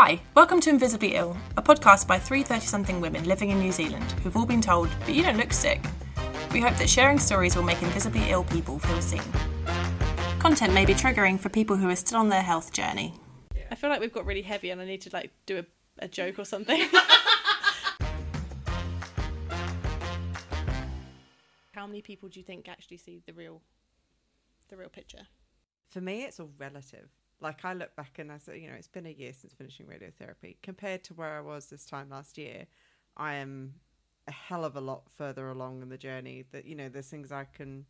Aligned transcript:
Hi, 0.00 0.22
welcome 0.36 0.60
to 0.60 0.70
Invisibly 0.70 1.16
Ill, 1.16 1.36
a 1.56 1.60
podcast 1.60 2.06
by 2.06 2.20
three 2.20 2.44
30 2.44 2.66
something 2.66 3.00
women 3.00 3.24
living 3.24 3.50
in 3.50 3.58
New 3.58 3.72
Zealand 3.72 4.12
who've 4.22 4.36
all 4.36 4.46
been 4.46 4.60
told, 4.60 4.88
but 5.00 5.12
you 5.12 5.24
don't 5.24 5.36
look 5.36 5.52
sick. 5.52 5.84
We 6.52 6.60
hope 6.60 6.76
that 6.76 6.88
sharing 6.88 7.18
stories 7.18 7.56
will 7.56 7.64
make 7.64 7.82
invisibly 7.82 8.30
ill 8.30 8.44
people 8.44 8.78
feel 8.78 9.02
seen. 9.02 9.24
Content 10.38 10.72
may 10.72 10.86
be 10.86 10.94
triggering 10.94 11.36
for 11.36 11.48
people 11.48 11.74
who 11.74 11.88
are 11.88 11.96
still 11.96 12.20
on 12.20 12.28
their 12.28 12.42
health 12.42 12.72
journey. 12.72 13.12
I 13.72 13.74
feel 13.74 13.90
like 13.90 13.98
we've 13.98 14.12
got 14.12 14.24
really 14.24 14.42
heavy 14.42 14.70
and 14.70 14.80
I 14.80 14.84
need 14.84 15.00
to 15.00 15.10
like 15.12 15.32
do 15.46 15.58
a, 15.58 15.64
a 15.98 16.06
joke 16.06 16.38
or 16.38 16.44
something. 16.44 16.80
How 21.72 21.88
many 21.88 22.02
people 22.02 22.28
do 22.28 22.38
you 22.38 22.44
think 22.44 22.68
actually 22.68 22.98
see 22.98 23.20
the 23.26 23.32
real 23.32 23.62
the 24.68 24.76
real 24.76 24.90
picture? 24.90 25.26
for 25.88 26.00
me, 26.00 26.22
it's 26.22 26.38
all 26.38 26.50
relative. 26.58 27.08
Like 27.40 27.64
I 27.64 27.72
look 27.72 27.94
back 27.96 28.18
and 28.18 28.32
I 28.32 28.38
say, 28.38 28.58
you 28.58 28.68
know, 28.68 28.74
it's 28.74 28.88
been 28.88 29.06
a 29.06 29.10
year 29.10 29.32
since 29.32 29.52
finishing 29.52 29.86
radiotherapy. 29.86 30.56
Compared 30.62 31.04
to 31.04 31.14
where 31.14 31.36
I 31.36 31.40
was 31.40 31.66
this 31.66 31.84
time 31.84 32.10
last 32.10 32.36
year, 32.36 32.66
I 33.16 33.34
am 33.34 33.74
a 34.26 34.32
hell 34.32 34.64
of 34.64 34.76
a 34.76 34.80
lot 34.80 35.04
further 35.16 35.48
along 35.48 35.82
in 35.82 35.88
the 35.88 35.98
journey. 35.98 36.44
That 36.52 36.66
you 36.66 36.74
know, 36.74 36.88
there's 36.88 37.08
things 37.08 37.30
I 37.30 37.44
can 37.44 37.86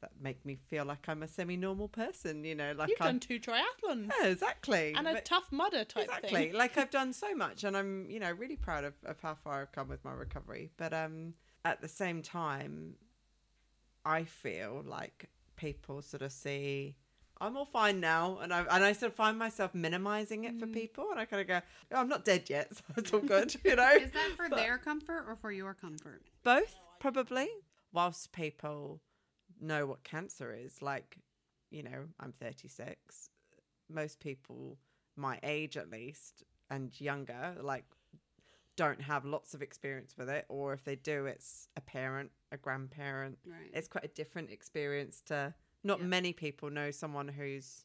that 0.00 0.12
make 0.20 0.44
me 0.46 0.56
feel 0.68 0.84
like 0.84 1.08
I'm 1.08 1.22
a 1.22 1.28
semi-normal 1.28 1.88
person. 1.88 2.44
You 2.44 2.54
know, 2.54 2.72
like 2.76 2.90
You've 2.90 3.00
I'm 3.00 3.06
done 3.06 3.20
two 3.20 3.38
triathlons 3.38 4.10
yeah, 4.22 4.28
exactly 4.28 4.94
and 4.96 5.06
a 5.06 5.20
tough 5.20 5.50
mudder 5.52 5.84
type 5.84 6.04
exactly 6.04 6.30
thing. 6.30 6.52
like 6.54 6.78
i've 6.78 6.90
done 6.90 7.12
so 7.12 7.34
much 7.34 7.64
and 7.64 7.76
i'm 7.76 8.08
you 8.10 8.20
know 8.20 8.30
really 8.32 8.56
proud 8.56 8.84
of, 8.84 8.94
of 9.04 9.20
how 9.20 9.34
far 9.34 9.62
i've 9.62 9.72
come 9.72 9.88
with 9.88 10.04
my 10.04 10.12
recovery 10.12 10.70
but 10.76 10.92
um 10.92 11.34
at 11.64 11.80
the 11.80 11.88
same 11.88 12.22
time 12.22 12.94
i 14.04 14.24
feel 14.24 14.82
like 14.86 15.28
people 15.56 16.02
sort 16.02 16.22
of 16.22 16.32
see 16.32 16.96
i'm 17.40 17.56
all 17.56 17.64
fine 17.64 18.00
now 18.00 18.38
and 18.42 18.52
i 18.52 18.60
and 18.70 18.84
i 18.84 18.92
sort 18.92 19.10
of 19.12 19.16
find 19.16 19.38
myself 19.38 19.74
minimizing 19.74 20.44
it 20.44 20.58
for 20.58 20.66
Mm. 20.66 20.72
people 20.74 21.06
and 21.10 21.18
i 21.20 21.24
kind 21.24 21.40
of 21.42 21.48
go 21.48 21.60
oh, 21.92 21.96
i'm 22.00 22.08
not 22.08 22.24
dead 22.24 22.48
yet 22.50 22.74
so 22.76 22.82
it's 22.96 23.12
all 23.12 23.20
good 23.20 23.54
you 23.64 23.76
know 23.76 23.90
Is 23.92 24.10
that 24.12 24.30
for 24.36 24.48
their 24.48 24.78
comfort 24.78 25.24
or 25.28 25.36
for 25.36 25.50
your 25.52 25.74
comfort? 25.74 26.22
both 26.44 26.78
probably 26.98 27.48
whilst 27.92 28.32
people 28.32 29.00
know 29.60 29.86
what 29.86 30.04
cancer 30.04 30.52
is 30.54 30.80
like 30.82 31.18
you 31.70 31.82
know 31.82 32.04
i'm 32.20 32.32
36 32.32 33.30
most 33.88 34.20
people 34.20 34.78
my 35.16 35.38
age 35.42 35.76
at 35.76 35.90
least 35.90 36.44
and 36.70 36.98
younger 37.00 37.56
like 37.60 37.84
don't 38.76 39.00
have 39.02 39.24
lots 39.26 39.52
of 39.52 39.60
experience 39.60 40.14
with 40.16 40.28
it 40.30 40.44
or 40.48 40.72
if 40.72 40.84
they 40.84 40.96
do 40.96 41.26
it's 41.26 41.68
a 41.76 41.80
parent 41.80 42.30
a 42.52 42.56
grandparent 42.56 43.38
Right. 43.44 43.70
it's 43.74 43.88
quite 43.88 44.04
a 44.04 44.08
different 44.08 44.50
experience 44.50 45.20
to 45.26 45.52
not 45.84 46.00
Yeah. 46.00 46.06
many 46.06 46.32
people 46.32 46.70
know 46.70 46.90
someone 46.90 47.28
who's 47.28 47.84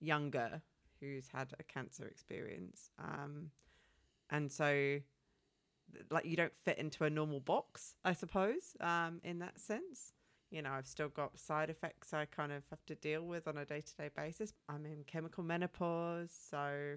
younger 0.00 0.62
who's 1.00 1.28
had 1.32 1.52
a 1.58 1.62
cancer 1.62 2.06
experience 2.06 2.90
um 2.98 3.50
and 4.30 4.50
so 4.52 4.98
like 6.10 6.24
you 6.26 6.36
don't 6.36 6.54
fit 6.56 6.78
into 6.78 7.04
a 7.04 7.10
normal 7.10 7.40
box 7.40 7.96
i 8.04 8.12
suppose 8.12 8.76
um 8.80 9.20
in 9.24 9.38
that 9.40 9.58
sense. 9.58 10.12
You 10.50 10.62
know 10.62 10.70
i've 10.70 10.86
still 10.86 11.08
got 11.08 11.38
side 11.38 11.68
effects 11.70 12.14
i 12.14 12.24
kind 12.24 12.52
of 12.52 12.62
have 12.70 12.84
to 12.86 12.94
deal 12.94 13.22
with 13.26 13.46
on 13.48 13.58
a 13.58 13.64
day-to-day 13.64 14.10
basis. 14.16 14.52
I'm 14.68 14.86
in 14.86 15.04
chemical 15.06 15.44
menopause 15.44 16.30
so 16.50 16.96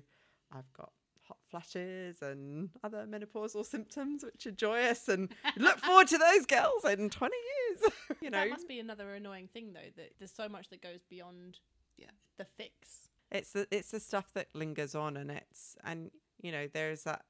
i've 0.54 0.72
got 0.74 0.92
hot 1.28 1.38
flashes 1.50 2.22
and 2.22 2.70
other 2.84 3.06
menopausal 3.08 3.66
symptoms 3.66 4.24
which 4.24 4.46
are 4.48 4.52
joyous 4.52 5.08
and 5.08 5.30
look 5.58 5.80
forward 5.80 6.08
to 6.08 6.18
those 6.18 6.46
girls 6.46 6.84
in 6.86 7.10
20 7.10 7.36
years 7.36 7.61
you 8.22 8.30
know 8.30 8.40
That 8.40 8.50
must 8.50 8.68
be 8.68 8.80
another 8.80 9.14
annoying 9.14 9.48
thing 9.54 9.74
though, 9.74 9.80
that 9.98 10.12
there's 10.20 10.32
so 10.34 10.48
much 10.50 10.70
that 10.70 10.82
goes 10.82 11.04
beyond 11.10 11.60
Yeah. 11.98 12.12
the 12.38 12.46
fix. 12.46 13.10
it's 13.32 13.52
the 13.54 13.68
it's 13.72 13.92
the 13.92 14.00
stuff 14.00 14.32
that 14.34 14.48
lingers 14.54 14.96
on 14.96 15.16
and 15.18 15.32
it's 15.32 15.76
and 15.84 16.12
you 16.42 16.52
know 16.52 16.68
there's 16.74 17.04
that 17.04 17.24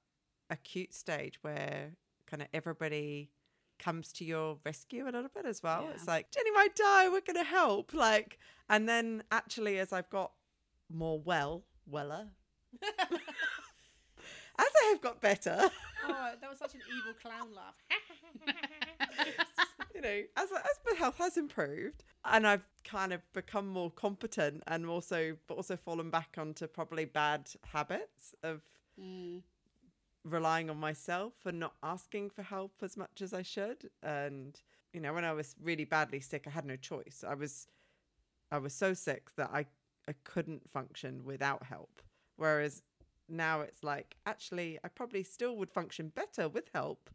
acute 0.49 0.93
stage 0.93 1.39
where 1.43 1.91
kind 2.27 2.41
of 2.41 2.47
everybody 2.53 3.29
comes 3.79 4.11
to 4.13 4.23
your 4.25 4.57
rescue 4.65 5.03
a 5.05 5.11
little 5.11 5.29
bit 5.33 5.45
as 5.45 5.61
well 5.63 5.83
Yeah. 5.85 5.91
it's 5.95 6.07
like 6.07 6.29
jenny 6.31 6.51
might 6.51 6.75
die 6.75 7.09
we're 7.09 7.21
gonna 7.21 7.43
help 7.43 7.93
like 7.93 8.37
and 8.69 8.87
then 8.87 9.23
actually 9.31 9.79
as 9.79 9.91
i've 9.93 10.09
got 10.09 10.31
more 10.93 11.19
well 11.19 11.63
weller 11.87 12.27
as 12.81 12.89
i 14.59 14.85
have 14.91 15.01
got 15.01 15.19
better 15.21 15.69
Oh, 16.03 16.31
that 16.41 16.49
was 16.49 16.57
such 16.57 16.73
an 16.73 16.81
evil 16.97 17.13
clown 17.21 17.49
laugh. 17.55 17.75
you 20.01 20.07
know, 20.09 20.21
as 20.37 20.51
as 20.51 20.79
my 20.89 20.97
health 20.97 21.17
has 21.17 21.37
improved 21.37 22.03
and 22.25 22.47
I've 22.47 22.65
kind 22.83 23.13
of 23.13 23.21
become 23.33 23.67
more 23.67 23.91
competent 23.91 24.63
and 24.67 24.85
also 24.85 25.37
but 25.47 25.55
also 25.55 25.75
fallen 25.75 26.09
back 26.09 26.35
onto 26.37 26.67
probably 26.67 27.05
bad 27.05 27.49
habits 27.73 28.35
of 28.43 28.61
Mm. 28.99 29.41
relying 30.23 30.69
on 30.69 30.77
myself 30.77 31.33
and 31.45 31.59
not 31.59 31.75
asking 31.81 32.29
for 32.29 32.43
help 32.43 32.73
as 32.83 32.97
much 32.97 33.21
as 33.21 33.33
I 33.33 33.41
should. 33.41 33.89
And 34.03 34.59
you 34.93 34.99
know, 34.99 35.13
when 35.13 35.23
I 35.25 35.31
was 35.33 35.55
really 35.61 35.85
badly 35.85 36.19
sick, 36.19 36.45
I 36.47 36.49
had 36.51 36.65
no 36.65 36.75
choice. 36.75 37.23
I 37.27 37.33
was 37.35 37.67
I 38.51 38.57
was 38.59 38.73
so 38.73 38.93
sick 38.93 39.35
that 39.37 39.49
I 39.53 39.65
I 40.07 40.13
couldn't 40.23 40.69
function 40.69 41.23
without 41.23 41.63
help. 41.63 42.01
Whereas 42.37 42.81
now 43.29 43.61
it's 43.61 43.83
like 43.83 44.17
actually 44.25 44.79
I 44.83 44.89
probably 44.89 45.23
still 45.23 45.55
would 45.57 45.71
function 45.71 46.09
better 46.09 46.49
with 46.49 46.69
help. 46.73 47.09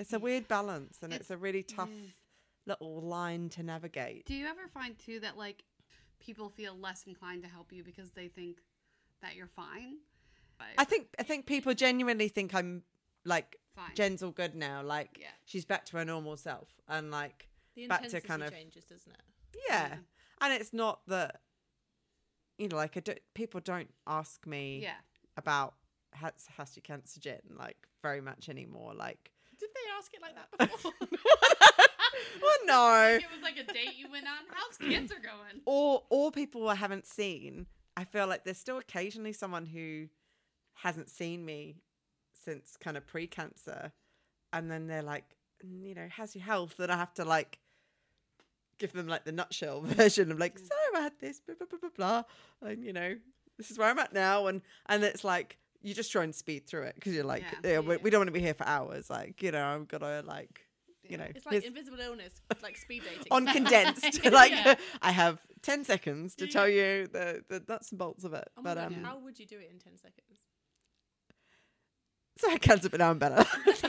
It's 0.00 0.12
a 0.12 0.18
weird 0.18 0.48
balance 0.48 0.98
and 1.02 1.12
it's, 1.12 1.26
It's- 1.26 1.30
a 1.30 1.36
really 1.36 1.62
tough 1.62 1.88
yeah. 1.92 2.10
little 2.66 3.00
line 3.02 3.48
to 3.50 3.62
navigate. 3.62 4.26
Do 4.26 4.34
you 4.34 4.46
ever 4.46 4.66
find 4.72 4.98
too 4.98 5.20
that 5.20 5.36
like 5.36 5.64
people 6.20 6.48
feel 6.48 6.74
less 6.76 7.04
inclined 7.06 7.42
to 7.42 7.48
help 7.48 7.72
you 7.72 7.82
because 7.84 8.10
they 8.12 8.28
think 8.28 8.58
that 9.22 9.34
you're 9.36 9.46
fine? 9.46 9.98
I 10.76 10.84
think 10.84 11.08
I 11.18 11.22
think 11.22 11.46
people 11.46 11.72
genuinely 11.72 12.28
think 12.28 12.54
I'm 12.54 12.82
like 13.24 13.56
Fine. 13.74 13.94
Jen's 13.94 14.22
all 14.22 14.30
good 14.30 14.54
now. 14.54 14.82
Like 14.82 15.16
Yeah. 15.18 15.28
she's 15.44 15.64
back 15.64 15.84
to 15.86 15.96
her 15.98 16.04
normal 16.04 16.36
self 16.36 16.68
and 16.88 17.10
like 17.10 17.48
The 17.76 17.86
Back 17.86 18.08
to 18.08 18.20
kind 18.20 18.42
of- 18.42 18.52
changes, 18.52 18.84
doesn't 18.84 19.12
it? 19.12 19.22
yeah. 19.68 19.88
Yeah. 19.88 19.96
And 20.42 20.52
it's 20.54 20.72
not 20.72 21.00
that 21.06 21.40
you 22.58 22.68
know 22.68 22.76
like 22.76 22.96
I 22.96 23.00
don't, 23.00 23.18
people 23.34 23.60
don't 23.60 23.92
ask 24.06 24.46
me 24.46 24.80
yeah. 24.82 24.96
about 25.36 25.74
has 26.12 26.32
has 26.58 26.76
your 26.76 26.82
cancer 26.82 27.20
Jen 27.20 27.40
like 27.58 27.76
very 28.02 28.20
much 28.20 28.48
anymore. 28.50 28.92
Like 28.94 29.30
Did 30.00 30.06
ask 30.06 30.14
it 30.14 30.22
like 30.22 30.34
that 30.34 30.70
before? 30.70 30.92
well 32.42 32.52
no. 32.64 33.18
It 33.20 33.30
was 33.32 33.42
like 33.42 33.56
a 33.58 33.72
date 33.72 33.96
you 33.96 34.10
went 34.10 34.26
on. 34.26 34.38
How's 34.50 34.76
cancer 34.76 35.16
going? 35.16 35.60
or 35.66 36.02
or 36.10 36.30
people 36.30 36.68
I 36.68 36.74
haven't 36.74 37.06
seen. 37.06 37.66
I 37.96 38.04
feel 38.04 38.26
like 38.26 38.44
there's 38.44 38.58
still 38.58 38.78
occasionally 38.78 39.32
someone 39.32 39.66
who 39.66 40.08
hasn't 40.74 41.10
seen 41.10 41.44
me 41.44 41.76
since 42.32 42.76
kind 42.78 42.96
of 42.96 43.06
pre-cancer, 43.06 43.92
and 44.52 44.70
then 44.70 44.86
they're 44.86 45.02
like, 45.02 45.24
"Mm, 45.66 45.86
you 45.86 45.94
know, 45.94 46.08
how's 46.10 46.34
your 46.34 46.44
health? 46.44 46.78
And 46.78 46.90
I 46.90 46.96
have 46.96 47.12
to 47.14 47.24
like 47.24 47.58
give 48.78 48.92
them 48.92 49.06
like 49.06 49.24
the 49.24 49.32
nutshell 49.32 49.80
version 49.84 50.32
of 50.32 50.38
like, 50.38 50.58
so 50.58 50.74
I 50.96 51.00
had 51.00 51.12
this, 51.20 51.40
blah 51.40 51.54
blah 51.56 51.66
blah 51.68 51.78
blah 51.78 51.90
blah, 52.60 52.68
and 52.68 52.84
you 52.84 52.92
know, 52.92 53.16
this 53.58 53.70
is 53.70 53.78
where 53.78 53.90
I'm 53.90 53.98
at 53.98 54.12
now, 54.12 54.46
and 54.46 54.62
and 54.86 55.04
it's 55.04 55.24
like 55.24 55.58
you 55.82 55.94
just 55.94 56.12
try 56.12 56.24
and 56.24 56.34
speed 56.34 56.66
through 56.66 56.82
it 56.82 56.94
because 56.94 57.14
you're 57.14 57.24
like, 57.24 57.42
Yeah. 57.64 57.70
yeah, 57.72 57.78
we, 57.80 57.96
we 57.98 58.10
don't 58.10 58.20
want 58.20 58.28
to 58.28 58.32
be 58.32 58.40
here 58.40 58.54
for 58.54 58.66
hours, 58.66 59.08
like 59.10 59.42
you 59.42 59.50
know, 59.52 59.64
I've 59.64 59.88
got 59.88 59.98
to 59.98 60.22
like. 60.26 60.66
You 61.08 61.16
know, 61.16 61.26
it's 61.34 61.44
like 61.44 61.64
invisible 61.64 61.98
illness, 61.98 62.40
like 62.62 62.76
speed 62.76 63.02
dating. 63.02 63.26
on 63.32 63.44
condensed. 63.52 64.24
like 64.30 64.52
Yeah. 64.52 64.76
I 65.02 65.10
have 65.10 65.40
ten 65.60 65.82
seconds 65.84 66.36
to 66.36 66.46
tell 66.46 66.68
you 66.68 67.08
the, 67.08 67.42
the 67.48 67.60
nuts 67.68 67.90
and 67.90 67.98
bolts 67.98 68.22
of 68.22 68.32
it. 68.32 68.48
Oh 68.56 68.62
but 68.62 68.76
God, 68.76 68.86
um, 68.92 69.02
how 69.02 69.18
would 69.18 69.36
you 69.36 69.44
do 69.46 69.56
it 69.58 69.70
in 69.72 69.80
10 69.80 69.96
seconds? 69.96 70.38
so 72.38 72.48
I 72.52 72.58
can't 72.58 72.80
but 72.88 73.00
now 73.00 73.10
I'm 73.10 73.18
better. 73.18 73.44
but 73.64 73.82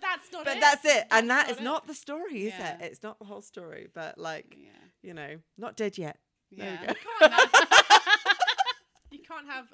that's 0.00 0.32
not 0.32 0.44
but 0.46 0.56
it. 0.56 0.60
that's 0.60 0.84
it, 0.86 1.04
and 1.10 1.28
That's 1.28 1.48
that 1.48 1.50
is 1.50 1.58
it. 1.58 1.62
not 1.64 1.86
the 1.86 1.94
story, 1.94 2.46
is 2.46 2.54
it? 2.58 2.76
It's 2.80 3.02
not 3.02 3.18
the 3.18 3.26
whole 3.26 3.42
story, 3.42 3.88
but 3.92 4.16
like 4.16 4.56
you 5.02 5.12
know, 5.12 5.36
not 5.58 5.76
dead 5.76 5.98
yet. 5.98 6.16
There 6.50 6.78
Yeah. 6.82 6.86
go. 7.20 7.28
You 9.10 9.18
can't 9.26 9.46
have. 9.48 9.66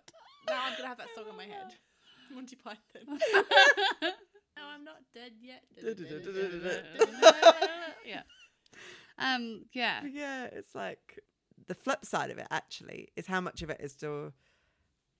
Now 0.49 0.60
I'm 0.66 0.72
gonna 0.77 0.88
have 0.88 0.99
that 0.99 1.09
song 1.15 1.25
in 1.31 1.37
my 1.37 1.44
head. 1.44 1.75
Monty 2.35 2.56
Python. 2.56 2.79
no, 4.02 4.62
I'm 4.75 4.85
not 4.85 4.96
dead 5.14 5.32
yet. 5.41 5.62
yeah. 8.06 8.23
Um. 9.19 9.64
Yeah. 9.73 10.00
But 10.02 10.12
yeah, 10.12 10.44
it's 10.52 10.75
like 10.75 11.20
the 11.67 11.75
flip 11.75 12.05
side 12.05 12.31
of 12.31 12.38
it. 12.38 12.46
Actually, 12.50 13.08
is 13.17 13.26
how 13.26 13.41
much 13.41 13.62
of 13.62 13.70
it 13.70 13.79
is 13.81 13.93
still. 13.93 14.32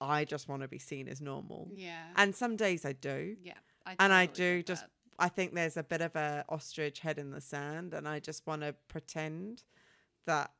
I 0.00 0.25
just 0.25 0.49
want 0.49 0.62
to 0.62 0.69
be 0.69 0.79
seen 0.79 1.09
as 1.09 1.21
normal, 1.21 1.69
Yeah. 1.75 2.03
and 2.17 2.35
some 2.35 2.56
days 2.56 2.85
I 2.85 2.93
do. 2.93 3.37
yeah. 3.43 3.55
I 3.87 3.94
and 4.00 4.12
I 4.12 4.27
do 4.27 4.62
just 4.62 4.82
that. 4.82 4.91
I 5.19 5.29
think 5.29 5.55
there's 5.55 5.77
a 5.77 5.82
bit 5.85 6.00
of 6.00 6.17
a 6.17 6.44
ostrich 6.49 6.99
head 7.00 7.19
in 7.19 7.31
the 7.31 7.41
sand 7.41 7.94
and 7.94 8.09
I 8.09 8.19
just 8.19 8.47
want 8.47 8.62
to 8.62 8.75
pretend 8.88 9.62
that 10.27 10.50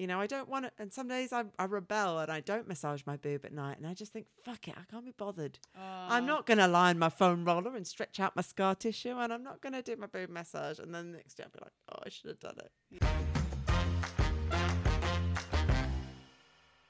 you 0.00 0.06
know 0.06 0.18
I 0.20 0.26
don't 0.26 0.48
want 0.48 0.64
to 0.64 0.72
and 0.78 0.90
some 0.92 1.08
days 1.08 1.30
I, 1.32 1.44
I 1.58 1.64
rebel 1.66 2.18
and 2.20 2.32
I 2.32 2.40
don't 2.40 2.66
massage 2.66 3.02
my 3.06 3.16
boob 3.18 3.44
at 3.44 3.52
night 3.52 3.76
and 3.76 3.86
I 3.86 3.92
just 3.92 4.12
think 4.14 4.26
fuck 4.44 4.66
it 4.66 4.74
I 4.76 4.84
can't 4.90 5.04
be 5.04 5.12
bothered 5.16 5.58
I'm 5.76 6.24
Oh. 6.24 6.26
not 6.26 6.46
going 6.46 6.58
to 6.58 6.66
lie 6.68 6.90
in 6.90 6.98
my 6.98 7.10
foam 7.10 7.44
roller 7.44 7.76
and 7.76 7.86
stretch 7.86 8.18
out 8.18 8.34
my 8.34 8.42
scar 8.42 8.74
tissue 8.74 9.16
and 9.18 9.30
I'm 9.32 9.42
not 9.44 9.60
going 9.60 9.74
to 9.74 9.82
do 9.82 9.96
my 9.96 10.06
boob 10.06 10.30
massage 10.30 10.78
and 10.78 10.94
then 10.94 11.12
the 11.12 11.18
next 11.18 11.34
day 11.34 11.44
I'll 11.44 11.50
be 11.50 11.58
like 11.60 11.72
oh 11.92 11.98
I 12.06 12.08
should 12.08 12.28
have 12.30 12.40
done 12.40 12.56
it 12.62 12.70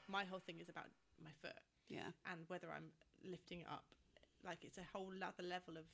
My 0.07 0.25
whole 0.25 0.39
thing 0.45 0.57
is 0.61 0.67
about 0.69 0.87
my 1.23 1.29
foot. 1.41 1.57
Yeah. 1.89 2.11
and 2.31 2.41
whether 2.47 2.67
I'm 2.75 2.91
lifting 3.29 3.61
it 3.61 3.67
up. 3.71 3.83
Like 4.45 4.59
it's 4.63 4.77
a 4.77 4.87
whole 4.93 5.11
other 5.21 5.43
level 5.47 5.77
of 5.77 5.85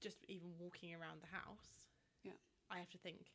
just 0.00 0.18
even 0.28 0.48
walking 0.58 0.94
around 0.94 1.20
the 1.22 1.34
house. 1.34 1.68
Yeah. 2.24 2.32
I 2.70 2.78
have 2.78 2.90
to 2.90 2.98
think 2.98 3.26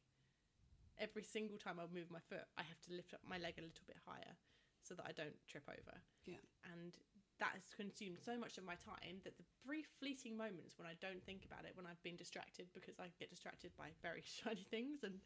every 1.00 1.24
single 1.24 1.57
time 1.57 1.80
I 1.80 1.88
move 1.88 2.12
my 2.12 2.22
foot, 2.28 2.46
I 2.60 2.63
have 2.63 2.80
to 2.88 2.94
lift 2.94 3.16
up 3.16 3.24
my 3.24 3.40
leg 3.40 3.56
a 3.57 3.66
little 3.66 3.88
bit 3.88 3.98
higher 4.06 4.36
so 4.84 4.96
that 4.96 5.07
I 5.07 5.16
don't 5.16 5.36
trip 5.48 5.68
over. 5.68 5.96
Yeah. 6.28 6.44
And 6.75 6.96
that 7.40 7.56
has 7.56 7.72
consumed 7.72 8.19
so 8.19 8.36
much 8.36 8.60
of 8.60 8.68
my 8.68 8.75
time 8.75 9.24
that 9.24 9.40
the 9.40 9.48
brief 9.63 9.88
fleeting 10.00 10.36
moments 10.36 10.75
when 10.75 10.88
I 10.88 11.00
don't 11.00 11.24
think 11.24 11.48
about 11.48 11.63
it, 11.63 11.72
when 11.75 11.88
I've 11.88 12.04
been 12.04 12.19
distracted 12.19 12.68
because 12.75 13.00
I 13.00 13.12
get 13.16 13.31
distracted 13.31 13.72
by 13.80 13.96
very 14.04 14.24
shiny 14.44 14.68
things, 14.68 15.07
and 15.07 15.24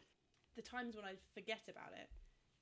the 0.53 0.61
times 0.61 0.93
when 0.93 1.05
I 1.05 1.17
forget 1.33 1.65
about 1.65 1.97
it, 1.97 2.09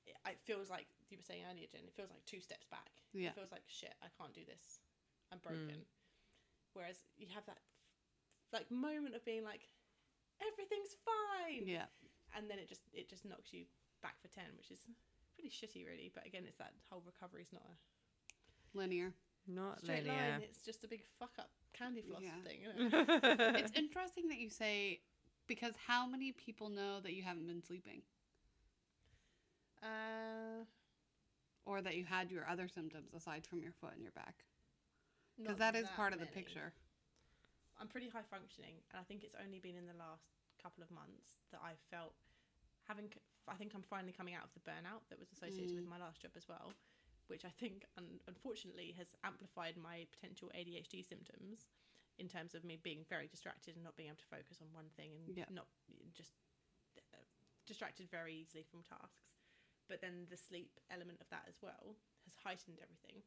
it, 0.08 0.16
feels 0.48 0.72
like 0.72 0.88
you 1.12 1.19
were 1.19 1.28
saying 1.28 1.44
earlier, 1.46 1.68
Jen. 1.68 1.86
It 1.86 1.94
feels 1.94 2.10
like 2.10 2.24
two 2.25 2.40
steps 2.40 2.66
back. 2.72 3.04
Yeah. 3.13 3.36
It 3.36 3.38
feels 3.38 3.52
like 3.52 3.68
shit. 3.68 3.94
I 4.02 4.08
can't 4.18 4.34
do 4.34 4.48
this. 4.48 4.80
I'm 5.30 5.44
broken. 5.44 5.84
Mm. 5.84 5.92
Whereas 6.74 7.04
you 7.19 7.28
have 7.36 7.46
that 7.46 7.60
like 8.56 8.72
moment 8.72 9.16
of 9.16 9.24
being 9.24 9.44
like, 9.44 9.68
everything's 10.42 10.96
fine 11.04 11.68
Yeah. 11.68 11.92
And 12.36 12.50
then 12.50 12.57
it 12.60 12.68
just 12.69 12.81
it 12.94 13.10
just 13.10 13.25
knocks 13.25 13.54
you 13.54 13.66
back 14.01 14.16
for 14.22 14.28
10 14.30 14.44
which 14.57 14.72
is 14.72 14.86
pretty 15.36 15.50
shitty 15.50 15.86
really 15.86 16.12
but 16.13 16.25
again 16.25 16.44
it's 16.48 16.57
that 16.57 16.74
whole 16.89 17.04
recovery 17.06 17.42
is 17.42 17.51
not 17.54 17.63
a 17.66 18.78
Linear. 18.78 19.13
Not 19.48 19.81
straight 19.81 20.04
linear. 20.06 20.31
line 20.31 20.42
it's 20.42 20.62
just 20.62 20.83
a 20.83 20.88
big 20.88 21.04
fuck 21.19 21.31
up 21.39 21.50
candy 21.74 22.01
floss 22.01 22.22
Yeah. 22.22 22.42
thing 22.44 22.60
isn't? 22.63 22.94
It's 23.60 23.72
interesting 23.78 24.28
that 24.30 24.38
you 24.39 24.50
say 24.50 25.01
because 25.48 25.74
how 25.88 26.06
many 26.07 26.31
people 26.31 26.69
know 26.69 27.00
that 27.01 27.13
you 27.13 27.24
haven't 27.24 27.48
been 27.48 27.62
sleeping 27.63 28.01
uh 29.84 30.63
or 31.66 31.81
that 31.81 31.95
you 31.95 32.06
had 32.06 32.31
your 32.31 32.48
other 32.50 32.68
symptoms 32.68 33.13
aside 33.13 33.45
from 33.45 33.62
your 33.62 33.72
foot 33.74 33.94
and 33.94 34.01
your 34.04 34.12
back? 34.13 34.45
Because 35.38 35.57
not 35.60 35.74
that 35.74 35.80
is 35.80 35.88
part 35.95 36.13
of 36.13 36.19
the 36.19 36.25
picture. 36.27 36.74
i'm 37.80 37.88
pretty 37.88 38.10
high 38.10 38.24
functioning 38.30 38.75
and 38.92 39.00
i 39.00 39.04
think 39.04 39.24
it's 39.24 39.36
only 39.44 39.60
been 39.60 39.75
in 39.75 39.88
the 39.88 39.98
last 39.98 40.27
couple 40.62 40.84
of 40.84 40.92
months 40.92 41.42
that 41.52 41.60
i've 41.66 41.81
felt 41.90 42.13
having 42.88 43.10
I 43.50 43.58
think 43.58 43.74
i'm 43.74 43.84
finally 43.84 44.13
coming 44.13 44.36
out 44.38 44.46
of 44.46 44.54
the 44.54 44.62
burnout 44.63 45.04
that 45.10 45.18
was 45.19 45.31
associated 45.34 45.75
with 45.75 45.88
Mm. 45.90 45.96
my 45.98 46.00
last 46.00 46.22
job 46.22 46.31
as 46.38 46.48
well 46.48 46.72
which 47.28 47.44
i 47.44 47.50
think 47.50 47.86
un- 47.98 48.22
unfortunately 48.28 48.94
has 48.98 49.16
amplified 49.25 49.75
my 49.78 50.06
potential 50.13 50.52
adhd 50.56 50.94
symptoms 51.06 51.66
in 52.22 52.28
terms 52.30 52.54
of 52.54 52.63
me 52.63 52.78
being 52.78 53.02
very 53.10 53.25
distracted 53.28 53.74
and 53.75 53.84
not 53.84 53.96
being 53.98 54.10
able 54.13 54.22
to 54.22 54.30
focus 54.38 54.62
on 54.62 54.69
one 54.72 54.90
thing 54.96 55.12
and 55.25 55.36
Yeah. 55.38 55.50
not 55.50 55.68
just 56.13 56.34
uh, 57.16 57.25
distracted 57.66 58.10
very 58.12 58.36
easily 58.36 58.63
from 58.63 58.84
tasks 58.84 59.34
but 59.90 60.00
then 60.02 60.28
the 60.30 60.38
sleep 60.38 60.78
element 60.94 61.18
of 61.19 61.28
that 61.34 61.44
as 61.50 61.58
well 61.62 61.98
has 62.24 62.36
heightened 62.46 62.78
everything 62.80 63.24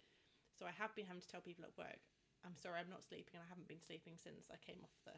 so 0.55 0.65
i 0.65 0.71
have 0.71 0.95
been 0.95 1.07
having 1.11 1.21
to 1.25 1.29
tell 1.29 1.41
people 1.43 1.65
at 1.67 1.75
work 1.77 2.01
i'm 2.47 2.57
sorry 2.57 2.79
i'm 2.79 2.89
not 2.93 3.03
sleeping 3.03 3.35
and 3.35 3.43
i 3.45 3.49
haven't 3.51 3.67
been 3.69 3.83
sleeping 3.83 4.15
since 4.17 4.47
i 4.53 4.57
came 4.63 4.81
off 4.85 4.95
the 5.05 5.17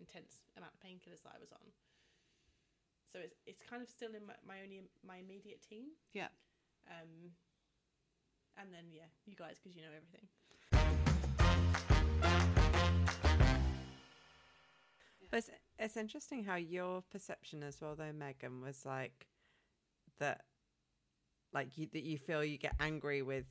intense 0.00 0.40
amount 0.56 0.72
of 0.72 0.80
painkillers 0.80 1.22
that 1.22 1.36
i 1.36 1.38
was 1.38 1.52
on. 1.52 1.68
So 3.12 3.18
it's, 3.20 3.36
it's 3.46 3.60
kind 3.60 3.82
of 3.82 3.88
still 3.88 4.10
in 4.16 4.26
my, 4.26 4.34
my 4.46 4.62
only 4.64 4.82
my 5.06 5.18
immediate 5.18 5.60
team. 5.62 5.92
Yeah. 6.14 6.32
um 6.88 7.36
and 8.56 8.72
then 8.72 8.90
yeah 8.90 9.08
you 9.26 9.36
guys 9.36 9.56
because 9.60 9.76
you 9.76 9.82
know 9.82 9.94
everything. 9.94 10.26
But 15.30 15.38
it's, 15.38 15.50
it's 15.78 15.96
interesting 15.96 16.44
how 16.44 16.56
your 16.56 17.02
perception 17.02 17.62
as 17.62 17.80
well, 17.80 17.94
though, 17.94 18.12
Megan, 18.12 18.60
was 18.60 18.84
like 18.84 19.28
that, 20.18 20.42
like 21.52 21.78
you 21.78 21.86
that 21.92 22.02
you 22.02 22.18
feel 22.18 22.44
you 22.44 22.58
get 22.58 22.74
angry 22.80 23.22
with 23.22 23.44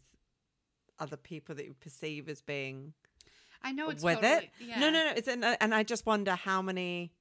other 1.00 1.18
people 1.18 1.56
that 1.56 1.66
you 1.66 1.74
perceive 1.74 2.28
as 2.28 2.42
being 2.42 2.94
I 3.62 3.72
know 3.72 3.90
it's 3.90 4.04
with 4.04 4.22
totally, 4.22 4.46
it. 4.46 4.50
Yeah. 4.60 4.80
No, 4.80 4.90
no, 4.90 5.06
no. 5.06 5.14
It's 5.16 5.28
an, 5.28 5.44
and 5.44 5.74
I 5.76 5.84
just 5.84 6.06
wonder 6.06 6.36
how 6.36 6.62
many 6.62 7.12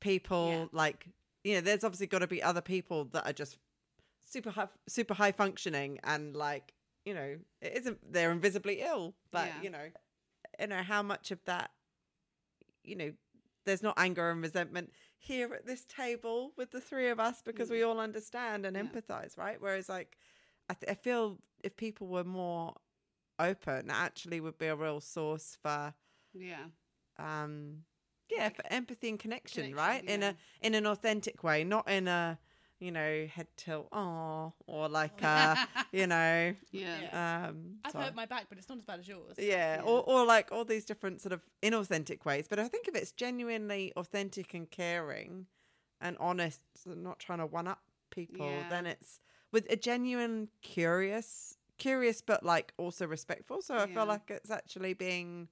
people 0.00 0.50
Yeah. 0.50 0.66
like 0.72 1.06
you 1.42 1.54
know. 1.54 1.60
There's 1.60 1.84
obviously 1.84 2.06
got 2.06 2.20
to 2.20 2.26
be 2.26 2.42
other 2.42 2.60
people 2.60 3.06
that 3.06 3.26
are 3.26 3.32
just 3.32 3.58
super 4.24 4.50
high, 4.50 4.68
super 4.88 5.14
high 5.14 5.32
functioning 5.32 5.98
and 6.04 6.34
like 6.36 6.74
you 7.04 7.14
know 7.14 7.36
it 7.60 7.76
isn't 7.76 8.12
they're 8.12 8.32
invisibly 8.32 8.80
ill, 8.80 9.14
but 9.30 9.48
Yeah. 9.48 9.62
you 9.62 9.70
know, 9.70 9.88
you 10.60 10.66
know 10.68 10.82
how 10.82 11.02
much 11.02 11.30
of 11.30 11.44
that, 11.44 11.70
you 12.82 12.96
know. 12.96 13.12
There's 13.66 13.82
not 13.82 13.94
anger 13.96 14.30
and 14.30 14.42
resentment 14.42 14.92
here 15.16 15.54
at 15.54 15.64
this 15.64 15.86
table 15.86 16.52
with 16.54 16.70
the 16.70 16.82
three 16.82 17.08
of 17.08 17.18
us 17.18 17.40
because 17.42 17.70
we 17.70 17.78
mm. 17.78 17.88
all 17.88 17.98
understand 17.98 18.66
and 18.66 18.76
empathize, 18.76 19.38
right? 19.38 19.56
Whereas, 19.58 19.88
like, 19.88 20.18
I, 20.68 20.74
th- 20.74 20.90
I 20.90 20.94
feel 20.94 21.38
if 21.62 21.74
people 21.74 22.06
were 22.08 22.24
more 22.24 22.74
open, 23.38 23.90
actually 23.90 24.40
would 24.40 24.58
be 24.58 24.66
a 24.66 24.76
real 24.76 25.00
source 25.00 25.56
for 25.62 25.94
Yeah. 26.32 26.64
um 27.18 27.84
yeah 28.30 28.48
for 28.48 28.64
empathy 28.70 29.08
and 29.10 29.18
connection, 29.18 29.64
Connection, 29.72 29.76
right 29.76 30.04
in 30.04 30.22
a 30.22 30.36
in 30.62 30.74
an 30.74 30.86
authentic 30.86 31.44
way 31.44 31.62
not 31.64 31.88
in 31.88 32.08
a 32.08 32.38
you 32.80 32.90
know 32.90 33.26
head 33.26 33.46
tilt 33.56 33.88
oh 33.92 34.52
or 34.66 34.88
like 34.88 35.22
uh 35.22 35.54
you 35.92 36.06
know 36.06 36.54
yeah. 36.72 37.00
Yeah. 37.02 37.46
um 37.48 37.76
i've 37.84 37.92
so- 37.92 37.98
hurt 38.00 38.14
my 38.14 38.26
back 38.26 38.46
but 38.48 38.58
it's 38.58 38.68
not 38.68 38.78
as 38.78 38.84
bad 38.84 39.00
as 39.00 39.08
yours 39.08 39.36
yeah, 39.38 39.76
Yeah. 39.76 39.82
Or, 39.82 40.02
or 40.08 40.24
like 40.26 40.50
all 40.50 40.64
these 40.64 40.84
different 40.84 41.20
sort 41.20 41.32
of 41.32 41.42
inauthentic 41.62 42.24
ways 42.24 42.46
but 42.48 42.58
i 42.58 42.66
think 42.66 42.88
if 42.88 42.94
it's 42.96 43.12
genuinely 43.12 43.92
authentic 43.96 44.54
and 44.54 44.68
caring 44.70 45.46
and 46.00 46.16
honest 46.18 46.60
and 46.86 47.04
not 47.04 47.18
trying 47.20 47.38
to 47.38 47.46
one 47.46 47.68
up 47.68 47.80
people 48.10 48.46
Yeah. 48.48 48.68
then 48.70 48.86
it's 48.86 49.20
with 49.52 49.66
a 49.70 49.76
genuine 49.76 50.48
curious 50.62 51.56
curious 51.78 52.20
but 52.22 52.42
like 52.44 52.72
also 52.76 53.06
respectful 53.06 53.60
so 53.62 53.74
i 53.74 53.86
Yeah. 53.86 53.94
feel 53.94 54.06
like 54.06 54.30
it's 54.30 54.50
actually 54.50 54.94
being 54.94 55.48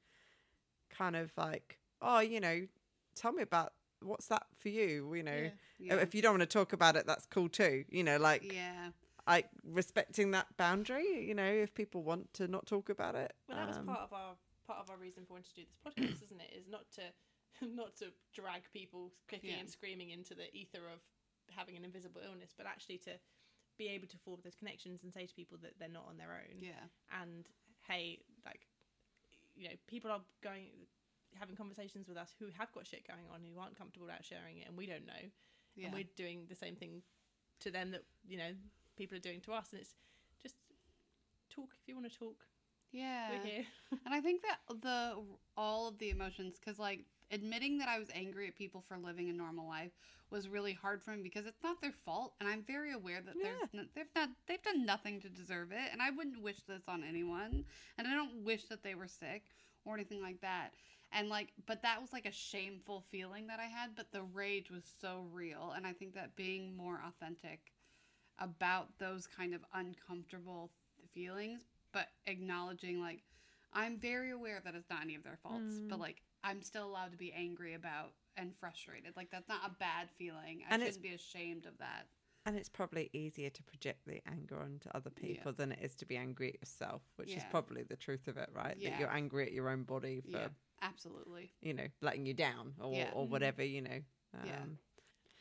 kind 0.91 1.17
of 1.17 1.33
like 1.37 1.79
oh 2.01 2.21
you 2.21 2.41
know 2.41 2.67
tell 3.15 3.33
me 3.33 3.43
about 3.43 3.73
what's 4.03 4.27
that 4.29 4.47
for 4.59 4.69
you 4.69 5.13
you 5.15 5.23
know 5.23 5.33
Yeah. 5.33 5.51
Yeah. 5.79 5.95
if 5.97 6.15
you 6.15 6.23
don't 6.23 6.33
want 6.33 6.43
to 6.43 6.47
talk 6.59 6.73
about 6.73 6.97
it 6.97 7.07
that's 7.07 7.27
cool 7.27 7.49
too 7.49 7.85
you 7.89 8.03
know 8.05 8.19
like 8.19 8.53
yeah. 8.53 8.91
like 9.27 9.49
respecting 9.65 10.33
that 10.33 10.47
boundary 10.57 11.27
you 11.27 11.35
know 11.35 11.45
if 11.51 11.75
people 11.75 12.03
want 12.03 12.33
to 12.35 12.49
not 12.49 12.67
talk 12.67 12.89
about 12.89 13.15
it 13.15 13.33
Well, 13.49 13.59
that 13.59 13.69
was 13.69 13.77
um, 13.79 13.87
part 13.87 14.01
of 14.01 14.13
our 14.13 14.35
part 14.67 14.79
of 14.81 14.91
our 14.91 14.97
reason 14.97 15.25
for 15.27 15.35
wanting 15.35 15.49
to 15.55 15.61
do 15.63 15.67
this 15.67 15.79
podcast, 15.85 16.23
isn't 16.23 16.41
it? 16.41 16.53
Is 16.57 16.69
not 16.69 16.85
to 16.95 17.03
not 17.67 17.97
to 17.97 18.07
drag 18.33 18.63
people 18.73 19.13
kicking 19.29 19.55
and 19.59 19.69
screaming 19.69 20.11
into 20.11 20.35
the 20.35 20.55
ether 20.55 20.87
of 20.93 21.01
having 21.51 21.77
an 21.77 21.85
invisible 21.85 22.21
illness, 22.25 22.55
but 22.57 22.65
actually 22.67 22.99
to 22.99 23.11
be 23.83 23.89
able 23.91 24.07
to 24.07 24.19
form 24.25 24.41
those 24.45 24.55
connections 24.55 25.03
and 25.03 25.13
say 25.13 25.27
to 25.27 25.35
people 25.35 25.59
that 25.63 25.75
they're 25.79 25.89
not 25.89 26.07
on 26.09 26.17
their 26.17 26.31
own. 26.31 26.63
Yeah. 26.63 26.87
And 27.21 27.47
hey, 27.89 28.21
like 28.47 28.61
you 29.57 29.65
know, 29.69 29.75
people 29.87 30.11
are 30.11 30.21
going 30.43 30.67
having 31.39 31.57
conversations 31.57 32.07
with 32.09 32.17
us 32.17 32.31
who 32.39 32.47
have 32.59 32.71
got 32.73 32.87
shit 32.87 33.07
going 33.09 33.27
on 33.33 33.41
who 33.43 33.59
aren't 33.59 33.77
comfortable 33.77 34.07
about 34.07 34.25
sharing 34.25 34.59
it, 34.59 34.69
and 34.69 34.77
we 34.77 34.87
don't 34.87 35.07
know, 35.07 35.25
Yeah. 35.75 35.87
and 35.87 35.95
we're 35.95 36.09
doing 36.17 36.47
the 36.49 36.55
same 36.55 36.77
thing 36.77 37.03
to 37.61 37.71
them 37.71 37.91
that 37.93 38.05
you 38.27 38.37
know 38.39 38.53
people 38.97 39.17
are 39.17 39.21
doing 39.21 39.41
to 39.43 39.53
us, 39.53 39.73
and 39.73 39.81
it's 39.81 39.95
just 40.43 40.57
talk 41.51 41.71
if 41.81 41.89
you 41.89 41.95
want 41.95 42.11
to 42.11 42.19
talk. 42.19 42.45
Yeah. 42.93 43.31
We're 43.31 43.47
here. 43.47 43.65
And 44.05 44.15
I 44.15 44.21
think 44.21 44.43
that 44.43 44.59
the 44.83 45.17
all 45.57 45.89
of 45.89 45.99
the 45.99 46.11
emotions, 46.11 46.57
because 46.59 46.79
like 46.79 47.07
admitting 47.33 47.79
that 47.79 47.89
I 47.89 47.99
was 47.99 48.09
angry 48.15 48.47
at 48.47 48.57
people 48.57 48.85
for 48.87 48.99
living 48.99 49.31
a 49.31 49.33
normal 49.33 49.67
life 49.67 49.93
was 50.31 50.49
really 50.49 50.73
hard 50.73 51.03
for 51.03 51.11
me 51.11 51.23
because 51.23 51.47
it's 51.47 51.63
not 51.63 51.81
their 51.81 51.93
fault, 52.05 52.35
and 52.41 52.49
I'm 52.49 52.63
very 52.63 52.93
aware 52.93 53.21
that 53.25 53.35
there's 53.43 53.73
no, 53.73 53.85
they've 53.95 54.07
not 54.15 54.29
they've 54.47 54.63
done 54.63 54.87
nothing 54.87 55.21
to 55.23 55.29
deserve 55.29 55.73
it, 55.73 55.91
and 55.93 56.01
I 56.01 56.11
wouldn't 56.11 56.43
wish 56.43 56.61
this 56.69 56.83
on 56.89 57.03
anyone, 57.03 57.65
and 57.99 58.07
I 58.07 58.15
don't 58.15 58.45
wish 58.45 58.65
that 58.67 58.83
they 58.83 58.95
were 58.95 59.09
sick 59.09 59.43
or 59.85 59.95
anything 59.95 60.23
like 60.23 60.41
that. 60.43 60.71
And 61.15 61.29
like, 61.29 61.53
but 61.67 61.83
that 61.83 62.01
was 62.01 62.13
like 62.13 62.25
a 62.25 62.33
shameful 62.33 63.05
feeling 63.11 63.47
that 63.49 63.61
I 63.61 63.67
had, 63.67 63.91
but 63.95 64.13
the 64.13 64.23
rage 64.23 64.71
was 64.71 64.85
so 65.01 65.27
real, 65.33 65.73
and 65.77 65.87
I 65.87 65.93
think 65.93 66.15
that 66.15 66.37
being 66.37 66.77
more 66.77 67.01
authentic 67.07 67.73
about 68.39 68.99
those 68.99 69.27
kind 69.27 69.55
of 69.55 69.61
uncomfortable 69.75 70.71
feelings, 71.13 71.61
but 71.93 72.09
acknowledging 72.27 73.01
like 73.01 73.21
I'm 73.75 73.99
very 73.99 74.31
aware 74.31 74.61
that 74.65 74.75
it's 74.75 74.91
not 74.91 75.03
any 75.03 75.15
of 75.15 75.25
their 75.25 75.39
faults, 75.43 75.81
but 75.89 75.99
mm. 75.99 76.03
like 76.03 76.23
I'm 76.45 76.63
still 76.63 76.87
allowed 76.87 77.13
to 77.13 77.19
be 77.19 77.33
angry 77.33 77.75
about 77.75 78.13
and 78.37 78.55
frustrated. 78.57 79.15
Like 79.17 79.31
that's 79.31 79.49
not 79.49 79.61
a 79.67 79.71
bad 79.79 80.09
feeling. 80.19 80.63
I 80.69 80.75
And 80.75 80.83
shouldn't 80.83 81.03
be 81.03 81.15
ashamed 81.15 81.67
of 81.67 81.79
that. 81.79 82.07
and 82.47 82.57
it's 82.57 82.69
probably 82.69 83.09
easier 83.13 83.51
to 83.51 83.63
project 83.63 84.01
the 84.07 84.21
anger 84.27 84.61
onto 84.61 84.89
other 84.95 85.11
people 85.11 85.53
than 85.53 85.71
it 85.73 85.79
is 85.83 85.95
to 85.97 86.07
be 86.07 86.17
angry 86.17 86.49
at 86.55 86.61
yourself 86.61 87.03
which 87.17 87.37
is 87.37 87.43
probably 87.51 87.85
the 87.85 87.95
truth 87.97 88.27
of 88.27 88.37
it 88.37 88.49
right 88.53 88.77
Yeah. 88.79 88.91
that 88.91 88.99
you're 89.01 89.13
angry 89.13 89.47
at 89.47 89.53
your 89.53 89.69
own 89.69 89.85
body 89.85 90.21
for 90.23 90.31
Yeah, 90.39 90.49
absolutely. 90.81 91.53
you 91.61 91.73
know 91.75 91.87
letting 92.01 92.27
you 92.27 92.35
down 92.35 92.75
or, 92.81 92.93
Yeah. 92.95 93.11
or 93.15 93.29
whatever 93.29 93.63
you 93.63 93.83
know 93.83 94.01
um, 94.35 94.47
Yeah. 94.47 94.65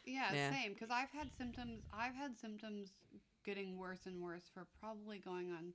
Yeah, 0.04 0.34
Yeah. 0.34 0.52
same. 0.52 0.74
Because 0.74 0.90
I've 0.92 1.12
had 1.12 1.32
symptoms. 1.38 1.84
I've 1.94 2.16
had 2.16 2.38
symptoms 2.38 2.90
getting 3.46 3.78
worse 3.78 4.06
and 4.06 4.20
worse 4.22 4.50
for 4.54 4.66
probably 4.80 5.18
going 5.20 5.52
on 5.52 5.74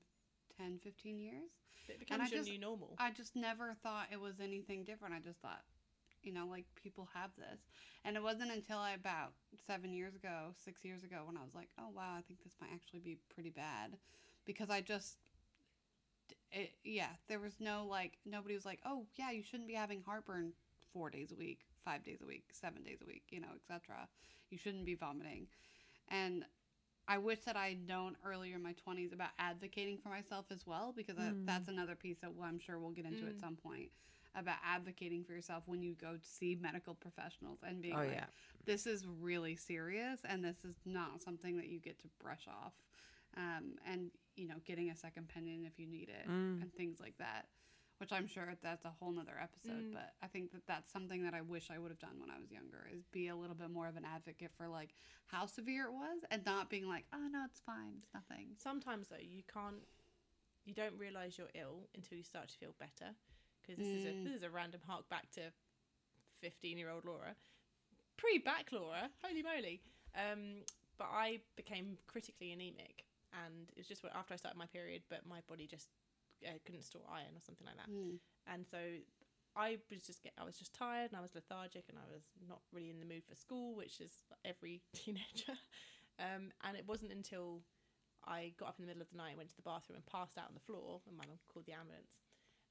10, 0.59 0.81
15 0.83 1.21
years. 1.21 1.51
It 1.89 2.09
I 2.11 2.17
your 2.17 2.27
just- 2.27 2.49
new 2.49 2.59
normal. 2.59 2.95
I 2.99 3.11
just 3.11 3.37
never 3.37 3.75
thought 3.83 4.09
it 4.11 4.21
was 4.21 4.41
anything 4.41 4.85
different. 4.85 5.15
I 5.15 5.21
just 5.21 5.39
thought, 5.41 5.63
you 6.23 6.33
know, 6.33 6.47
like 6.47 6.65
people 6.75 7.09
have 7.15 7.31
this. 7.37 7.61
And 8.05 8.17
it 8.17 8.23
wasn't 8.23 8.51
until 8.51 8.79
I 8.79 8.93
about 8.93 9.33
seven 9.67 9.93
years 9.93 10.15
ago, 10.15 10.55
six 10.65 10.85
years 10.85 11.05
ago, 11.05 11.23
when 11.25 11.37
I 11.37 11.43
was 11.43 11.55
like, 11.55 11.69
oh, 11.79 11.91
wow, 11.95 12.15
I 12.17 12.23
think 12.23 12.43
this 12.43 12.55
might 12.61 12.71
actually 12.73 13.01
be 13.01 13.19
pretty 13.35 13.51
bad. 13.51 13.97
Because 14.45 14.71
I 14.71 14.81
just, 14.81 15.19
it, 16.53 16.73
yeah, 16.85 17.11
there 17.29 17.41
was 17.41 17.55
no 17.61 17.87
like 17.89 18.19
nobody 18.25 18.55
was 18.55 18.65
like, 18.65 18.81
oh 18.85 19.07
yeah, 19.15 19.31
you 19.31 19.43
shouldn't 19.43 19.69
be 19.69 19.75
having 19.75 20.03
heartburn 20.05 20.53
four 20.93 21.11
days 21.11 21.33
a 21.33 21.37
week, 21.37 21.61
five 21.85 22.05
days 22.05 22.19
a 22.23 22.27
week, 22.27 22.45
seven 22.53 22.83
days 22.83 22.99
a 23.03 23.07
week, 23.07 23.25
you 23.31 23.41
know, 23.41 23.49
etc. 23.57 24.09
You 24.51 24.59
shouldn't 24.59 24.87
be 24.87 24.95
vomiting, 24.95 25.49
and 26.09 26.45
I 27.09 27.19
wish 27.19 27.41
that 27.41 27.57
I 27.57 27.69
had 27.69 27.87
known 27.87 28.17
earlier 28.25 28.57
in 28.57 28.63
my 28.63 28.73
twenties 28.73 29.13
about 29.13 29.31
advocating 29.39 29.99
for 29.99 30.09
myself 30.09 30.47
as 30.51 30.67
well, 30.67 30.93
because 30.97 31.17
Mm. 31.17 31.47
that's 31.47 31.69
another 31.69 31.95
piece 31.95 32.19
that 32.21 32.31
I'm 32.43 32.59
sure 32.59 32.79
we'll 32.79 32.91
get 32.91 33.05
into 33.07 33.27
at 33.27 33.37
Mm. 33.37 33.41
some 33.41 33.57
point 33.57 33.91
about 34.35 34.59
advocating 34.65 35.25
for 35.25 35.33
yourself 35.33 35.63
when 35.67 35.83
you 35.83 35.95
go 35.95 36.17
to 36.17 36.27
see 36.27 36.55
medical 36.61 36.95
professionals 36.95 37.61
and 37.63 37.81
being 37.81 37.97
Oh 37.97 38.03
like, 38.03 38.11
yeah. 38.13 38.27
this 38.67 38.87
is 38.87 39.07
really 39.07 39.57
serious 39.57 40.21
and 40.25 40.45
this 40.45 40.65
is 40.65 40.77
not 40.85 41.23
something 41.23 41.57
that 41.57 41.69
you 41.69 41.79
get 41.81 41.99
to 42.01 42.09
brush 42.21 42.47
off 42.49 42.75
um, 43.37 43.77
and 43.87 44.11
you 44.37 44.47
know 44.47 44.57
getting 44.67 44.91
a 44.91 44.97
second 44.97 45.25
opinion 45.31 45.65
if 45.65 45.79
you 45.79 45.87
need 45.87 46.09
it 46.11 46.27
Mm. 46.29 46.61
and 46.61 46.75
things 46.75 47.01
like 47.01 47.17
that 47.19 47.47
which 47.99 48.13
i'm 48.13 48.27
sure 48.27 48.47
that's 48.63 48.85
a 48.85 48.93
whole 49.01 49.11
nother 49.13 49.37
episode 49.43 49.85
Mm. 49.91 49.93
but 49.95 50.13
i 50.23 50.27
think 50.27 50.53
that 50.53 50.63
that's 50.67 50.93
something 50.93 51.23
that 51.25 51.35
i 51.35 51.41
wish 51.41 51.71
i 51.71 51.79
would 51.79 51.91
have 51.91 51.99
done 51.99 52.19
when 52.21 52.31
i 52.31 52.39
was 52.39 52.51
younger 52.51 52.87
is 52.95 53.05
be 53.13 53.29
a 53.29 53.37
little 53.37 53.57
bit 53.57 53.71
more 53.71 53.87
of 53.89 53.97
an 53.97 54.05
advocate 54.05 54.51
for 54.57 54.69
like 54.69 54.95
how 55.27 55.47
severe 55.47 55.85
it 55.87 55.93
was 55.93 56.25
and 56.31 56.45
not 56.45 56.69
being 56.71 56.87
like 56.89 57.05
oh 57.15 57.29
no 57.31 57.43
it's 57.49 57.61
fine 57.61 57.95
it's 58.03 58.13
nothing 58.15 58.49
Sometimes 58.59 59.09
though, 59.09 59.17
you 59.21 59.43
can't, 59.53 59.83
you 60.65 60.75
don't 60.75 60.97
realize 60.99 61.39
you're 61.39 61.49
ill 61.55 61.89
until 61.95 62.19
you 62.19 62.25
start 62.25 62.49
to 62.49 62.57
feel 62.59 62.75
better. 62.79 63.13
Because 63.63 63.79
this 63.79 63.95
is 63.95 64.05
a 64.05 64.09
Mm. 64.09 64.25
this 64.25 64.35
is 64.35 64.43
a 64.43 64.51
random 64.51 64.81
hark 64.87 65.09
back 65.09 65.31
to 65.33 65.53
fifteen 66.41 66.79
year 66.79 66.91
old 66.91 67.05
Laura, 67.05 67.35
pre 68.17 68.39
back 68.39 68.71
Laura, 68.73 69.11
holy 69.23 69.43
moly. 69.43 69.81
Um, 70.15 70.63
but 70.99 71.09
I 71.13 71.41
became 71.57 71.99
critically 72.07 72.53
anemic, 72.53 73.05
and 73.45 73.69
it 73.71 73.79
was 73.79 73.87
just 73.89 74.05
after 74.15 74.35
I 74.35 74.37
started 74.37 74.59
my 74.59 74.67
period, 74.67 75.03
but 75.11 75.27
my 75.27 75.41
body 75.49 75.67
just 75.67 75.89
uh, 76.45 76.59
couldn't 76.65 76.83
store 76.83 77.07
iron 77.09 77.33
or 77.37 77.43
something 77.45 77.67
like 77.67 77.77
that. 77.77 77.91
Mm. 77.91 78.19
and 78.47 78.67
so 78.67 78.79
I 79.57 79.79
was 79.91 80.05
just 80.05 80.23
get 80.23 80.37
I 80.37 80.45
was 80.45 80.59
just 80.59 80.75
tired 80.75 81.11
and 81.11 81.17
I 81.17 81.23
was 81.25 81.35
lethargic 81.35 81.89
and 81.89 81.97
I 81.97 82.05
was 82.13 82.29
not 82.45 82.61
really 82.73 82.91
in 82.91 83.01
the 83.01 83.09
mood 83.09 83.25
for 83.25 83.35
school, 83.35 83.75
which 83.75 84.01
is 84.01 84.13
every 84.45 84.83
teenager. 84.93 85.57
Um, 86.21 86.53
and 86.65 86.77
it 86.77 86.85
wasn't 86.87 87.13
until 87.13 87.65
I 88.25 88.53
got 88.59 88.69
up 88.69 88.77
in 88.79 88.85
the 88.85 88.91
middle 88.91 89.03
of 89.05 89.11
the 89.11 89.17
night, 89.17 89.37
went 89.37 89.49
to 89.51 89.57
the 89.57 89.65
bathroom, 89.65 89.97
and 89.97 90.05
passed 90.05 90.37
out 90.37 90.49
on 90.49 90.57
the 90.57 90.65
floor, 90.65 91.01
and 91.07 91.17
my 91.17 91.25
mum 91.25 91.39
called 91.49 91.65
the 91.65 91.77
ambulance. 91.77 92.21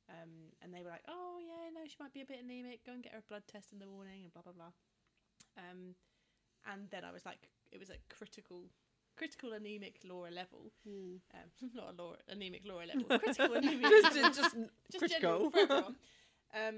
Um, 0.10 0.54
and 0.62 0.74
they 0.74 0.84
were 0.86 0.94
like, 0.94 1.06
"Oh 1.08 1.42
yeah, 1.42 1.74
no, 1.74 1.82
she 1.90 1.98
might 1.98 2.14
be 2.14 2.22
a 2.22 2.30
bit 2.30 2.44
anemic. 2.44 2.86
Go 2.86 2.94
and 2.94 3.02
get 3.02 3.14
her 3.14 3.24
a 3.26 3.30
blood 3.30 3.46
test 3.50 3.74
in 3.74 3.80
the 3.80 3.90
morning, 3.90 4.26
and 4.26 4.34
blah 4.34 4.46
blah 4.46 4.54
blah." 4.54 4.74
Um, 5.58 5.96
and 6.66 6.90
then 6.90 7.06
I 7.06 7.12
was 7.12 7.26
like, 7.26 7.50
it 7.72 7.80
was 7.80 7.90
at 7.90 8.02
critical, 8.10 8.70
critical 9.16 9.54
anemic 9.54 10.00
Laura 10.04 10.32
level. 10.32 10.72
Mm. 10.88 11.20
Um, 11.34 11.70
not 11.74 11.94
a 11.94 12.02
Laura 12.02 12.18
anemic 12.30 12.62
Laura 12.66 12.86
level, 12.86 13.04
critical 13.20 13.56
anemic 13.56 13.82
just, 13.82 14.16
level 14.16 14.30
just, 14.32 14.56
just 14.92 15.00
critical. 15.00 15.50
for 15.52 15.60
everyone. 15.60 15.96
um, 16.54 16.76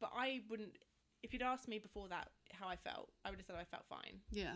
but 0.00 0.10
I 0.16 0.40
wouldn't. 0.48 0.76
If 1.22 1.32
you'd 1.32 1.42
asked 1.42 1.66
me 1.68 1.78
before 1.78 2.08
that 2.08 2.28
how 2.52 2.68
I 2.68 2.76
felt, 2.76 3.10
I 3.24 3.30
would 3.30 3.38
have 3.38 3.46
said 3.46 3.56
I 3.58 3.64
felt 3.64 3.84
fine. 3.88 4.20
yeah 4.30 4.54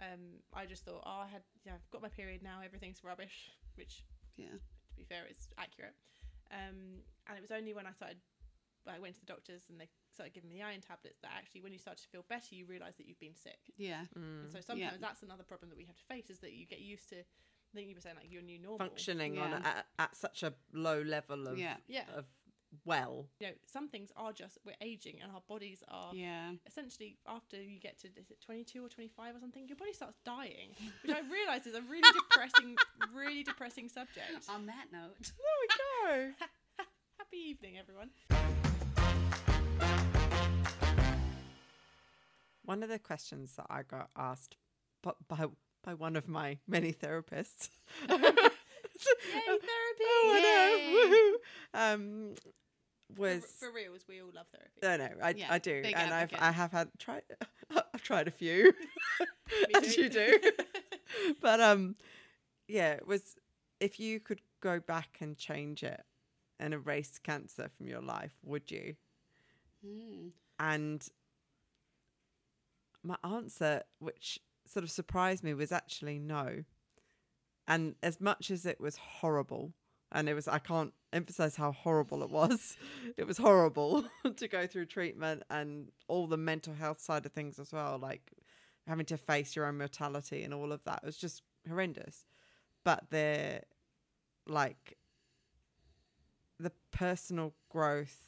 Um, 0.00 0.40
I 0.54 0.64
just 0.64 0.84
thought, 0.84 1.02
oh, 1.04 1.20
I 1.24 1.28
had, 1.28 1.42
yeah, 1.64 1.72
I've 1.74 1.90
got 1.90 2.00
my 2.00 2.08
period 2.08 2.42
now. 2.42 2.60
Everything's 2.64 3.02
rubbish, 3.04 3.50
which, 3.74 4.04
yeah 4.36 4.46
to 4.54 4.96
be 4.96 5.04
fair, 5.04 5.24
is 5.28 5.48
accurate. 5.58 5.94
Um, 6.50 7.02
and 7.28 7.36
it 7.36 7.42
was 7.42 7.50
only 7.50 7.74
when 7.74 7.86
I 7.86 7.92
started, 7.92 8.18
I 8.94 8.98
went 8.98 9.14
to 9.14 9.20
the 9.20 9.26
doctors 9.26 9.62
and 9.68 9.80
they 9.80 9.88
started 10.12 10.32
giving 10.34 10.50
me 10.50 10.56
the 10.56 10.62
iron 10.62 10.80
tablets 10.80 11.18
that 11.22 11.32
actually, 11.36 11.62
when 11.62 11.72
you 11.72 11.78
start 11.78 11.96
to 11.98 12.08
feel 12.08 12.24
better, 12.28 12.54
you 12.54 12.66
realise 12.66 12.96
that 12.96 13.06
you've 13.06 13.20
been 13.20 13.34
sick. 13.36 13.58
yeah 13.76 14.04
Mm. 14.16 14.44
And 14.44 14.52
so 14.52 14.60
sometimes 14.60 14.98
that's 15.00 15.22
another 15.22 15.42
problem 15.44 15.70
that 15.70 15.76
we 15.78 15.84
have 15.84 15.96
to 15.96 16.04
face 16.04 16.30
is 16.30 16.38
that 16.40 16.52
you 16.52 16.66
get 16.66 16.80
used 16.80 17.08
to. 17.10 17.16
I 17.20 17.72
think 17.74 17.88
you 17.88 17.94
were 17.94 18.00
saying 18.00 18.16
like 18.16 18.30
your 18.32 18.42
new 18.42 18.58
normal. 18.58 18.78
Functioning 18.86 19.38
on 19.38 19.52
a, 19.52 19.56
at, 19.56 19.86
at 19.98 20.16
such 20.16 20.42
a 20.42 20.54
low 20.72 21.02
level 21.02 21.48
of 21.48 21.58
yeah 21.58 21.76
Yeah. 21.88 22.04
of 22.16 22.24
well. 22.84 23.26
You 23.40 23.48
know, 23.48 23.52
some 23.66 23.88
things 23.88 24.10
are 24.16 24.32
just 24.32 24.58
we're 24.64 24.74
aging 24.80 25.20
and 25.22 25.32
our 25.32 25.42
bodies 25.48 25.82
are 25.88 26.14
yeah 26.14 26.50
essentially 26.66 27.16
after 27.26 27.56
you 27.60 27.78
get 27.80 27.98
to 28.00 28.08
is 28.08 28.30
it 28.30 28.40
22 28.44 28.84
or 28.84 28.88
25 28.88 29.36
or 29.36 29.40
something 29.40 29.66
your 29.68 29.76
body 29.76 29.92
starts 29.94 30.18
dying 30.26 30.70
which 31.02 31.12
i 31.14 31.20
realize 31.32 31.66
is 31.66 31.74
a 31.74 31.80
really 31.82 32.10
depressing 32.12 32.76
really 33.14 33.42
depressing 33.44 33.88
subject 33.88 34.44
on 34.50 34.66
that 34.66 34.86
note 34.92 35.16
There 35.20 35.56
we 35.62 35.68
go. 36.28 36.32
happy 37.18 37.36
evening 37.38 37.78
everyone 37.78 38.10
One 42.66 42.82
of 42.82 42.88
the 42.88 42.98
questions 42.98 43.54
that 43.56 43.66
I 43.70 43.82
got 43.82 44.10
asked 44.16 44.56
by 45.02 45.12
by, 45.28 45.46
by 45.82 45.94
one 45.94 46.16
of 46.16 46.28
my 46.28 46.58
many 46.66 46.92
therapists. 46.92 47.70
Yay, 48.08 48.16
therapy! 48.16 49.68
Oh, 50.02 50.32
I 50.34 51.38
know. 51.72 51.80
Um, 51.80 52.34
for, 53.14 53.20
was 53.20 53.44
for 53.44 53.70
reals 53.70 54.00
we 54.08 54.20
all 54.20 54.30
love 54.34 54.46
therapy 54.52 54.80
no, 54.82 54.96
no, 54.96 55.24
I, 55.24 55.30
Yeah, 55.36 55.46
I 55.48 55.58
do, 55.58 55.82
and 55.84 56.12
I've. 56.12 56.32
I 56.38 56.50
have 56.50 56.72
had 56.72 56.88
tried. 56.98 57.22
I've 57.94 58.02
tried 58.02 58.28
a 58.28 58.32
few, 58.32 58.72
as 59.76 59.96
you 59.96 60.08
do. 60.08 60.38
but 61.40 61.60
um, 61.60 61.96
yeah, 62.68 62.92
it 62.92 63.06
was 63.06 63.36
if 63.80 64.00
you 64.00 64.20
could 64.20 64.40
go 64.60 64.80
back 64.80 65.18
and 65.20 65.36
change 65.36 65.82
it 65.82 66.02
and 66.58 66.74
erase 66.74 67.18
cancer 67.22 67.70
from 67.76 67.86
your 67.86 68.00
life, 68.00 68.32
would 68.42 68.70
you? 68.70 68.96
Mm. 69.86 70.30
And 70.58 71.06
my 73.06 73.16
answer, 73.24 73.82
which 73.98 74.38
sort 74.66 74.84
of 74.84 74.90
surprised 74.90 75.44
me, 75.44 75.54
was 75.54 75.72
actually 75.72 76.18
no. 76.18 76.64
And 77.68 77.94
as 78.02 78.20
much 78.20 78.50
as 78.50 78.66
it 78.66 78.80
was 78.80 78.96
horrible, 78.96 79.72
and 80.12 80.28
it 80.28 80.34
was, 80.34 80.46
I 80.46 80.58
can't 80.58 80.92
emphasize 81.12 81.56
how 81.56 81.72
horrible 81.72 82.22
it 82.22 82.30
was. 82.30 82.76
It 83.16 83.26
was 83.26 83.38
horrible 83.38 84.04
to 84.36 84.48
go 84.48 84.66
through 84.66 84.86
treatment 84.86 85.42
and 85.48 85.90
all 86.06 86.26
the 86.26 86.36
mental 86.36 86.74
health 86.74 87.00
side 87.00 87.24
of 87.24 87.32
things 87.32 87.58
as 87.58 87.72
well, 87.72 87.98
like 87.98 88.32
having 88.86 89.06
to 89.06 89.16
face 89.16 89.56
your 89.56 89.64
own 89.64 89.78
mortality 89.78 90.42
and 90.42 90.52
all 90.52 90.70
of 90.70 90.84
that. 90.84 91.00
It 91.02 91.06
was 91.06 91.16
just 91.16 91.42
horrendous. 91.66 92.26
But 92.84 93.10
the, 93.10 93.62
like, 94.46 94.98
the 96.60 96.72
personal 96.92 97.54
growth 97.70 98.26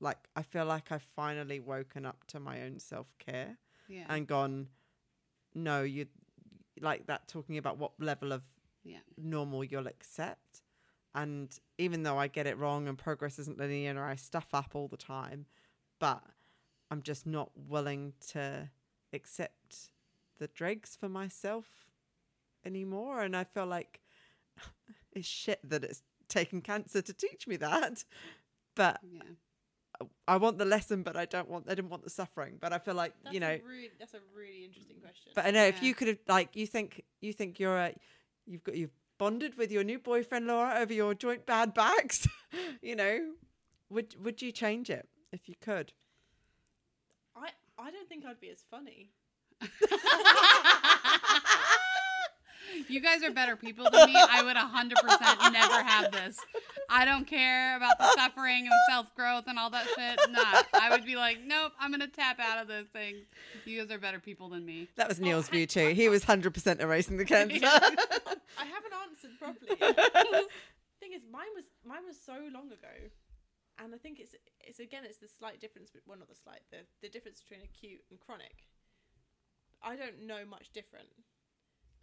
like 0.00 0.18
I 0.36 0.42
feel 0.42 0.66
like 0.66 0.92
I've 0.92 1.06
finally 1.16 1.60
woken 1.60 2.04
up 2.04 2.24
to 2.28 2.38
my 2.38 2.62
own 2.62 2.78
self 2.78 3.12
care 3.18 3.58
yeah 3.88 4.04
and 4.08 4.26
gone, 4.26 4.68
no, 5.54 5.82
you 5.82 6.06
like 6.80 7.06
that 7.06 7.28
talking 7.28 7.58
about 7.58 7.78
what 7.78 7.92
level 7.98 8.32
of 8.32 8.42
yeah 8.82 8.98
normal 9.16 9.64
you'll 9.64 9.86
accept. 9.86 10.62
And 11.14 11.56
even 11.78 12.02
though 12.02 12.18
I 12.18 12.26
get 12.26 12.46
it 12.46 12.58
wrong 12.58 12.88
and 12.88 12.98
progress 12.98 13.38
isn't 13.38 13.58
linear 13.58 13.90
and 13.90 14.00
I 14.00 14.16
stuff 14.16 14.48
up 14.52 14.72
all 14.74 14.88
the 14.88 14.96
time, 14.96 15.46
but 16.00 16.22
I'm 16.90 17.02
just 17.02 17.24
not 17.24 17.50
willing 17.54 18.14
to 18.32 18.70
accept 19.12 19.90
the 20.40 20.48
dregs 20.48 20.96
for 20.96 21.08
myself 21.08 21.66
anymore. 22.64 23.22
And 23.22 23.36
I 23.36 23.44
feel 23.44 23.66
like 23.66 24.00
it's 25.12 25.28
shit 25.28 25.60
that 25.70 25.84
it's 25.84 26.02
taken 26.28 26.60
cancer 26.60 27.00
to 27.00 27.12
teach 27.12 27.46
me 27.46 27.56
that. 27.58 28.04
But 28.74 28.98
yeah 29.08 29.22
I 30.26 30.36
want 30.36 30.58
the 30.58 30.64
lesson, 30.64 31.02
but 31.02 31.16
I 31.16 31.24
don't 31.24 31.48
want. 31.48 31.66
I 31.68 31.74
didn't 31.74 31.90
want 31.90 32.04
the 32.04 32.10
suffering. 32.10 32.56
But 32.60 32.72
I 32.72 32.78
feel 32.78 32.94
like 32.94 33.12
that's 33.22 33.34
you 33.34 33.40
know. 33.40 33.50
a 33.50 33.60
really, 33.66 33.90
that's 33.98 34.14
a 34.14 34.20
really 34.36 34.64
interesting 34.64 34.96
question 35.00 35.32
But 35.34 35.46
I 35.46 35.50
know 35.50 35.64
if 35.64 35.82
you 35.82 35.94
could 35.94 36.08
have, 36.08 36.18
like, 36.26 36.56
you 36.56 36.66
think 36.66 37.04
you 37.20 37.32
think 37.32 37.60
you're 37.60 37.76
a, 37.76 37.94
you've 38.46 38.64
got 38.64 38.76
you've 38.76 38.94
bonded 39.18 39.56
with 39.56 39.70
your 39.70 39.84
new 39.84 39.98
boyfriend 39.98 40.46
Laura 40.46 40.78
over 40.78 40.92
your 40.92 41.14
joint 41.14 41.46
bad 41.46 41.74
backs. 41.74 42.26
you 42.82 42.96
know, 42.96 43.32
would 43.90 44.16
would 44.22 44.42
you 44.42 44.50
change 44.52 44.90
it 44.90 45.08
if 45.32 45.48
you 45.48 45.54
could? 45.60 45.92
i 47.36 47.48
i 47.78 47.90
don't 47.90 48.08
think 48.08 48.24
i'd 48.24 48.40
be 48.40 48.50
as 48.50 48.64
funny 48.70 49.10
If 52.84 52.90
you 52.90 53.00
guys 53.00 53.22
are 53.22 53.30
better 53.30 53.56
people 53.56 53.88
than 53.90 54.12
me. 54.12 54.14
I 54.14 54.42
would 54.42 54.56
100% 54.56 55.52
never 55.52 55.82
have 55.82 56.12
this. 56.12 56.36
I 56.90 57.06
don't 57.06 57.26
care 57.26 57.78
about 57.78 57.96
the 57.96 58.12
suffering 58.14 58.66
and 58.66 58.74
self 58.90 59.14
growth 59.14 59.44
and 59.46 59.58
all 59.58 59.70
that 59.70 59.86
shit. 59.96 60.20
Nah, 60.30 60.62
I 60.74 60.90
would 60.90 61.06
be 61.06 61.16
like, 61.16 61.38
nope, 61.46 61.72
I'm 61.80 61.90
going 61.90 62.02
to 62.02 62.14
tap 62.14 62.38
out 62.38 62.60
of 62.60 62.68
those 62.68 62.84
things. 62.92 63.24
You 63.64 63.80
guys 63.80 63.90
are 63.90 63.98
better 63.98 64.20
people 64.20 64.50
than 64.50 64.66
me. 64.66 64.88
That 64.96 65.08
was 65.08 65.18
Neil's 65.18 65.48
oh, 65.48 65.52
view 65.52 65.66
too. 65.66 65.94
He 65.94 66.10
was 66.10 66.24
hundred 66.34 66.52
percent 66.52 66.82
erasing 66.82 67.16
the 67.16 67.24
cancer. 67.34 67.58
i 67.64 68.66
haven't 68.66 68.92
answered 69.08 69.38
properly 69.38 69.76
The 69.78 70.44
thing 71.00 71.14
is 71.14 71.22
mine 71.32 71.52
was 71.56 71.64
mine 71.86 72.04
was 72.06 72.20
so 72.20 72.34
long 72.52 72.66
ago 72.66 72.94
and 73.82 73.94
i 73.94 73.98
think 73.98 74.20
it's 74.20 74.34
it's 74.60 74.78
again 74.78 75.02
it's 75.04 75.18
the 75.18 75.28
slight 75.28 75.60
difference 75.60 75.90
but 75.92 76.02
well 76.06 76.18
not 76.18 76.28
the 76.28 76.34
slight 76.34 76.60
the, 76.70 76.78
the 77.02 77.08
difference 77.08 77.42
between 77.42 77.64
acute 77.64 78.00
and 78.10 78.20
chronic 78.20 78.68
i 79.82 79.96
don't 79.96 80.22
know 80.24 80.44
much 80.48 80.70
different 80.72 81.08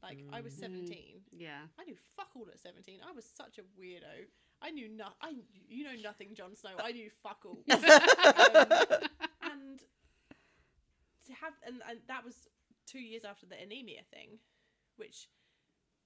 like 0.03 0.24
i 0.34 0.41
was 0.41 0.53
17 0.53 1.22
Yeah. 1.31 1.62
i 1.79 1.84
knew 1.84 1.96
fuck 2.15 2.29
all 2.36 2.48
at 2.51 2.60
17 2.60 3.00
i 3.08 3.12
was 3.12 3.25
such 3.25 3.58
a 3.60 3.62
weirdo 3.79 4.25
i 4.62 4.72
knew 4.72 4.89
not 4.89 5.15
i 5.22 5.34
you 5.70 5.84
know 5.84 5.96
nothing 6.03 6.29
Jon 6.36 6.55
snow 6.55 6.72
i 6.84 6.91
knew 6.91 7.10
fuck 7.24 7.39
all 7.46 7.63
um, 7.72 7.84
and 9.51 9.79
to 11.25 11.34
have 11.41 11.53
and, 11.65 11.81
and 11.89 12.00
that 12.08 12.25
was 12.25 12.48
two 12.88 13.00
years 13.00 13.24
after 13.24 13.46
the 13.46 13.55
anemia 13.62 14.01
thing 14.13 14.39
which 14.98 15.27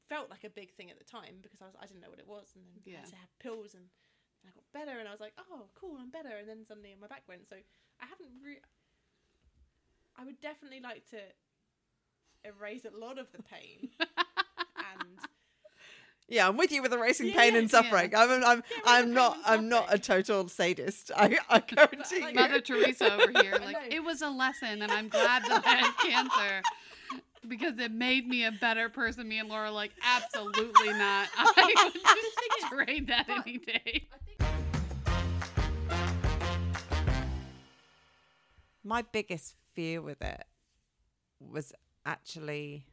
felt 0.07 0.29
like 0.29 0.43
a 0.43 0.49
big 0.49 0.71
thing 0.75 0.91
at 0.91 0.99
the 0.99 1.03
time 1.03 1.41
because 1.41 1.61
I 1.61 1.65
was 1.65 1.75
I 1.81 1.85
didn't 1.87 2.01
know 2.01 2.09
what 2.13 2.19
it 2.21 2.27
was, 2.29 2.53
and 2.53 2.61
then 2.63 2.93
I 2.93 3.01
had 3.01 3.09
to 3.09 3.15
have 3.17 3.33
pills, 3.41 3.73
and, 3.73 3.89
and 3.89 4.45
I 4.45 4.51
got 4.53 4.69
better, 4.69 4.99
and 4.99 5.09
I 5.09 5.11
was 5.11 5.19
like, 5.19 5.33
oh, 5.41 5.65
cool, 5.73 5.97
I'm 5.99 6.11
better, 6.13 6.29
and 6.37 6.47
then 6.47 6.61
suddenly 6.63 6.93
my 6.93 7.07
back 7.09 7.23
went. 7.27 7.49
So 7.49 7.57
I 7.57 8.05
haven't. 8.05 8.29
Re- 8.37 8.61
I 10.15 10.23
would 10.23 10.39
definitely 10.39 10.79
like 10.79 11.09
to 11.09 11.19
erase 12.45 12.85
a 12.85 12.97
lot 12.97 13.17
of 13.17 13.27
the 13.31 13.41
pain, 13.43 13.89
and 13.99 15.19
Yeah, 16.27 16.47
I'm 16.47 16.57
with 16.57 16.71
you 16.71 16.81
with 16.81 16.91
erasing 16.91 17.27
Yeah, 17.27 17.35
pain 17.39 17.53
yeah, 17.53 17.59
and 17.59 17.69
suffering. 17.69 18.15
I'm, 18.15 18.29
I'm, 18.31 18.41
Yeah, 18.41 18.57
with 18.57 18.63
I'm 18.87 19.13
not, 19.13 19.37
I'm 19.45 19.69
not 19.69 19.93
a 19.93 19.99
total 19.99 20.47
sadist. 20.47 21.11
I, 21.15 21.37
I 21.49 21.59
guarantee 21.59 22.21
like- 22.21 22.33
you. 22.33 22.39
Mother 22.39 22.61
Teresa 22.61 23.13
over 23.13 23.31
here, 23.43 23.57
like 23.63 23.77
it 23.93 24.03
was 24.03 24.21
a 24.23 24.29
lesson, 24.29 24.81
and 24.81 24.91
I'm 24.91 25.07
glad 25.07 25.43
that 25.43 25.63
I 25.65 25.75
had 25.75 25.93
cancer 26.01 26.61
because 27.47 27.77
it 27.77 27.91
made 27.91 28.27
me 28.27 28.43
a 28.45 28.51
better 28.51 28.89
person. 28.89 29.27
Me 29.27 29.37
and 29.37 29.49
Laura, 29.49 29.71
like, 29.71 29.91
absolutely 30.03 30.89
not. 30.93 31.27
I 31.37 31.91
would 31.93 31.93
just 31.93 32.69
trade 32.71 33.07
that 33.07 33.29
any 33.29 33.59
day. 33.59 34.07
My 38.83 39.01
biggest 39.03 39.55
fear 39.73 40.01
with 40.01 40.21
it 40.21 40.43
was 41.39 41.73
actually 42.05 42.85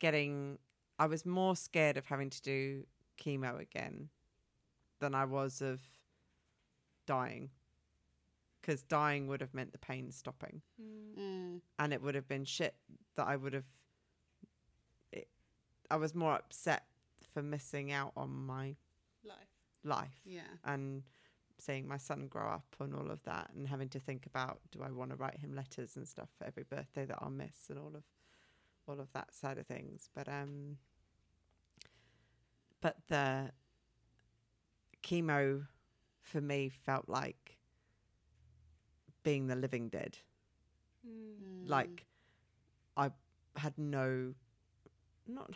getting. 0.00 0.58
I 0.98 1.06
was 1.06 1.26
more 1.26 1.56
scared 1.56 1.96
of 1.96 2.06
having 2.06 2.30
to 2.30 2.42
do 2.42 2.84
chemo 3.22 3.60
again 3.60 4.08
than 5.00 5.14
I 5.14 5.24
was 5.24 5.60
of 5.60 5.80
dying. 7.06 7.50
Because 8.60 8.82
dying 8.82 9.26
would 9.26 9.40
have 9.40 9.52
meant 9.54 9.72
the 9.72 9.78
pain 9.78 10.12
stopping. 10.12 10.62
Mm, 10.80 11.60
and 11.80 11.92
it 11.92 12.00
would 12.00 12.14
have 12.14 12.28
been 12.28 12.44
shit 12.44 12.74
that 13.16 13.26
I 13.26 13.34
would 13.34 13.54
have. 13.54 13.64
It, 15.10 15.26
I 15.90 15.96
was 15.96 16.14
more 16.14 16.34
upset 16.34 16.84
for 17.34 17.42
missing 17.42 17.90
out 17.90 18.12
on 18.16 18.30
my 18.30 18.76
life. 19.24 19.36
life 19.84 20.20
yeah. 20.24 20.40
and 20.64 21.02
seeing 21.64 21.86
my 21.86 21.96
son 21.96 22.26
grow 22.28 22.48
up 22.48 22.76
and 22.80 22.94
all 22.94 23.10
of 23.10 23.22
that, 23.24 23.50
and 23.54 23.68
having 23.68 23.88
to 23.90 23.98
think 23.98 24.26
about 24.26 24.60
do 24.70 24.82
I 24.82 24.90
want 24.90 25.10
to 25.10 25.16
write 25.16 25.38
him 25.38 25.54
letters 25.54 25.96
and 25.96 26.06
stuff 26.06 26.28
for 26.38 26.46
every 26.46 26.64
birthday 26.64 27.04
that 27.06 27.18
I'll 27.20 27.30
miss 27.30 27.68
and 27.68 27.78
all 27.78 27.92
of 27.94 28.04
all 28.88 29.00
of 29.00 29.12
that 29.12 29.34
side 29.34 29.58
of 29.58 29.66
things. 29.66 30.08
But 30.14 30.28
um, 30.28 30.78
but 32.80 32.96
the 33.08 33.52
chemo 35.02 35.66
for 36.20 36.40
me 36.40 36.68
felt 36.68 37.08
like 37.08 37.58
being 39.22 39.46
the 39.46 39.56
living 39.56 39.88
dead 39.88 40.18
Mm. 41.06 41.68
Like 41.68 42.06
I 42.96 43.10
had 43.56 43.76
no 43.76 44.34
not 45.26 45.50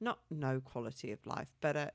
not 0.00 0.18
no 0.30 0.60
quality 0.60 1.12
of 1.12 1.24
life, 1.26 1.48
but 1.60 1.76
uh, 1.76 1.90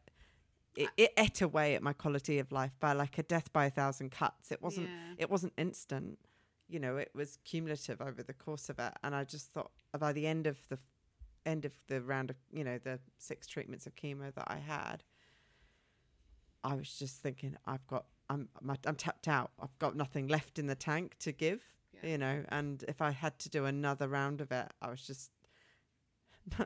it, 0.76 0.90
it 0.98 1.12
ate 1.18 1.42
away 1.42 1.76
at 1.76 1.82
my 1.84 1.94
quality 1.94 2.40
of 2.40 2.52
life 2.52 2.72
by 2.80 2.94
like 2.94 3.18
a 3.18 3.24
death 3.24 3.52
by 3.54 3.66
a 3.66 3.70
thousand 3.70 4.12
cuts. 4.12 4.52
It 4.52 4.62
wasn't 4.62 4.88
Yeah. 4.90 5.16
it 5.18 5.30
wasn't 5.30 5.54
instant, 5.58 6.20
you 6.68 6.80
know. 6.80 6.98
It 6.98 7.12
was 7.14 7.38
cumulative 7.44 8.02
over 8.02 8.24
the 8.24 8.34
course 8.34 8.70
of 8.70 8.80
it, 8.80 8.94
and 9.04 9.14
I 9.16 9.24
just 9.24 9.52
thought 9.54 9.72
by 9.98 10.14
the 10.14 10.26
end 10.28 10.48
of 10.48 10.58
the 10.70 10.78
end 11.46 11.66
of 11.66 11.74
the 11.88 12.02
round 12.02 12.30
of 12.30 12.36
you 12.52 12.64
know 12.64 12.78
the 12.78 13.00
six 13.18 13.48
treatments 13.48 13.88
of 13.88 13.96
chemo 13.96 14.34
that 14.36 14.46
I 14.48 14.58
had, 14.58 15.04
I 16.64 16.76
was 16.76 16.98
just 16.98 17.22
thinking 17.22 17.56
I've 17.66 17.86
got 17.88 18.06
I'm 18.30 18.50
my, 18.62 18.76
I'm 18.86 18.96
tapped 18.96 19.28
out. 19.28 19.52
I've 19.60 19.78
got 19.80 19.96
nothing 19.96 20.28
left 20.28 20.60
in 20.60 20.68
the 20.68 20.76
tank 20.76 21.16
to 21.20 21.32
give 21.32 21.64
Yeah. 21.94 22.10
you 22.12 22.18
know 22.20 22.44
and 22.50 22.84
if 22.88 23.02
i 23.02 23.10
had 23.12 23.40
to 23.40 23.50
do 23.50 23.66
another 23.66 24.08
round 24.08 24.40
of 24.42 24.52
it 24.52 24.68
i 24.82 24.90
was 24.90 25.02
just 25.06 25.32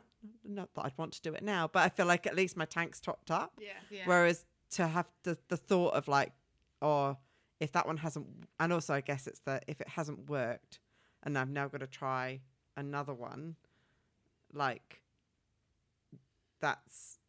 not 0.44 0.74
that 0.74 0.86
i'd 0.86 0.98
want 0.98 1.12
to 1.14 1.22
do 1.22 1.34
it 1.34 1.44
now 1.44 1.70
but 1.72 1.84
i 1.84 1.90
feel 1.90 2.06
like 2.06 2.26
at 2.28 2.36
least 2.36 2.56
my 2.58 2.66
tank's 2.66 3.00
topped 3.00 3.30
up 3.32 3.54
Yeah. 3.60 3.70
Yeah. 3.92 4.04
whereas 4.06 4.46
to 4.72 4.88
have 4.88 5.08
the, 5.24 5.38
the 5.50 5.58
thought 5.58 5.94
of 5.94 6.08
like 6.08 6.32
or 6.82 7.18
if 7.60 7.72
that 7.74 7.86
one 7.88 7.98
hasn't 7.98 8.28
and 8.60 8.74
also 8.74 8.94
i 8.94 9.02
guess 9.02 9.28
it's 9.28 9.40
that 9.42 9.64
if 9.68 9.80
it 9.82 9.88
hasn't 9.90 10.30
worked 10.30 10.80
and 11.24 11.38
i've 11.38 11.50
now 11.50 11.68
got 11.68 11.80
to 11.82 11.88
try 11.88 12.42
another 12.78 13.14
one 13.14 13.56
like 14.54 15.02
that's 16.60 17.20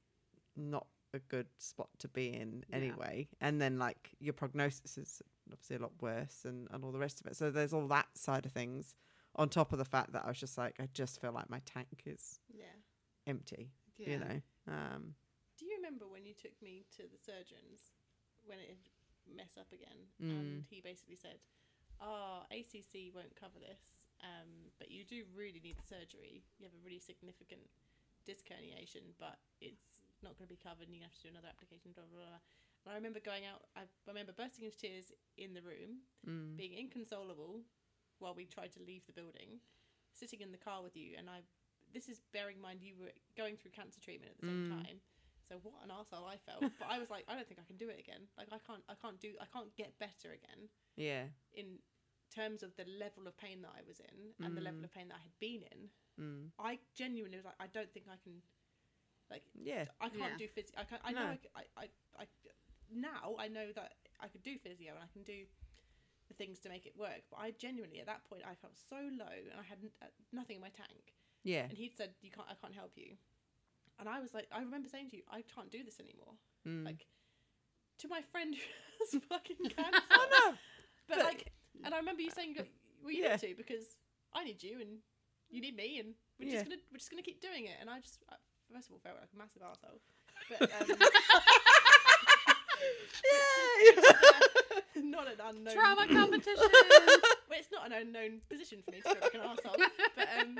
not 0.56 0.86
a 1.12 1.18
good 1.18 1.46
spot 1.58 1.88
to 1.98 2.08
be 2.08 2.32
in 2.32 2.64
Yeah. 2.70 2.76
anyway 2.76 3.28
and 3.40 3.60
then 3.60 3.78
like 3.78 4.10
your 4.20 4.32
prognosis 4.34 4.98
is 4.98 5.22
obviously 5.52 5.76
a 5.76 5.78
lot 5.80 5.92
worse 6.00 6.44
and, 6.44 6.66
and 6.72 6.84
all 6.84 6.92
the 6.92 6.98
rest 6.98 7.20
of 7.20 7.26
it 7.26 7.36
so 7.36 7.50
there's 7.50 7.72
all 7.72 7.86
that 7.88 8.06
side 8.16 8.46
of 8.46 8.52
things 8.52 8.94
on 9.36 9.48
top 9.48 9.72
of 9.72 9.78
the 9.78 9.84
fact 9.84 10.12
that 10.12 10.24
i 10.24 10.28
was 10.28 10.38
just 10.38 10.56
like 10.58 10.74
i 10.80 10.88
just 10.92 11.20
feel 11.20 11.32
like 11.32 11.48
my 11.50 11.60
tank 11.64 11.88
is 12.06 12.40
Yeah. 12.52 12.64
Empty 13.26 13.70
yeah. 13.96 14.08
you 14.10 14.18
know 14.18 14.38
um 14.68 15.14
Do 15.58 15.64
you 15.66 15.76
remember 15.76 16.06
when 16.08 16.24
you 16.26 16.34
took 16.34 16.54
me 16.62 16.84
to 16.96 17.02
the 17.08 17.18
surgeons 17.18 17.92
when 18.44 18.58
it 18.58 18.76
messed 19.24 19.56
up 19.56 19.72
again, 19.72 19.96
Mm. 20.20 20.30
and 20.36 20.64
he 20.68 20.80
basically 20.84 21.16
said, 21.16 21.40
"Ah, 22.00 22.44
ACC 22.52 23.08
won't 23.14 23.32
cover 23.40 23.56
this, 23.58 24.04
um, 24.20 24.68
but 24.78 24.90
you 24.90 25.02
do 25.04 25.24
really 25.32 25.60
need 25.64 25.78
the 25.80 25.86
surgery. 25.88 26.44
You 26.58 26.64
have 26.68 26.74
a 26.76 26.84
really 26.84 26.98
significant 27.00 27.64
disc 28.26 28.44
herniation, 28.52 29.16
but 29.18 29.38
it's 29.64 30.02
not 30.20 30.36
going 30.36 30.48
to 30.48 30.54
be 30.54 30.60
covered, 30.60 30.88
and 30.88 30.94
you 30.96 31.00
have 31.02 31.14
to 31.16 31.22
do 31.24 31.28
another 31.32 31.48
application." 31.48 31.92
Blah 31.96 32.04
blah 32.04 32.20
blah. 32.20 32.40
And 32.84 32.92
I 32.92 32.96
remember 33.00 33.20
going 33.20 33.46
out. 33.48 33.64
I 33.74 33.88
remember 34.06 34.32
bursting 34.36 34.64
into 34.68 34.76
tears 34.76 35.08
in 35.38 35.54
the 35.54 35.62
room, 35.64 36.04
mm, 36.28 36.52
being 36.60 36.74
inconsolable 36.76 37.64
while 38.18 38.34
we 38.34 38.44
tried 38.44 38.72
to 38.76 38.82
leave 38.84 39.06
the 39.06 39.14
building, 39.16 39.60
sitting 40.12 40.42
in 40.42 40.52
the 40.52 40.58
car 40.60 40.82
with 40.82 40.96
you, 40.96 41.16
and 41.16 41.30
I. 41.30 41.40
This 41.94 42.08
is 42.08 42.20
bearing 42.32 42.56
in 42.56 42.62
mind 42.62 42.82
you 42.82 42.94
were 43.00 43.12
going 43.36 43.56
through 43.56 43.70
cancer 43.70 44.00
treatment 44.00 44.32
at 44.34 44.38
the 44.42 44.46
same 44.50 44.66
Mm. 44.66 44.82
time. 44.84 45.00
So 45.48 45.56
what 45.62 45.74
an 45.84 45.90
asshole 45.90 46.26
I 46.26 46.36
felt. 46.38 46.72
But 46.78 46.88
I 46.90 46.98
was 46.98 47.10
like, 47.10 47.24
I 47.28 47.34
don't 47.36 47.46
think 47.46 47.60
I 47.60 47.66
can 47.66 47.76
do 47.76 47.88
it 47.88 47.98
again. 48.00 48.28
Like 48.36 48.48
I 48.52 48.58
can't 48.66 48.82
I 48.88 48.94
can't 49.00 49.20
do 49.20 49.30
I 49.40 49.46
can't 49.52 49.74
get 49.76 49.98
better 49.98 50.32
again 50.34 50.68
yeah 50.96 51.24
in 51.52 51.78
terms 52.34 52.62
of 52.62 52.74
the 52.76 52.84
level 52.98 53.26
of 53.26 53.36
pain 53.38 53.62
that 53.62 53.70
I 53.78 53.82
was 53.86 54.00
in 54.00 54.34
and 54.44 54.56
the 54.56 54.60
level 54.60 54.80
Mm. 54.80 54.84
of 54.84 54.92
pain 54.92 55.08
that 55.08 55.18
I 55.20 55.22
had 55.22 55.38
been 55.38 55.62
in. 55.70 55.80
mm, 56.18 56.50
I 56.58 56.78
genuinely 56.94 57.36
was 57.38 57.44
like, 57.46 57.60
I 57.60 57.68
don't 57.68 57.92
think 57.92 58.06
I 58.10 58.16
can 58.22 58.42
like 59.30 59.44
yeah 59.54 59.84
I 60.00 60.08
can't 60.08 60.32
Yeah. 60.34 60.36
do 60.36 60.48
physio. 60.48 60.74
I, 60.80 60.84
can't, 60.84 61.02
I 61.04 61.12
know 61.12 61.24
No. 61.24 61.30
I, 61.30 61.36
c- 61.38 61.54
I, 61.54 61.62
I, 61.82 61.86
I, 62.22 62.24
now 62.90 63.36
I 63.38 63.48
know 63.48 63.70
that 63.74 63.94
I 64.20 64.26
could 64.28 64.42
do 64.42 64.58
physio 64.58 64.92
and 64.94 65.02
I 65.04 65.10
can 65.12 65.22
do 65.22 65.46
the 66.28 66.34
things 66.34 66.58
to 66.60 66.68
make 66.68 66.86
it 66.86 66.96
work. 66.96 67.22
But 67.30 67.38
I 67.40 67.52
genuinely, 67.52 68.00
at 68.00 68.06
that 68.06 68.24
point, 68.24 68.42
I 68.48 68.54
felt 68.54 68.74
so 68.78 68.96
low 68.96 69.36
and 69.50 69.60
I 69.60 69.62
had 69.62 69.78
n- 69.82 69.90
uh, 70.02 70.06
nothing 70.32 70.56
in 70.56 70.62
my 70.62 70.70
tank. 70.70 71.12
Yeah 71.44 71.66
And 71.68 71.76
he'd 71.78 71.96
said, 71.96 72.10
"You 72.22 72.30
can't. 72.30 72.48
I 72.50 72.54
can't 72.60 72.74
help 72.74 72.92
you." 72.96 73.16
And 74.00 74.08
I 74.08 74.18
was 74.20 74.34
like, 74.34 74.48
I 74.50 74.58
remember 74.60 74.88
saying 74.88 75.10
to 75.10 75.16
you, 75.16 75.22
"I 75.30 75.42
can't 75.54 75.70
do 75.70 75.84
this 75.84 76.00
anymore." 76.00 76.34
mm. 76.66 76.84
Like 76.84 77.06
to 77.98 78.08
my 78.08 78.22
friend 78.32 78.54
who 78.54 78.60
has 79.14 79.22
fucking 79.28 79.56
cancer. 79.76 80.02
oh 80.10 80.26
no 80.30 80.56
But, 81.08 81.18
but- 81.18 81.24
like, 81.24 81.52
and 81.84 81.94
I 81.94 81.98
remember 81.98 82.22
you 82.22 82.30
saying, 82.30 82.56
"Well, 83.02 83.12
you 83.12 83.22
Yeah. 83.22 83.36
need 83.36 83.40
to 83.40 83.54
because 83.56 83.96
I 84.32 84.42
need 84.44 84.62
you 84.62 84.80
and 84.80 84.98
you 85.50 85.60
need 85.60 85.76
me, 85.76 86.00
and 86.00 86.14
we're 86.40 86.46
Yeah. 86.48 86.54
just 86.58 86.64
gonna 86.64 86.80
we're 86.90 86.98
just 86.98 87.10
gonna 87.10 87.22
keep 87.22 87.40
doing 87.40 87.66
it." 87.66 87.76
And 87.80 87.88
I 87.90 88.00
just, 88.00 88.18
I, 88.30 88.34
first 88.72 88.88
of 88.88 88.92
all, 88.94 88.98
felt 89.00 89.16
like 89.20 89.30
a 89.32 89.36
massive 89.38 89.62
asshole. 89.62 90.00
But 90.50 90.62
um, 90.80 90.98
yeah 93.32 95.02
not 95.02 95.26
an 95.28 95.38
unknown 95.44 95.74
Trauma 95.74 96.06
competition. 96.08 96.68
Well, 97.48 97.58
it's 97.58 97.70
not 97.70 97.86
an 97.86 97.92
unknown 97.92 98.40
position 98.48 98.82
for 98.84 98.90
me 98.90 99.00
to 99.00 99.14
be 99.14 99.20
like 99.20 99.34
an 99.34 99.40
arsehole. 99.40 99.76
But 100.16 100.28
um, 100.40 100.58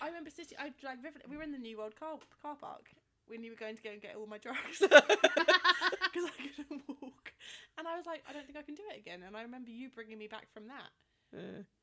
I 0.00 0.06
remember 0.08 0.30
sitting. 0.30 0.56
I 0.58 0.72
like 0.84 1.02
vividly, 1.02 1.26
we 1.30 1.36
were 1.36 1.42
in 1.42 1.52
the 1.52 1.58
New 1.58 1.78
World 1.78 1.94
car 1.98 2.18
car 2.42 2.56
park 2.56 2.90
when 3.26 3.42
you 3.42 3.50
were 3.52 3.56
going 3.56 3.76
to 3.76 3.82
go 3.82 3.90
and 3.90 4.00
get 4.02 4.16
all 4.16 4.26
my 4.26 4.38
drugs 4.38 4.78
because 4.80 6.24
I 6.26 6.48
couldn't 6.56 6.82
walk, 6.88 7.32
and 7.78 7.86
I 7.86 7.96
was 7.96 8.06
like, 8.06 8.22
I 8.28 8.32
don't 8.32 8.44
think 8.46 8.58
I 8.58 8.62
can 8.62 8.74
do 8.74 8.82
it 8.92 8.98
again. 8.98 9.22
And 9.26 9.36
I 9.36 9.42
remember 9.42 9.70
you 9.70 9.88
bringing 9.88 10.18
me 10.18 10.26
back 10.26 10.46
from 10.52 10.64
that 10.68 10.90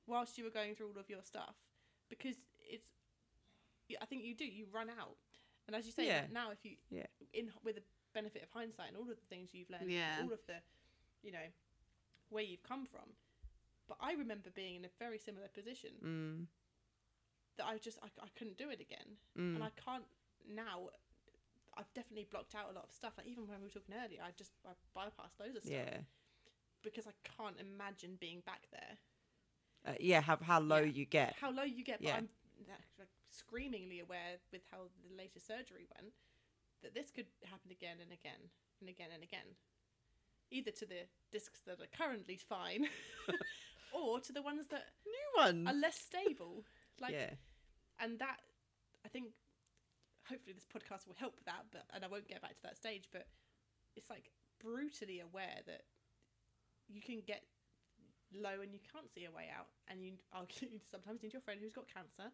whilst 0.08 0.38
you 0.38 0.44
were 0.44 0.50
going 0.50 0.76
through 0.76 0.88
all 0.88 1.00
of 1.00 1.10
your 1.10 1.24
stuff 1.24 1.56
because 2.10 2.36
it's. 2.70 2.88
I 4.02 4.06
think 4.06 4.24
you 4.26 4.36
do. 4.36 4.44
You 4.46 4.66
run 4.74 4.90
out, 4.90 5.16
and 5.68 5.76
as 5.76 5.86
you 5.86 5.92
say 5.94 6.08
Yeah. 6.08 6.22
like, 6.24 6.32
now, 6.34 6.52
if 6.52 6.66
you 6.66 6.76
Yeah. 6.90 7.06
in 7.34 7.52
with 7.64 7.76
the 7.76 7.84
benefit 8.14 8.44
of 8.44 8.50
hindsight 8.52 8.90
and 8.90 8.98
all 8.98 9.04
of 9.10 9.16
the 9.16 9.26
things 9.30 9.54
you've 9.54 9.70
learned, 9.70 9.90
Yeah. 9.92 10.20
all 10.22 10.34
of 10.34 10.40
the, 10.48 10.56
you 11.24 11.32
know, 11.32 11.48
where 12.30 12.44
you've 12.44 12.64
come 12.64 12.86
from. 12.86 13.16
But 13.88 13.98
I 14.02 14.12
remember 14.14 14.50
being 14.50 14.76
in 14.76 14.84
a 14.84 14.90
very 15.00 15.18
similar 15.18 15.48
position 15.48 15.92
mm, 16.04 16.46
that 17.58 17.66
I 17.66 17.78
just 17.78 17.98
I, 18.04 18.08
I 18.22 18.28
couldn't 18.38 18.58
do 18.58 18.70
it 18.70 18.80
again, 18.82 19.18
mm, 19.38 19.56
and 19.56 19.64
I 19.64 19.70
can't 19.84 20.06
now. 20.50 20.90
I've 21.78 21.94
definitely 21.94 22.26
blocked 22.32 22.56
out 22.56 22.72
a 22.72 22.74
lot 22.74 22.86
of 22.86 22.92
stuff. 22.92 23.14
Like 23.18 23.28
even 23.28 23.46
when 23.48 23.60
we 23.60 23.66
were 23.66 23.70
talking 23.70 23.94
earlier, 23.94 24.22
I 24.26 24.32
just 24.36 24.54
I 24.66 24.74
bypassed 24.98 25.38
loads 25.40 25.58
of 25.58 25.64
stuff 25.64 25.78
yeah 25.78 25.98
because 26.84 27.06
I 27.06 27.14
can't 27.38 27.56
imagine 27.60 28.18
being 28.20 28.42
back 28.46 28.68
there. 28.72 28.98
uh, 29.86 29.96
yeah 30.00 30.22
how, 30.22 30.38
how 30.42 30.60
low 30.60 30.78
Yeah. 30.80 30.86
you 30.86 31.06
get 31.06 31.36
How 31.40 31.52
low 31.52 31.64
you 31.64 31.84
get, 31.84 32.00
but 32.02 32.08
Yeah. 32.08 32.16
I'm 32.18 32.30
like, 32.68 32.78
like, 32.98 33.10
screamingly 33.30 34.00
aware 34.00 34.38
with 34.52 34.62
how 34.72 34.90
the 35.08 35.16
latest 35.16 35.46
surgery 35.48 35.86
went 35.96 36.14
that 36.82 36.94
this 36.96 37.12
could 37.12 37.28
happen 37.46 37.72
again 37.72 37.98
and 38.02 38.12
again 38.12 38.50
and 38.80 38.90
again 38.90 39.10
and 39.14 39.22
again. 39.24 39.56
Either 40.50 40.72
to 40.72 40.86
the 40.86 41.06
discs 41.32 41.62
that 41.68 41.80
are 41.82 41.92
currently 41.96 42.38
fine, 42.38 42.88
or 43.92 44.20
to 44.20 44.32
the 44.32 44.42
ones 44.42 44.66
that 44.68 44.86
new 45.06 45.44
ones 45.44 45.68
are 45.68 45.74
less 45.74 46.00
stable. 46.00 46.64
Like, 47.00 47.14
yeah 47.14 47.30
and 48.00 48.20
that 48.20 48.38
I 49.06 49.10
think 49.10 49.32
hopefully 50.30 50.54
this 50.54 50.68
podcast 50.68 51.08
will 51.08 51.16
help 51.18 51.40
that, 51.46 51.66
but 51.72 51.86
and 51.94 52.04
I 52.04 52.08
won't 52.08 52.28
get 52.28 52.42
back 52.42 52.56
to 52.56 52.64
that 52.64 52.78
stage, 52.78 53.08
but 53.12 53.28
it's 53.96 54.10
like 54.10 54.32
brutally 54.60 55.20
aware 55.22 55.64
that 55.66 55.84
you 56.88 57.02
can 57.02 57.22
get 57.26 57.44
low 58.36 58.62
and 58.62 58.74
you 58.74 58.80
can't 58.92 59.10
see 59.14 59.26
a 59.26 59.32
way 59.32 59.50
out, 59.56 59.68
and 59.88 60.04
you 60.04 60.14
are 60.34 60.46
sometimes 60.92 61.24
need 61.24 61.34
your 61.34 61.42
friend 61.42 61.60
who's 61.62 61.74
got 61.74 61.86
cancer 61.88 62.32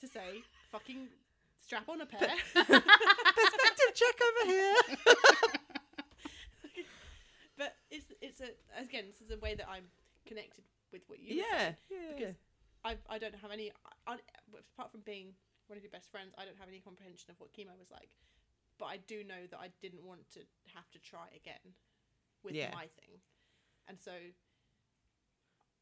to 0.00 0.06
say, 0.08 0.42
"Fucking 0.72 1.08
strap 1.60 1.88
on 1.88 2.00
a 2.00 2.06
pair." 2.06 2.32
Perspective 2.54 3.92
check 3.94 4.16
over 4.20 4.50
here. 4.50 4.74
but 7.58 7.76
it's 7.90 8.06
it's 8.20 8.40
a 8.40 8.50
again 8.80 9.04
this 9.08 9.20
is 9.20 9.30
a 9.30 9.38
way 9.40 9.54
that 9.54 9.68
I'm 9.68 9.84
connected 10.26 10.64
with 10.92 11.02
what 11.08 11.18
you 11.20 11.36
yeah, 11.36 11.72
yeah. 11.90 12.16
because 12.16 12.36
I 12.86 12.90
I 13.14 13.18
don't 13.18 13.34
have 13.42 13.50
any 13.50 13.72
I, 14.06 14.16
apart 14.74 14.92
from 14.92 15.02
being 15.02 15.34
one 15.66 15.76
of 15.76 15.82
your 15.82 15.90
best 15.90 16.08
friends 16.14 16.30
I 16.38 16.44
don't 16.46 16.58
have 16.62 16.68
any 16.68 16.80
comprehension 16.80 17.28
of 17.32 17.36
what 17.40 17.50
chemo 17.52 17.74
was 17.78 17.90
like 17.90 18.10
but 18.78 18.86
I 18.86 18.98
do 19.12 19.24
know 19.24 19.42
that 19.50 19.58
I 19.58 19.68
didn't 19.82 20.04
want 20.04 20.28
to 20.34 20.40
have 20.74 20.88
to 20.94 20.98
try 21.00 21.26
again 21.34 21.74
with 22.44 22.54
Yeah. 22.54 22.70
my 22.72 22.86
thing 22.98 23.12
and 23.88 23.98
so 24.00 24.12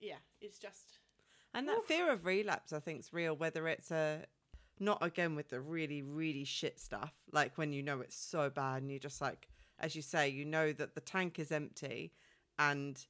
yeah 0.00 0.22
it's 0.40 0.58
just 0.58 0.98
And 1.52 1.68
that 1.68 1.84
fear 1.84 2.10
of 2.10 2.24
relapse, 2.26 2.72
I 2.72 2.80
think, 2.80 3.00
is 3.00 3.12
real. 3.12 3.36
Whether 3.36 3.68
it's 3.68 3.90
a 3.90 4.24
not 4.80 4.98
again 5.02 5.36
with 5.36 5.50
the 5.50 5.60
really 5.60 6.02
really 6.02 6.44
shit 6.44 6.80
stuff, 6.80 7.12
like 7.32 7.56
when 7.58 7.72
you 7.72 7.82
know 7.82 8.00
it's 8.00 8.16
so 8.16 8.50
bad 8.50 8.82
and 8.82 8.90
you're 8.90 8.98
just 9.10 9.20
like, 9.20 9.48
as 9.78 9.94
you 9.94 10.02
say, 10.02 10.28
you 10.28 10.44
know 10.44 10.72
that 10.72 10.94
the 10.94 11.00
tank 11.00 11.38
is 11.38 11.52
empty, 11.52 12.12
and 12.58 13.06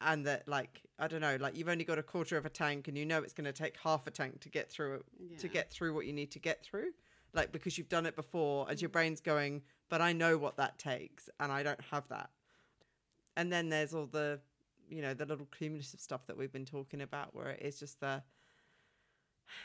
and 0.00 0.26
that 0.26 0.48
like 0.48 0.82
I 0.98 1.08
don't 1.08 1.20
know, 1.20 1.36
like 1.40 1.56
you've 1.56 1.68
only 1.68 1.84
got 1.84 1.98
a 1.98 2.02
quarter 2.02 2.36
of 2.36 2.46
a 2.46 2.50
tank, 2.50 2.88
and 2.88 2.96
you 2.96 3.06
know 3.06 3.18
it's 3.18 3.32
going 3.32 3.46
to 3.46 3.52
take 3.52 3.76
half 3.82 4.06
a 4.06 4.10
tank 4.10 4.40
to 4.40 4.48
get 4.48 4.70
through 4.70 4.94
it 4.94 5.38
to 5.40 5.48
get 5.48 5.70
through 5.70 5.94
what 5.94 6.06
you 6.06 6.12
need 6.12 6.30
to 6.32 6.38
get 6.38 6.62
through, 6.64 6.90
like 7.32 7.52
because 7.52 7.78
you've 7.78 7.88
done 7.88 8.06
it 8.06 8.16
before, 8.16 8.70
as 8.70 8.80
your 8.80 8.88
mm. 8.88 8.94
brain's 8.94 9.20
going, 9.20 9.62
but 9.88 10.00
I 10.00 10.12
know 10.12 10.38
what 10.38 10.56
that 10.56 10.78
takes, 10.78 11.28
and 11.38 11.52
I 11.52 11.62
don't 11.62 11.80
have 11.90 12.08
that. 12.08 12.30
And 13.36 13.52
then 13.52 13.68
there's 13.68 13.94
all 13.94 14.06
the 14.06 14.40
you 14.90 15.02
know 15.02 15.14
the 15.14 15.24
little 15.24 15.46
cumulative 15.56 16.00
stuff 16.00 16.26
that 16.26 16.36
we've 16.36 16.52
been 16.52 16.64
talking 16.64 17.00
about 17.00 17.34
where 17.34 17.50
it 17.50 17.62
is 17.62 17.78
just 17.78 18.00
the 18.00 18.22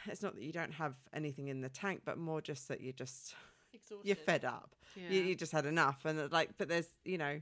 it's 0.05 0.21
not 0.21 0.35
that 0.35 0.43
you 0.43 0.51
don't 0.51 0.73
have 0.73 0.93
anything 1.13 1.47
in 1.47 1.61
the 1.61 1.69
tank 1.69 2.01
but 2.05 2.17
more 2.17 2.41
just 2.41 2.67
that 2.67 2.81
you're 2.81 2.93
just 2.93 3.35
exhausted 3.73 4.07
you're 4.07 4.15
fed 4.15 4.45
up 4.45 4.75
Yeah. 4.95 5.09
you, 5.09 5.21
you 5.23 5.35
just 5.35 5.51
had 5.51 5.65
enough 5.65 6.05
and 6.05 6.31
like 6.31 6.51
but 6.57 6.69
there's 6.69 6.87
you 7.03 7.17
know 7.17 7.41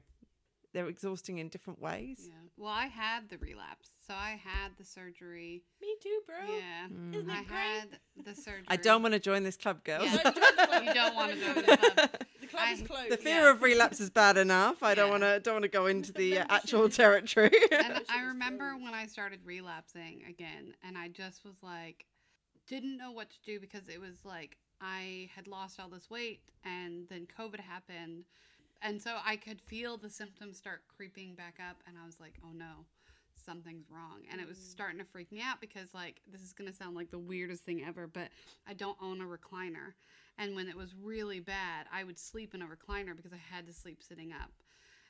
they're 0.74 0.88
exhausting 0.88 1.38
in 1.38 1.50
different 1.50 1.82
ways 1.82 2.22
Yeah. 2.28 2.34
Well, 2.58 2.72
I 2.72 2.86
had 2.86 3.30
the 3.30 3.38
relapse, 3.40 3.90
so 4.08 4.14
I 4.14 4.40
had 4.44 4.72
the 4.78 4.86
surgery. 4.86 5.64
me 5.82 5.96
too 6.02 6.20
bro 6.28 6.36
Yeah. 6.48 6.86
isn't 7.20 7.30
I 7.30 7.42
it 7.42 7.48
great 7.48 7.60
had 7.60 8.00
the 8.26 8.36
surgery. 8.46 8.66
i 8.68 8.76
don't 8.76 9.02
want 9.02 9.14
to 9.14 9.20
join 9.20 9.44
this 9.44 9.58
club 9.58 9.84
girls 9.84 10.06
Yeah. 10.06 10.24
Don't 10.24 10.36
the 10.36 10.84
you 10.86 10.94
don't 10.94 11.16
want 11.16 11.32
to 11.34 11.40
go 11.40 11.54
to 11.54 11.62
the 11.62 11.78
club. 11.78 12.10
the 12.42 12.48
club 12.48 12.68
is 12.74 12.82
closed 12.82 13.12
the 13.12 13.18
fear 13.18 13.42
Yeah. 13.44 13.52
of 13.52 13.62
relapse 13.62 14.00
is 14.00 14.10
bad 14.10 14.38
enough 14.38 14.82
i 14.84 14.94
don't 14.96 15.10
want 15.10 15.24
to 15.24 15.40
don't 15.40 15.56
want 15.56 15.64
to 15.64 15.70
go 15.70 15.86
into 15.94 16.12
the 16.12 16.40
uh, 16.40 16.46
actual 16.50 16.90
territory 16.90 17.52
and 17.72 18.02
I 18.10 18.22
remember 18.24 18.70
closed. 18.72 18.84
when 18.84 18.94
I 18.94 19.06
started 19.08 19.40
relapsing 19.46 20.24
again, 20.28 20.76
and 20.84 20.98
I 20.98 21.08
just 21.08 21.44
was 21.44 21.56
like, 21.64 22.06
didn't 22.68 22.98
know 22.98 23.12
what 23.12 23.30
to 23.32 23.38
do 23.46 23.60
because 23.60 23.88
it 23.90 24.00
was 24.00 24.18
like 24.24 24.58
I 24.82 25.30
had 25.36 25.48
lost 25.48 25.80
all 25.80 25.90
this 25.90 26.10
weight, 26.10 26.42
and 26.66 27.08
then 27.10 27.26
COVID 27.40 27.60
happened, 27.60 28.26
and 28.84 29.02
so 29.02 29.16
I 29.26 29.38
could 29.38 29.62
feel 29.62 29.98
the 29.98 30.10
symptoms 30.10 30.58
start 30.58 30.82
creeping 30.96 31.34
back 31.36 31.60
up, 31.60 31.78
and 31.88 31.96
I 32.02 32.06
was 32.06 32.20
like, 32.20 32.36
oh 32.44 32.52
no, 32.54 32.86
something's 33.46 33.90
wrong, 33.90 34.22
and 34.32 34.40
it 34.40 34.48
was 34.48 34.58
mm. 34.58 34.70
starting 34.70 35.00
to 35.00 35.06
freak 35.06 35.32
me 35.32 35.42
out 35.42 35.60
because 35.62 35.94
like 35.94 36.22
this 36.32 36.42
is 36.42 36.54
gonna 36.54 36.74
sound 36.74 36.96
like 36.96 37.10
the 37.10 37.20
weirdest 37.20 37.66
thing 37.66 37.84
ever, 37.88 38.08
but 38.08 38.30
I 38.68 38.74
don't 38.74 38.98
own 39.02 39.22
a 39.22 39.26
recliner, 39.26 39.94
and 40.38 40.56
when 40.56 40.68
it 40.68 40.76
was 40.76 40.94
really 41.02 41.40
bad, 41.40 41.88
I 41.92 42.04
would 42.04 42.20
sleep 42.20 42.54
in 42.54 42.62
a 42.62 42.66
recliner 42.66 43.16
because 43.16 43.34
I 43.34 43.56
had 43.56 43.66
to 43.68 43.74
sleep 43.74 44.04
sitting 44.04 44.32
up. 44.32 44.52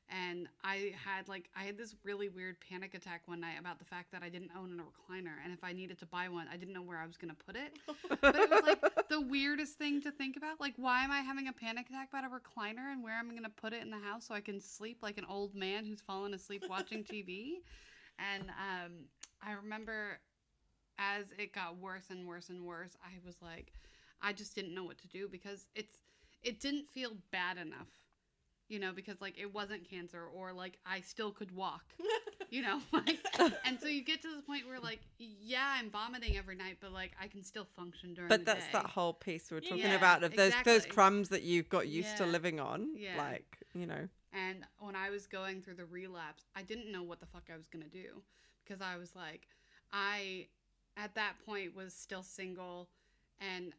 And 0.10 0.48
I 0.64 0.94
had 1.04 1.28
like 1.28 1.50
I 1.56 1.64
had 1.64 1.78
this 1.78 1.96
really 2.04 2.30
weird 2.30 2.58
panic 2.60 2.94
attack 2.94 3.22
one 3.26 3.40
night 3.40 3.56
about 3.60 3.80
the 3.80 3.86
fact 3.86 4.12
that 4.12 4.22
I 4.22 4.30
didn't 4.30 4.52
own 4.56 4.80
a 4.80 4.84
recliner 4.84 5.36
and 5.44 5.54
if 5.54 5.64
I 5.64 5.72
needed 5.72 5.98
to 6.00 6.06
buy 6.06 6.28
one 6.28 6.48
I 6.52 6.58
didn't 6.58 6.74
know 6.74 6.82
where 6.82 7.00
I 7.00 7.06
was 7.06 7.18
going 7.18 7.34
to 7.34 7.44
put 7.46 7.56
it. 7.56 7.72
But 8.22 8.36
it 8.36 8.50
was 8.50 8.62
like 8.64 8.82
the 9.10 9.22
weirdest 9.22 9.78
thing 9.78 10.02
to 10.02 10.12
think 10.12 10.38
about. 10.38 10.60
Like 10.60 10.74
why 10.78 11.04
am 11.04 11.12
I 11.12 11.20
having 11.20 11.48
a 11.48 11.54
panic 11.54 11.90
attack 11.90 12.10
about 12.10 12.26
a 12.26 12.28
recliner 12.28 12.92
and 12.92 13.04
where 13.04 13.14
am 13.14 13.30
I 13.30 13.32
going 13.32 13.44
to 13.44 13.50
put 13.50 13.74
it 13.74 13.82
in 13.82 13.90
the 13.90 13.98
house 13.98 14.28
so 14.28 14.36
I 14.36 14.42
can 14.42 14.60
sleep 14.60 15.00
like 15.02 15.18
an 15.18 15.26
old 15.30 15.56
man 15.56 15.86
who's 15.86 16.02
fallen 16.02 16.34
asleep 16.34 16.64
watching 16.70 17.04
TV? 17.12 17.62
And 18.20 18.50
um 18.50 18.92
I 19.42 19.54
remember 19.54 20.20
as 20.98 21.26
it 21.38 21.54
got 21.54 21.78
worse 21.78 22.06
and 22.10 22.28
worse 22.28 22.50
and 22.50 22.64
worse, 22.64 22.96
I 23.04 23.20
was 23.26 23.36
like 23.42 23.74
I 24.22 24.34
just 24.34 24.56
didn't 24.56 24.74
know 24.74 24.84
what 24.86 24.98
to 25.00 25.08
do 25.08 25.28
because 25.28 25.68
it's 25.76 26.00
it 26.44 26.60
didn't 26.60 26.90
feel 26.90 27.18
bad 27.32 27.58
enough 27.58 27.88
you 28.70 28.80
know, 28.80 28.92
because 28.94 29.22
like 29.22 29.38
it 29.40 29.54
wasn't 29.54 29.90
cancer 29.90 30.24
or 30.34 30.54
like 30.54 30.78
I 30.86 31.02
still 31.02 31.32
could 31.32 31.52
walk, 31.56 31.84
you 32.50 32.62
know, 32.62 32.80
like, 32.94 33.20
and 33.66 33.80
so 33.80 33.88
you 33.88 34.04
get 34.04 34.22
to 34.24 34.36
the 34.36 34.42
point 34.42 34.68
where 34.68 34.80
like, 34.80 35.02
yeah, 35.20 35.76
I'm 35.80 35.90
vomiting 35.90 36.38
every 36.38 36.56
night, 36.56 36.78
but 36.82 36.92
like 36.92 37.12
I 37.22 37.28
can 37.28 37.44
still 37.44 37.66
function 37.76 38.14
during 38.14 38.30
but 38.30 38.40
the 38.40 38.46
that's 38.46 38.66
day. 38.66 38.72
that 38.74 38.88
whole 38.88 39.14
piece 39.14 39.50
we 39.52 39.56
we're 39.58 39.62
talking 39.62 39.86
Yeah, 39.86 39.96
about 39.96 40.24
of 40.24 40.36
those 40.36 40.54
those 40.64 40.86
crumbs 40.86 41.30
that 41.30 41.44
you've 41.44 41.70
got 41.70 41.88
used 41.88 42.18
to 42.18 42.26
living 42.26 42.60
on 42.60 42.88
Yeah. 42.96 43.12
like 43.18 43.58
you 43.74 43.86
know 43.86 44.08
And 44.34 44.64
when 44.80 44.96
I 44.96 45.10
was 45.10 45.28
going 45.28 45.62
through 45.62 45.76
the 45.76 45.86
relapse, 45.86 46.46
I 46.56 46.64
didn't 46.64 46.92
know 46.92 47.04
what 47.04 47.20
the 47.20 47.26
fuck 47.28 47.44
I 47.54 47.58
was 47.58 47.68
going 47.68 47.84
to 47.84 47.90
do 47.90 48.22
because 48.64 48.82
I 48.82 48.98
was 48.98 49.16
like, 49.16 49.48
I, 49.92 50.48
at 50.98 51.14
that 51.16 51.34
point, 51.46 51.76
was 51.76 51.94
still 51.94 52.24
single 52.24 52.90
and 53.40 53.74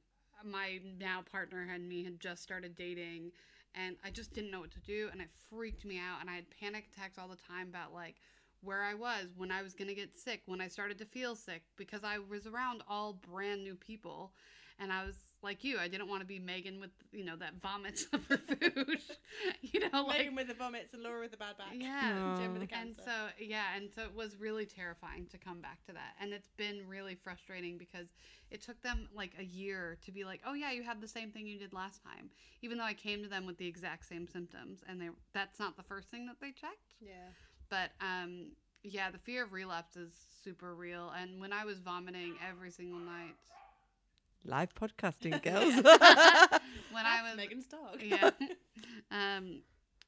my 0.44 0.80
now 0.98 1.22
partner 1.30 1.66
and 1.72 1.88
me 1.88 2.04
had 2.04 2.20
just 2.20 2.42
started 2.42 2.76
dating 2.76 3.32
and 3.74 3.96
I 4.04 4.10
just 4.10 4.32
didn't 4.32 4.50
know 4.50 4.60
what 4.60 4.70
to 4.72 4.80
do 4.80 5.08
and 5.12 5.20
it 5.20 5.28
freaked 5.50 5.84
me 5.84 5.98
out 5.98 6.20
and 6.20 6.30
I 6.30 6.34
had 6.34 6.44
panic 6.60 6.88
attacks 6.92 7.18
all 7.18 7.28
the 7.28 7.36
time 7.36 7.68
about 7.68 7.92
like 7.92 8.16
where 8.62 8.82
I 8.82 8.94
was 8.94 9.26
when 9.36 9.50
I 9.50 9.62
was 9.62 9.74
going 9.74 9.88
to 9.88 9.94
get 9.94 10.18
sick 10.18 10.42
when 10.46 10.60
I 10.60 10.68
started 10.68 10.98
to 10.98 11.04
feel 11.04 11.36
sick 11.36 11.62
because 11.76 12.02
I 12.04 12.18
was 12.18 12.46
around 12.46 12.82
all 12.88 13.20
brand 13.30 13.62
new 13.62 13.74
people 13.74 14.32
and 14.78 14.92
I 14.92 15.04
was 15.04 15.16
like 15.44 15.62
you 15.62 15.78
I 15.78 15.88
didn't 15.88 16.08
want 16.08 16.22
to 16.22 16.26
be 16.26 16.38
Megan 16.38 16.80
with 16.80 16.90
you 17.12 17.24
know 17.24 17.36
that 17.36 17.60
vomits 17.62 18.06
of 18.12 18.24
her 18.26 18.38
food 18.38 18.98
you 19.60 19.80
know 19.80 20.04
like 20.04 20.18
Megan 20.18 20.34
with 20.34 20.48
the 20.48 20.54
vomits 20.54 20.94
and 20.94 21.02
Laura 21.02 21.20
with 21.20 21.30
the 21.30 21.36
bad 21.36 21.56
back. 21.58 21.74
Yeah. 21.74 22.34
Jen 22.38 22.52
with 22.52 22.68
the 22.68 22.76
and 22.76 22.94
so 22.94 23.12
yeah 23.38 23.76
and 23.76 23.90
so 23.94 24.02
it 24.02 24.14
was 24.14 24.36
really 24.36 24.66
terrifying 24.66 25.26
to 25.30 25.38
come 25.38 25.60
back 25.60 25.84
to 25.86 25.92
that. 25.92 26.14
And 26.20 26.32
it's 26.32 26.50
been 26.56 26.80
really 26.88 27.14
frustrating 27.14 27.78
because 27.78 28.08
it 28.50 28.62
took 28.62 28.80
them 28.82 29.08
like 29.14 29.32
a 29.38 29.44
year 29.44 29.98
to 30.04 30.10
be 30.10 30.24
like 30.24 30.40
oh 30.46 30.54
yeah 30.54 30.72
you 30.72 30.82
had 30.82 31.00
the 31.00 31.08
same 31.08 31.30
thing 31.30 31.46
you 31.46 31.58
did 31.58 31.72
last 31.72 32.02
time 32.02 32.30
even 32.62 32.78
though 32.78 32.84
i 32.84 32.94
came 32.94 33.22
to 33.22 33.28
them 33.28 33.46
with 33.46 33.58
the 33.58 33.66
exact 33.66 34.06
same 34.06 34.28
symptoms 34.28 34.80
and 34.88 35.00
they 35.00 35.08
that's 35.32 35.58
not 35.58 35.76
the 35.76 35.82
first 35.82 36.08
thing 36.10 36.26
that 36.26 36.36
they 36.40 36.50
checked. 36.50 36.94
Yeah. 37.00 37.28
But 37.68 37.90
um 38.00 38.52
yeah 38.84 39.10
the 39.10 39.18
fear 39.18 39.44
of 39.44 39.52
relapse 39.52 39.96
is 39.96 40.12
super 40.44 40.74
real 40.74 41.10
and 41.18 41.40
when 41.40 41.52
i 41.52 41.64
was 41.64 41.78
vomiting 41.78 42.34
every 42.46 42.70
single 42.70 43.00
night 43.00 43.34
live 44.44 44.74
podcasting 44.74 45.42
girls 45.42 45.74
when 45.74 47.06
i 47.06 47.22
was 47.22 47.36
Megan's 47.36 47.66
dog 47.66 48.00
yeah. 48.02 48.30
Um, 49.10 49.62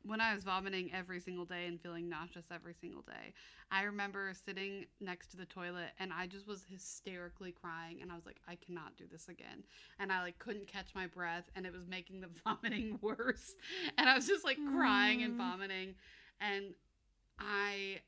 when 0.04 0.20
I 0.20 0.34
was 0.34 0.44
vomiting 0.44 0.90
every 0.94 1.20
single 1.20 1.44
day 1.44 1.66
and 1.66 1.80
feeling 1.80 2.08
nauseous 2.08 2.44
every 2.52 2.74
single 2.80 3.02
day, 3.02 3.32
I 3.70 3.82
remember 3.82 4.32
sitting 4.46 4.86
next 5.00 5.28
to 5.32 5.36
the 5.36 5.44
toilet 5.46 5.90
and 5.98 6.12
I 6.12 6.26
just 6.26 6.46
was 6.46 6.64
hysterically 6.68 7.52
crying 7.52 7.98
and 8.02 8.10
I 8.12 8.14
was 8.14 8.24
like, 8.26 8.40
I 8.48 8.54
cannot 8.56 8.96
do 8.96 9.04
this 9.10 9.28
again. 9.28 9.64
And 9.98 10.12
I 10.12 10.22
like 10.22 10.38
couldn't 10.38 10.66
catch 10.68 10.94
my 10.94 11.06
breath 11.08 11.50
and 11.56 11.66
it 11.66 11.72
was 11.72 11.86
making 11.88 12.20
the 12.20 12.28
vomiting 12.44 12.98
worse. 13.02 13.54
And 13.98 14.08
I 14.08 14.14
was 14.14 14.26
just 14.26 14.44
like 14.44 14.58
crying 14.72 15.22
and 15.22 15.34
Mm. 15.34 15.38
vomiting. 15.38 15.94
And 16.40 16.74
I 17.38 18.00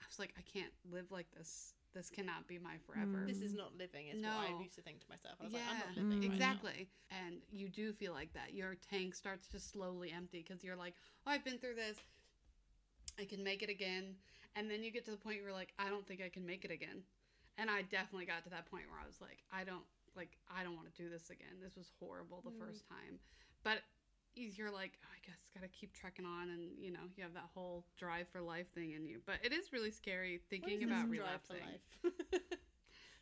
I 0.00 0.04
was 0.08 0.18
like, 0.18 0.34
I 0.38 0.42
can't 0.42 0.72
live 0.90 1.10
like 1.10 1.26
this. 1.36 1.74
This 1.94 2.10
cannot 2.10 2.46
be 2.46 2.58
my 2.58 2.76
forever. 2.86 3.24
this 3.26 3.40
is 3.42 3.54
not 3.54 3.76
living 3.76 4.08
is 4.08 4.22
what 4.22 4.32
I 4.32 4.60
used 4.62 4.74
to 4.76 4.82
think 4.82 5.00
to 5.00 5.06
myself 5.08 5.34
I 5.40 5.44
was 5.44 5.52
like 5.52 5.62
I'm 5.68 5.78
not 5.78 5.88
Yeah. 5.96 6.02
living 6.02 6.18
Mm. 6.18 6.28
right. 6.28 6.32
Exactly. 6.32 6.88
And 7.10 7.42
you 7.50 7.68
do 7.68 7.92
feel 7.92 8.12
like 8.12 8.32
that. 8.34 8.54
Your 8.54 8.74
tank 8.76 9.14
starts 9.14 9.48
to 9.48 9.58
slowly 9.60 10.12
empty 10.12 10.44
because 10.46 10.62
you're 10.62 10.76
like, 10.76 10.94
oh, 11.26 11.30
I've 11.32 11.44
been 11.44 11.58
through 11.58 11.74
this. 11.76 11.98
I 13.18 13.24
can 13.24 13.42
make 13.42 13.62
it 13.62 13.70
again. 13.70 14.16
And 14.54 14.70
then 14.70 14.82
you 14.84 14.90
get 14.92 15.04
to 15.06 15.10
the 15.10 15.16
point 15.16 15.36
where 15.38 15.46
you're 15.50 15.52
like, 15.58 15.72
I 15.78 15.88
don't 15.88 16.06
think 16.06 16.20
I 16.22 16.28
can 16.28 16.46
make 16.46 16.64
it 16.64 16.70
again. 16.70 17.02
And 17.56 17.68
I 17.70 17.82
definitely 17.82 18.26
got 18.26 18.44
to 18.44 18.50
that 18.50 18.66
point 18.66 18.84
where 18.90 19.00
I 19.02 19.06
was 19.06 19.20
like, 19.20 19.42
I 19.52 19.64
don't 19.64 19.84
like 20.14 20.36
I 20.50 20.62
don't 20.62 20.76
want 20.76 20.92
to 20.94 21.02
do 21.02 21.08
this 21.08 21.30
again. 21.30 21.58
This 21.62 21.76
was 21.76 21.90
horrible 21.98 22.42
the 22.44 22.50
Mm. 22.50 22.58
first 22.66 22.86
time. 22.88 23.18
But 23.64 23.82
you're 24.38 24.70
like, 24.70 24.98
oh, 25.04 25.08
I 25.12 25.26
guess 25.26 25.38
gotta 25.54 25.68
keep 25.68 25.92
trekking 25.94 26.24
on 26.24 26.50
and 26.50 26.70
you 26.78 26.90
know, 26.90 27.00
you 27.16 27.22
have 27.22 27.34
that 27.34 27.48
whole 27.54 27.84
drive 27.98 28.28
for 28.28 28.40
life 28.40 28.66
thing 28.74 28.92
in 28.92 29.06
you. 29.06 29.20
But 29.26 29.36
it 29.42 29.52
is 29.52 29.72
really 29.72 29.90
scary 29.90 30.40
thinking 30.50 30.82
is 30.82 30.84
about 30.84 31.10
this 31.10 31.18
drive 31.18 31.40
for 31.46 31.54
relapsing. 31.54 32.12
life? 32.32 32.40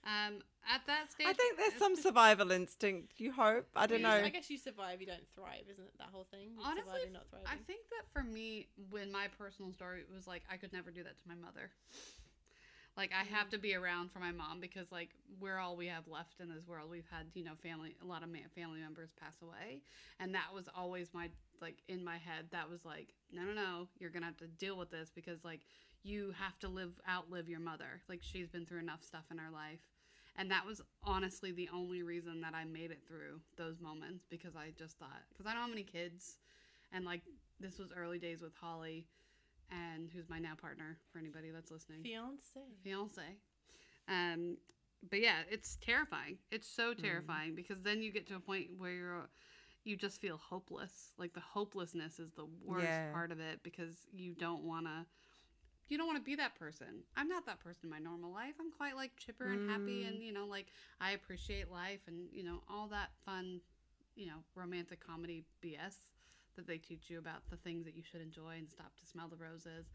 Um 0.06 0.38
at 0.70 0.86
that 0.86 1.10
stage 1.10 1.26
I 1.26 1.32
think 1.32 1.58
there's 1.58 1.74
some 1.74 1.96
survival 1.96 2.52
instinct. 2.52 3.18
You 3.18 3.32
hope. 3.32 3.66
I 3.74 3.86
don't 3.86 3.98
You 3.98 4.04
know. 4.04 4.22
I 4.22 4.28
guess 4.28 4.48
you 4.48 4.58
survive, 4.58 5.00
you 5.00 5.06
don't 5.06 5.26
thrive, 5.34 5.66
isn't 5.70 5.82
it? 5.82 5.98
That 5.98 6.08
whole 6.12 6.26
thing. 6.30 6.50
You 6.54 6.62
Honestly, 6.64 6.92
survive, 7.00 7.12
not 7.12 7.28
thriving. 7.28 7.48
I 7.48 7.56
think 7.66 7.80
that 7.90 8.06
for 8.12 8.22
me, 8.22 8.68
when 8.90 9.10
my 9.10 9.26
personal 9.36 9.72
story 9.72 10.04
was 10.14 10.28
like, 10.28 10.42
I 10.50 10.58
could 10.58 10.72
never 10.72 10.92
do 10.92 11.02
that 11.02 11.18
to 11.18 11.28
my 11.28 11.34
mother. 11.34 11.70
Like 12.96 13.12
I 13.12 13.24
have 13.24 13.48
mm. 13.48 13.50
to 13.50 13.58
be 13.58 13.74
around 13.74 14.10
for 14.10 14.20
my 14.20 14.32
mom 14.32 14.60
because 14.60 14.90
like 14.90 15.10
we're 15.40 15.58
all 15.58 15.76
we 15.76 15.86
have 15.86 16.08
left 16.08 16.40
in 16.40 16.48
this 16.48 16.66
world. 16.66 16.90
We've 16.90 17.08
had 17.10 17.26
you 17.34 17.44
know 17.44 17.52
family, 17.62 17.94
a 18.02 18.06
lot 18.06 18.22
of 18.22 18.30
ma- 18.30 18.48
family 18.54 18.80
members 18.80 19.10
pass 19.20 19.36
away, 19.42 19.82
and 20.18 20.34
that 20.34 20.48
was 20.54 20.68
always 20.74 21.12
my 21.12 21.28
like 21.60 21.76
in 21.88 22.02
my 22.02 22.16
head. 22.16 22.46
That 22.52 22.68
was 22.70 22.84
like 22.84 23.08
no 23.32 23.42
no 23.42 23.52
no, 23.52 23.88
you're 23.98 24.10
gonna 24.10 24.26
have 24.26 24.38
to 24.38 24.46
deal 24.46 24.78
with 24.78 24.90
this 24.90 25.10
because 25.14 25.44
like 25.44 25.60
you 26.02 26.32
have 26.38 26.58
to 26.60 26.68
live 26.68 26.92
outlive 27.08 27.48
your 27.48 27.60
mother. 27.60 28.00
Like 28.08 28.20
she's 28.22 28.48
been 28.48 28.64
through 28.64 28.80
enough 28.80 29.02
stuff 29.02 29.24
in 29.30 29.38
her 29.38 29.50
life. 29.52 29.80
And 30.38 30.50
that 30.50 30.66
was 30.66 30.82
honestly 31.02 31.50
the 31.50 31.70
only 31.72 32.02
reason 32.02 32.42
that 32.42 32.54
I 32.54 32.64
made 32.64 32.90
it 32.90 33.00
through 33.08 33.40
those 33.56 33.80
moments 33.80 34.26
because 34.28 34.54
I 34.54 34.72
just 34.76 34.98
thought 34.98 35.22
because 35.30 35.46
I 35.46 35.54
don't 35.54 35.62
have 35.62 35.72
any 35.72 35.82
kids 35.82 36.36
and 36.92 37.04
like 37.04 37.22
this 37.58 37.78
was 37.78 37.88
early 37.96 38.18
days 38.18 38.42
with 38.42 38.52
Holly 38.60 39.06
and 39.70 40.10
who's 40.14 40.28
my 40.28 40.38
now 40.38 40.54
partner 40.60 40.98
for 41.12 41.18
anybody 41.18 41.50
that's 41.50 41.70
listening 41.70 42.00
Fiance. 42.02 42.60
fiance. 42.82 43.22
Um, 44.08 44.56
but 45.10 45.20
yeah, 45.20 45.38
it's 45.50 45.76
terrifying. 45.80 46.38
It's 46.50 46.68
so 46.68 46.94
terrifying 46.94 47.54
because 47.54 47.82
then 47.82 48.02
you 48.02 48.12
get 48.12 48.26
to 48.28 48.36
a 48.36 48.40
point 48.40 48.68
where 48.78 48.92
you're, 48.92 49.28
you 49.84 49.96
just 49.96 50.20
feel 50.20 50.36
hopeless. 50.36 51.12
Like 51.18 51.32
the 51.34 51.40
hopelessness 51.40 52.18
is 52.18 52.30
the 52.32 52.46
worst 52.64 52.84
Yeah. 52.84 53.12
part 53.12 53.30
of 53.32 53.40
it 53.40 53.60
because 53.62 53.94
you 54.12 54.34
don't 54.34 54.64
want 54.64 54.86
to. 54.86 55.06
You 55.88 55.96
don't 55.96 56.08
want 56.08 56.18
to 56.18 56.24
be 56.24 56.34
that 56.34 56.56
person. 56.58 57.04
I'm 57.16 57.28
not 57.28 57.46
that 57.46 57.60
person 57.60 57.82
in 57.84 57.90
my 57.90 58.00
normal 58.00 58.32
life. 58.32 58.54
I'm 58.58 58.72
quite 58.72 58.96
like 58.96 59.12
chipper 59.16 59.44
and 59.52 59.70
happy, 59.70 60.02
and 60.02 60.20
you 60.20 60.32
know, 60.32 60.44
like 60.46 60.66
I 61.00 61.12
appreciate 61.12 61.70
life 61.70 62.00
and 62.08 62.26
you 62.32 62.42
know 62.42 62.62
all 62.68 62.88
that 62.88 63.10
fun, 63.24 63.60
you 64.16 64.26
know, 64.26 64.42
romantic 64.56 64.98
comedy 65.06 65.44
BS 65.62 65.94
that 66.56 66.66
they 66.66 66.78
teach 66.78 67.08
you 67.08 67.18
about 67.18 67.42
the 67.50 67.56
things 67.56 67.84
that 67.84 67.94
you 67.96 68.02
should 68.02 68.20
enjoy 68.20 68.56
and 68.58 68.68
stop 68.68 68.96
to 68.98 69.06
smell 69.06 69.28
the 69.28 69.36
roses. 69.36 69.86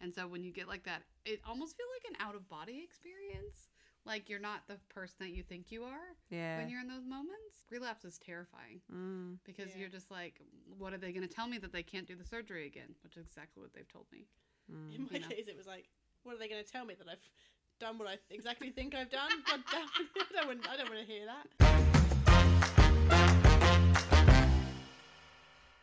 And 0.00 0.14
so 0.14 0.26
when 0.26 0.42
you 0.44 0.52
get 0.52 0.68
like 0.68 0.84
that, 0.84 1.02
it 1.24 1.40
almost 1.46 1.76
feels 1.76 1.88
like 1.96 2.12
an 2.16 2.26
out 2.26 2.34
of 2.34 2.48
body 2.48 2.80
experience. 2.84 3.68
Like 4.06 4.30
you're 4.30 4.40
not 4.40 4.62
the 4.66 4.76
person 4.88 5.16
that 5.20 5.30
you 5.30 5.42
think 5.42 5.70
you 5.70 5.84
are 5.84 6.16
Yeah. 6.30 6.56
when 6.58 6.70
you're 6.70 6.80
in 6.80 6.88
those 6.88 7.04
moments. 7.04 7.66
Relapse 7.70 8.04
is 8.04 8.18
terrifying 8.18 8.80
Mm. 8.90 9.38
because 9.44 9.70
Yeah. 9.72 9.80
you're 9.80 9.88
just 9.90 10.10
like, 10.10 10.40
what 10.78 10.94
are 10.94 10.98
they 10.98 11.12
going 11.12 11.26
to 11.26 11.32
tell 11.34 11.46
me 11.46 11.58
that 11.58 11.72
they 11.72 11.82
can't 11.82 12.06
do 12.06 12.16
the 12.16 12.24
surgery 12.24 12.66
again? 12.66 12.94
Which 13.02 13.16
is 13.18 13.26
exactly 13.26 13.60
what 13.62 13.74
they've 13.74 13.86
told 13.88 14.06
me. 14.10 14.26
Mm. 14.72 14.94
In 14.94 15.02
my 15.02 15.08
You 15.12 15.20
know. 15.20 15.28
case, 15.28 15.48
it 15.48 15.56
was 15.56 15.66
like, 15.66 15.90
what 16.22 16.34
are 16.34 16.38
they 16.38 16.48
going 16.48 16.64
to 16.64 16.70
tell 16.70 16.84
me 16.86 16.94
that 16.94 17.08
I've 17.08 17.28
done 17.78 17.98
what 17.98 18.08
I 18.08 18.18
exactly 18.30 18.70
think 18.70 18.94
I've 18.94 19.10
done? 19.10 19.30
God 19.46 19.60
damn 19.70 19.82
it. 19.82 19.90
I 20.38 20.44
don't. 20.44 20.68
I 20.68 20.76
don't 20.78 20.88
want 20.90 21.00
to 21.00 21.12
hear 21.12 21.26
that. 21.26 21.89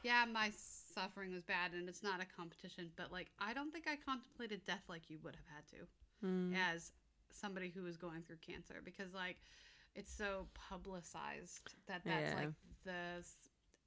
Yeah, 0.07 0.23
my 0.31 0.51
suffering 0.95 1.33
was 1.33 1.43
bad 1.43 1.73
and 1.73 1.89
it's 1.89 2.01
not 2.01 2.21
a 2.21 2.25
competition, 2.39 2.89
but 2.95 3.11
like, 3.11 3.27
I 3.39 3.53
don't 3.53 3.71
think 3.73 3.85
I 3.87 3.95
contemplated 3.97 4.63
death 4.65 4.83
like 4.87 5.09
you 5.09 5.17
would 5.23 5.35
have 5.35 5.49
had 5.55 5.67
to. 5.77 5.85
Mm. 6.25 6.55
as 6.73 6.91
somebody 7.29 7.69
who 7.75 7.85
is 7.85 7.95
going 7.97 8.21
through 8.25 8.37
cancer 8.41 8.75
because 8.83 9.13
like 9.13 9.37
it's 9.93 10.11
so 10.11 10.47
publicized 10.69 11.75
that 11.87 12.01
that's 12.05 12.31
Yeah. 12.31 12.35
like 12.39 12.49
the 12.85 13.23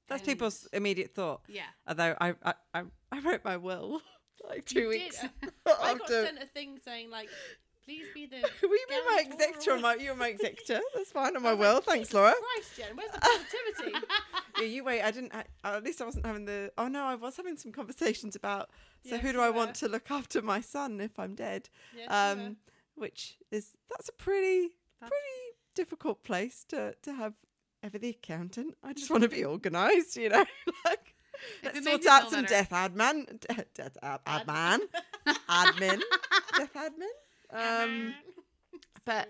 That's 0.06 0.20
end. 0.20 0.26
people's 0.28 0.68
immediate 0.72 1.12
thought. 1.14 1.40
yeah 1.48 1.70
Although 1.88 2.14
I 2.20 2.35
I, 2.44 2.54
I, 2.74 2.83
I 3.11 3.18
wrote 3.20 3.44
my 3.44 3.56
will 3.56 4.00
like 4.48 4.64
two 4.66 4.80
You 4.83 4.92
did. 4.92 5.02
weeks 5.06 5.24
I 5.66 5.94
got 5.94 6.09
sent 6.09 6.38
a 6.42 6.46
thing 6.46 6.78
saying 6.85 7.11
like, 7.11 7.30
please 7.84 8.06
be 8.14 8.26
the. 8.26 8.36
Will 8.62 8.70
you 8.76 8.86
be 8.88 8.94
my 9.08 9.22
executor? 9.26 9.72
or- 9.72 9.78
my, 9.78 9.94
you're 9.96 10.14
my 10.14 10.28
executor. 10.28 10.80
That's 10.94 11.10
fine 11.12 11.36
on 11.36 11.38
I 11.38 11.50
my 11.50 11.52
was 11.54 11.60
like, 11.60 11.74
will. 11.74 11.80
Thanks, 11.82 12.14
Laura. 12.14 12.34
Christ, 12.54 12.76
Jen, 12.76 12.96
where's 12.96 13.10
the 13.12 13.18
positivity? 13.20 14.06
Yeah, 14.60 14.66
you 14.66 14.84
wait. 14.84 15.00
I 15.00 15.10
didn't. 15.10 15.32
I, 15.34 15.44
at 15.64 15.82
least 15.84 16.02
I 16.02 16.04
wasn't 16.04 16.26
having 16.26 16.44
the. 16.44 16.70
Oh 16.76 16.86
no, 16.88 17.04
I 17.04 17.14
was 17.14 17.36
having 17.36 17.56
some 17.56 17.72
conversations 17.72 18.36
about. 18.36 18.68
So 19.06 19.14
Yes, 19.14 19.22
who 19.22 19.32
do 19.32 19.40
I 19.40 19.48
were. 19.48 19.56
want 19.56 19.74
to 19.76 19.88
look 19.88 20.10
after 20.10 20.42
my 20.42 20.60
son 20.60 21.00
if 21.00 21.18
I'm 21.18 21.34
dead? 21.34 21.70
Yes, 21.96 22.08
um, 22.10 22.56
which 22.94 23.38
is 23.50 23.72
that's 23.88 24.10
a 24.10 24.12
pretty 24.12 24.74
That's- 25.00 25.08
pretty 25.08 25.56
difficult 25.74 26.22
place 26.24 26.64
to 26.68 26.94
to 27.04 27.12
have 27.14 27.32
ever 27.82 27.96
the 27.98 28.10
accountant. 28.10 28.74
I 28.84 28.92
just 28.92 29.10
want 29.10 29.22
to 29.22 29.30
be 29.30 29.46
organised, 29.46 30.16
you 30.16 30.28
know. 30.28 30.44
like 30.84 31.14
let's 31.64 31.82
sort 31.82 32.04
out 32.06 32.30
some 32.30 32.44
death 32.44 32.68
admin, 32.68 33.40
de- 33.40 33.64
death 33.72 33.96
Ad- 34.02 34.20
admin, 34.26 34.80
admin, 35.48 36.00
death 36.58 36.74
admin. 36.74 37.08
Um, 37.52 38.14
but 39.04 39.28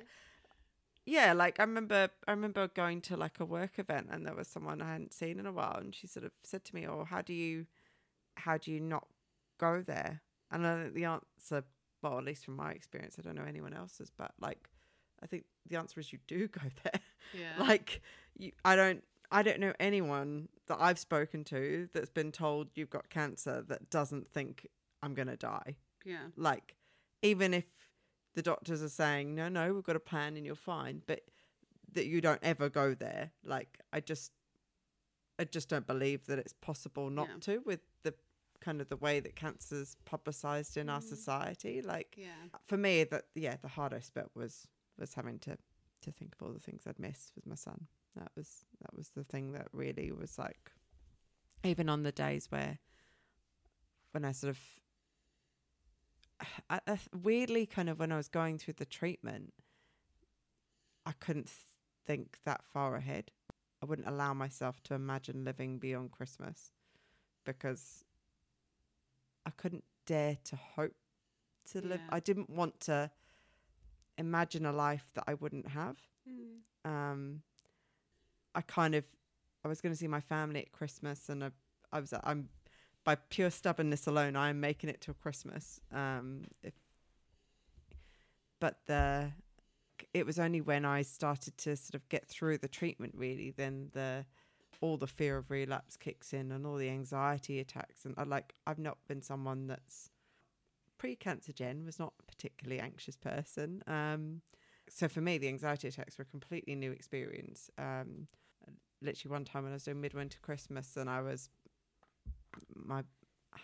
yeah, 1.06 1.32
like 1.32 1.60
I 1.60 1.64
remember, 1.64 2.08
I 2.26 2.30
remember 2.30 2.68
going 2.68 3.00
to 3.02 3.16
like 3.16 3.40
a 3.40 3.44
work 3.44 3.78
event, 3.78 4.08
and 4.10 4.26
there 4.26 4.34
was 4.34 4.48
someone 4.48 4.82
I 4.82 4.92
hadn't 4.92 5.12
seen 5.12 5.38
in 5.38 5.46
a 5.46 5.52
while, 5.52 5.76
and 5.78 5.94
she 5.94 6.06
sort 6.06 6.24
of 6.24 6.32
said 6.42 6.64
to 6.66 6.74
me, 6.74 6.86
"Oh, 6.86 7.04
how 7.04 7.22
do 7.22 7.32
you, 7.32 7.66
how 8.36 8.58
do 8.58 8.70
you 8.70 8.80
not 8.80 9.06
go 9.58 9.82
there?" 9.82 10.22
And 10.50 10.66
I 10.66 10.82
think 10.82 10.94
the 10.94 11.04
answer, 11.04 11.64
well, 12.02 12.18
at 12.18 12.24
least 12.24 12.44
from 12.44 12.56
my 12.56 12.72
experience, 12.72 13.16
I 13.18 13.22
don't 13.22 13.36
know 13.36 13.44
anyone 13.46 13.72
else's, 13.74 14.10
but 14.16 14.32
like, 14.40 14.68
I 15.22 15.26
think 15.26 15.44
the 15.68 15.78
answer 15.78 16.00
is 16.00 16.12
you 16.12 16.18
do 16.26 16.48
go 16.48 16.62
there. 16.82 17.00
yeah. 17.32 17.62
Like, 17.64 18.02
you, 18.36 18.52
I 18.64 18.74
don't, 18.74 19.04
I 19.30 19.42
don't 19.42 19.60
know 19.60 19.72
anyone 19.78 20.48
that 20.66 20.78
I've 20.80 20.98
spoken 20.98 21.44
to 21.44 21.88
that's 21.92 22.10
been 22.10 22.32
told 22.32 22.68
you've 22.74 22.90
got 22.90 23.10
cancer 23.10 23.64
that 23.68 23.90
doesn't 23.90 24.30
think 24.32 24.66
I'm 25.02 25.14
gonna 25.14 25.36
die. 25.36 25.76
Yeah. 26.04 26.26
Like 26.36 26.74
even 27.22 27.54
if 27.54 27.64
the 28.34 28.42
doctors 28.42 28.82
are 28.82 28.88
saying 28.88 29.34
no 29.34 29.48
no 29.48 29.72
we've 29.74 29.84
got 29.84 29.96
a 29.96 30.00
plan 30.00 30.36
and 30.36 30.44
you're 30.46 30.54
fine 30.54 31.02
but 31.06 31.20
that 31.92 32.06
you 32.06 32.20
don't 32.20 32.40
ever 32.42 32.68
go 32.68 32.94
there 32.94 33.30
like 33.44 33.78
i 33.92 33.98
just 34.00 34.32
i 35.38 35.44
just 35.44 35.68
don't 35.68 35.86
believe 35.86 36.26
that 36.26 36.38
it's 36.38 36.52
possible 36.60 37.10
not 37.10 37.28
Yeah. 37.28 37.36
to 37.54 37.62
with 37.66 37.80
the 38.02 38.14
kind 38.60 38.80
of 38.80 38.88
the 38.88 38.96
way 38.96 39.20
that 39.20 39.34
cancer's 39.36 39.96
publicized 40.04 40.76
in 40.76 40.88
our 40.88 41.00
Mm. 41.00 41.08
society 41.08 41.82
like 41.82 42.14
yeah 42.16 42.28
for 42.66 42.76
me 42.76 43.04
that 43.04 43.24
yeah 43.34 43.56
the 43.60 43.68
hardest 43.68 44.14
bit 44.14 44.30
was 44.34 44.66
was 44.98 45.14
having 45.14 45.38
to 45.40 45.56
to 46.02 46.12
think 46.12 46.34
of 46.34 46.46
all 46.46 46.52
the 46.52 46.60
things 46.60 46.82
i'd 46.86 46.98
miss 46.98 47.32
with 47.34 47.46
my 47.46 47.54
son 47.56 47.86
that 48.16 48.30
was 48.36 48.64
that 48.80 48.94
was 48.96 49.08
the 49.10 49.24
thing 49.24 49.52
that 49.52 49.68
really 49.72 50.12
was 50.12 50.38
like 50.38 50.70
even 51.64 51.88
on 51.88 52.02
the 52.04 52.12
days 52.12 52.46
where 52.50 52.78
when 54.12 54.24
i 54.24 54.32
sort 54.32 54.50
of 54.50 54.58
I, 56.68 56.80
I, 56.86 56.98
weirdly 57.12 57.66
kind 57.66 57.88
of 57.88 57.98
when 57.98 58.12
i 58.12 58.16
was 58.16 58.28
going 58.28 58.58
through 58.58 58.74
the 58.74 58.84
treatment 58.86 59.52
i 61.04 61.12
couldn't 61.12 61.50
think 62.06 62.38
that 62.44 62.64
far 62.64 62.96
ahead 62.96 63.30
i 63.82 63.86
wouldn't 63.86 64.08
allow 64.08 64.32
myself 64.34 64.82
to 64.84 64.94
imagine 64.94 65.44
living 65.44 65.78
beyond 65.78 66.10
christmas 66.12 66.72
because 67.44 68.04
i 69.46 69.50
couldn't 69.50 69.84
dare 70.06 70.38
to 70.44 70.56
hope 70.56 70.94
to 71.70 71.80
live 71.80 72.00
Yeah. 72.00 72.16
i 72.16 72.20
didn't 72.20 72.50
want 72.50 72.80
to 72.80 73.10
imagine 74.18 74.66
a 74.66 74.72
life 74.72 75.10
that 75.14 75.24
i 75.26 75.34
wouldn't 75.34 75.68
have 75.68 75.96
Mm. 76.28 76.60
um 76.84 77.42
i 78.54 78.60
kind 78.60 78.94
of 78.94 79.04
i 79.64 79.68
was 79.68 79.80
going 79.80 79.92
to 79.92 79.96
see 79.98 80.06
my 80.08 80.20
family 80.20 80.60
at 80.60 80.70
christmas 80.72 81.28
and 81.30 81.42
i, 81.42 81.50
I 81.92 82.00
was 82.00 82.12
i'm 82.24 82.48
by 83.04 83.14
pure 83.14 83.50
stubbornness 83.50 84.06
alone 84.06 84.36
i'm 84.36 84.60
making 84.60 84.90
it 84.90 85.00
till 85.00 85.14
christmas 85.14 85.80
um 85.92 86.44
if 86.62 86.74
but 88.60 88.78
the 88.86 89.32
it 90.14 90.26
was 90.26 90.38
only 90.38 90.60
when 90.60 90.84
i 90.84 91.02
started 91.02 91.56
to 91.56 91.76
sort 91.76 91.94
of 91.94 92.08
get 92.08 92.26
through 92.26 92.58
the 92.58 92.68
treatment 92.68 93.14
really 93.16 93.52
then 93.56 93.90
the 93.92 94.24
all 94.82 94.96
the 94.96 95.06
fear 95.06 95.36
of 95.36 95.50
relapse 95.50 95.96
kicks 95.96 96.32
in 96.32 96.50
and 96.50 96.66
all 96.66 96.76
the 96.76 96.88
anxiety 96.88 97.58
attacks 97.58 98.04
and 98.04 98.14
i 98.16 98.22
like 98.22 98.54
i've 98.66 98.78
not 98.78 98.96
been 99.08 99.20
someone 99.20 99.66
that's 99.66 100.10
pre-cancer 100.96 101.52
Jen 101.52 101.84
was 101.84 101.98
not 101.98 102.12
a 102.20 102.22
particularly 102.24 102.80
anxious 102.80 103.16
person 103.16 103.82
um 103.86 104.40
so 104.90 105.08
for 105.08 105.20
me, 105.20 105.38
the 105.38 105.48
anxiety 105.48 105.88
attacks 105.88 106.18
were 106.18 106.22
a 106.22 106.26
completely 106.26 106.74
new 106.74 106.90
experience. 106.90 107.70
Um, 107.78 108.26
literally 109.00 109.32
one 109.32 109.44
time 109.44 109.62
when 109.62 109.72
I 109.72 109.76
was 109.76 109.84
doing 109.84 110.00
midwinter 110.00 110.38
Christmas, 110.42 110.96
and 110.96 111.08
I 111.08 111.22
was 111.22 111.48
my 112.90 113.02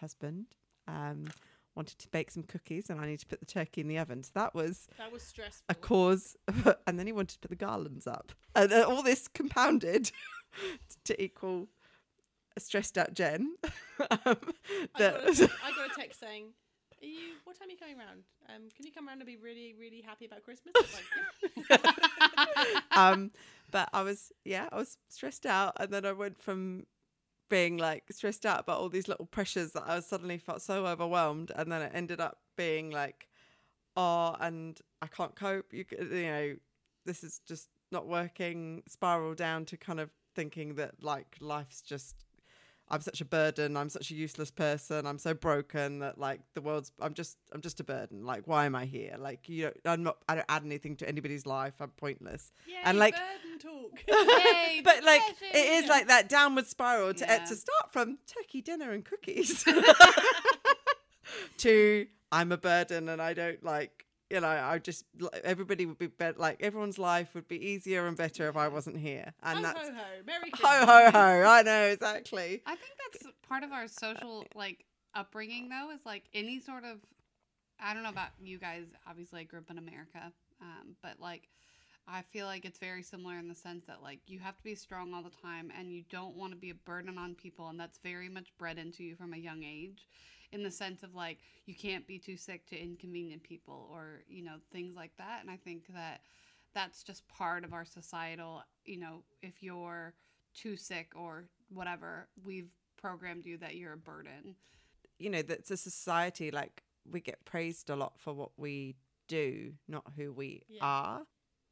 husband 0.00 0.46
um, 0.88 1.26
wanted 1.74 1.98
to 1.98 2.08
bake 2.08 2.30
some 2.30 2.42
cookies, 2.44 2.88
and 2.88 3.00
I 3.00 3.04
needed 3.06 3.20
to 3.20 3.26
put 3.26 3.40
the 3.40 3.46
turkey 3.46 3.80
in 3.80 3.88
the 3.88 3.98
oven. 3.98 4.22
So 4.22 4.30
that 4.34 4.54
was 4.54 4.86
That 4.98 5.12
was 5.12 5.22
stressful. 5.22 5.64
a 5.68 5.74
cause, 5.74 6.36
and 6.86 6.98
then 6.98 7.06
he 7.06 7.12
wanted 7.12 7.34
to 7.34 7.38
put 7.40 7.50
the 7.50 7.56
garlands 7.66 8.06
up, 8.06 8.32
and 8.54 8.72
uh, 8.72 8.86
all 8.88 9.02
this 9.02 9.28
compounded 9.28 10.10
to 11.04 11.22
equal 11.22 11.68
a 12.56 12.60
stressed 12.60 12.96
out 12.96 13.12
Jen. 13.12 13.56
um, 14.00 14.36
I, 14.94 14.98
got 14.98 15.14
a, 15.24 15.50
I 15.64 15.70
got 15.76 15.90
a 15.90 15.94
text 15.94 16.18
saying, 16.20 16.46
Are 17.02 17.06
you, 17.06 17.34
what 17.44 17.58
time 17.58 17.68
are 17.68 17.72
you 17.72 17.76
coming 17.76 17.98
round? 17.98 18.22
Um, 18.48 18.62
can 18.74 18.86
you 18.86 18.92
come 18.92 19.06
round 19.06 19.20
and 19.20 19.26
be 19.26 19.36
really, 19.36 19.74
really 19.78 20.00
happy 20.00 20.24
about 20.24 20.42
Christmas? 20.42 20.72
Like, 20.94 21.68
"Yeah." 21.70 22.80
um, 22.92 23.30
but 23.70 23.88
I 23.92 24.02
was, 24.02 24.32
yeah, 24.44 24.68
I 24.72 24.76
was 24.76 24.96
stressed 25.10 25.44
out, 25.44 25.74
and 25.78 25.90
then 25.92 26.06
I 26.06 26.12
went 26.12 26.40
from 26.40 26.86
being 27.48 27.78
like 27.78 28.04
stressed 28.10 28.44
out 28.44 28.60
about 28.60 28.80
all 28.80 28.88
these 28.88 29.08
little 29.08 29.26
pressures 29.26 29.72
that 29.72 29.84
I 29.86 30.00
suddenly 30.00 30.38
felt 30.38 30.62
so 30.62 30.86
overwhelmed, 30.86 31.52
and 31.54 31.70
then 31.70 31.82
it 31.82 31.92
ended 31.94 32.20
up 32.20 32.38
being 32.56 32.90
like, 32.90 33.28
oh, 33.96 34.36
and 34.40 34.78
I 35.00 35.06
can't 35.06 35.34
cope. 35.34 35.72
You, 35.72 35.84
you 35.98 36.22
know, 36.22 36.56
this 37.04 37.24
is 37.24 37.40
just 37.46 37.68
not 37.90 38.06
working. 38.06 38.82
Spiral 38.88 39.34
down 39.34 39.64
to 39.66 39.76
kind 39.76 40.00
of 40.00 40.10
thinking 40.34 40.74
that 40.74 41.02
like 41.02 41.36
life's 41.40 41.80
just 41.80 42.25
I'm 42.88 43.00
such 43.00 43.20
a 43.20 43.24
burden. 43.24 43.76
I'm 43.76 43.88
such 43.88 44.12
a 44.12 44.14
useless 44.14 44.50
person. 44.50 45.06
I'm 45.06 45.18
so 45.18 45.34
broken 45.34 45.98
that 45.98 46.18
like 46.18 46.40
the 46.54 46.60
world's. 46.60 46.92
I'm 47.00 47.14
just. 47.14 47.36
I'm 47.52 47.60
just 47.60 47.80
a 47.80 47.84
burden. 47.84 48.24
Like, 48.24 48.46
why 48.46 48.64
am 48.66 48.76
I 48.76 48.84
here? 48.84 49.16
Like, 49.18 49.48
you 49.48 49.64
know, 49.64 49.72
I'm 49.84 50.04
not. 50.04 50.18
I 50.28 50.36
don't 50.36 50.46
add 50.48 50.64
anything 50.64 50.94
to 50.96 51.08
anybody's 51.08 51.46
life. 51.46 51.74
I'm 51.80 51.90
pointless. 51.90 52.52
Yay, 52.66 52.74
and 52.84 52.98
like, 52.98 53.14
burden 53.14 53.58
talk. 53.58 54.02
Yay, 54.08 54.80
but 54.84 55.02
like, 55.02 55.22
it 55.52 55.82
is 55.82 55.88
like 55.88 56.06
that 56.08 56.28
downward 56.28 56.66
spiral 56.68 57.12
to 57.14 57.24
Yeah. 57.24 57.44
to 57.44 57.56
start 57.56 57.92
from 57.92 58.18
turkey 58.26 58.62
dinner 58.62 58.92
and 58.92 59.04
cookies 59.04 59.64
to 61.58 62.06
I'm 62.32 62.52
a 62.52 62.56
burden 62.56 63.08
and 63.08 63.20
I 63.20 63.34
don't 63.34 63.62
like. 63.64 64.05
You 64.30 64.40
know, 64.40 64.48
I 64.48 64.78
just 64.78 65.04
everybody 65.44 65.86
would 65.86 65.98
be 65.98 66.08
better. 66.08 66.38
Like 66.38 66.56
everyone's 66.60 66.98
life 66.98 67.28
would 67.34 67.46
be 67.46 67.64
easier 67.64 68.06
and 68.06 68.16
better 68.16 68.48
if 68.48 68.56
I 68.56 68.68
wasn't 68.68 68.98
here, 68.98 69.32
and 69.42 69.58
ho, 69.58 69.62
that's 69.62 69.88
ho, 69.88 69.94
ho. 69.94 70.02
Merry 70.26 70.50
ho 70.54 70.86
ho 70.86 71.10
ho. 71.10 71.48
I 71.48 71.62
know 71.62 71.84
exactly. 71.84 72.62
I 72.66 72.74
think 72.74 72.92
that's 72.98 73.26
part 73.48 73.62
of 73.62 73.72
our 73.72 73.86
social 73.86 74.44
like 74.54 74.84
upbringing 75.14 75.68
though 75.68 75.90
is 75.94 76.00
like 76.04 76.24
any 76.34 76.58
sort 76.60 76.84
of 76.84 76.98
I 77.80 77.94
don't 77.94 78.02
know 78.02 78.10
about 78.10 78.30
you 78.42 78.58
guys. 78.58 78.86
Obviously, 79.08 79.40
I 79.40 79.44
grew 79.44 79.60
up 79.60 79.70
in 79.70 79.78
America, 79.78 80.32
um, 80.60 80.96
but 81.02 81.20
like 81.20 81.48
I 82.08 82.22
feel 82.22 82.46
like 82.46 82.64
it's 82.64 82.78
very 82.78 83.02
similar 83.02 83.36
in 83.38 83.48
the 83.48 83.54
sense 83.54 83.84
that 83.86 84.02
like 84.02 84.20
you 84.26 84.38
have 84.38 84.56
to 84.56 84.64
be 84.64 84.74
strong 84.74 85.12
all 85.14 85.22
the 85.22 85.30
time, 85.30 85.72
and 85.78 85.92
you 85.92 86.02
don't 86.10 86.36
want 86.36 86.52
to 86.52 86.58
be 86.58 86.70
a 86.70 86.74
burden 86.74 87.18
on 87.18 87.34
people, 87.34 87.68
and 87.68 87.78
that's 87.78 87.98
very 87.98 88.28
much 88.28 88.48
bred 88.58 88.78
into 88.78 89.04
you 89.04 89.16
from 89.16 89.34
a 89.34 89.38
young 89.38 89.62
age. 89.62 90.06
In 90.52 90.62
the 90.62 90.70
sense 90.70 91.02
of 91.02 91.14
like 91.14 91.38
you 91.66 91.74
can't 91.74 92.06
be 92.06 92.18
too 92.18 92.36
sick 92.36 92.66
to 92.68 92.78
inconvenient 92.80 93.42
people, 93.42 93.88
or 93.92 94.22
you 94.28 94.42
know 94.44 94.56
things 94.72 94.94
like 94.96 95.12
that. 95.18 95.38
And 95.42 95.50
I 95.50 95.56
think 95.56 95.86
that 95.94 96.20
that's 96.74 97.02
just 97.02 97.26
part 97.28 97.64
of 97.64 97.72
our 97.72 97.84
societal. 97.84 98.62
You 98.84 98.98
know, 99.00 99.22
if 99.42 99.62
you're 99.62 100.14
too 100.54 100.76
sick 100.76 101.12
or 101.16 101.44
whatever, 101.68 102.28
we've 102.44 102.70
programmed 102.96 103.44
you 103.44 103.58
that 103.58 103.76
you're 103.76 103.92
a 103.92 103.96
burden. 103.96 104.54
you 105.18 105.30
know 105.30 105.42
that's 105.42 105.70
a 105.70 105.76
society 105.76 106.50
like 106.50 106.82
we 107.10 107.20
get 107.20 107.44
praised 107.44 107.88
a 107.90 107.96
lot 107.96 108.14
for 108.18 108.32
what 108.34 108.50
we 108.56 108.96
do 109.28 109.72
not 109.88 110.04
who 110.16 110.32
we 110.32 110.62
Yeah. 110.68 110.84
are 110.84 111.22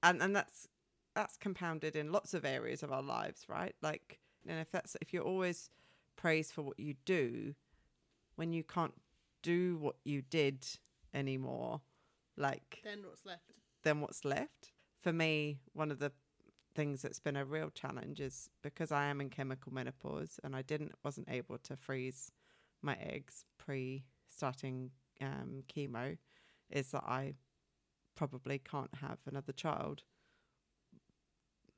and 0.03 0.23
and 0.23 0.35
that's 0.37 0.69
that's 1.15 1.37
compounded 1.37 1.97
in 1.97 2.13
lots 2.13 2.35
of 2.35 2.45
areas 2.45 2.83
of 2.83 2.91
our 2.93 3.03
lives 3.03 3.47
right 3.49 3.75
like 3.83 4.19
and 4.47 4.61
if 4.61 4.71
that's 4.71 4.97
if 5.01 5.13
you're 5.13 5.25
always 5.25 5.71
praised 6.17 6.53
for 6.53 6.63
what 6.63 6.79
you 6.79 6.95
do 7.05 7.55
when 8.37 8.53
you 8.53 8.63
can't 8.65 8.95
do 9.43 9.77
what 9.77 9.97
you 10.05 10.23
did 10.23 10.67
anymore 11.13 11.81
like 12.37 12.81
Then 12.85 13.03
what's 13.07 13.25
left? 13.25 13.53
then 13.83 14.01
what's 14.01 14.25
left. 14.25 14.73
For 15.03 15.13
me, 15.13 15.59
one 15.75 15.91
of 15.91 15.99
the 15.99 16.13
things 16.75 17.03
that's 17.03 17.21
been 17.21 17.37
a 17.37 17.45
real 17.45 17.71
challenge 17.71 18.21
is 18.21 18.49
because 18.63 18.91
I 18.91 19.05
am 19.07 19.21
in 19.21 19.29
chemical 19.31 19.73
menopause 19.73 20.41
and 20.43 20.57
I 20.57 20.63
didn't 20.63 20.93
wasn't 21.05 21.29
able 21.31 21.59
to 21.59 21.77
freeze 21.77 22.33
my 22.83 22.97
eggs 22.97 23.45
pre 23.59 24.05
starting 24.29 24.91
um, 25.21 25.63
chemo, 25.73 26.17
is 26.71 26.91
that 26.91 27.05
I 27.05 27.35
probably 28.17 28.59
can't 28.59 28.95
have 29.01 29.19
another 29.27 29.53
child. 29.53 30.03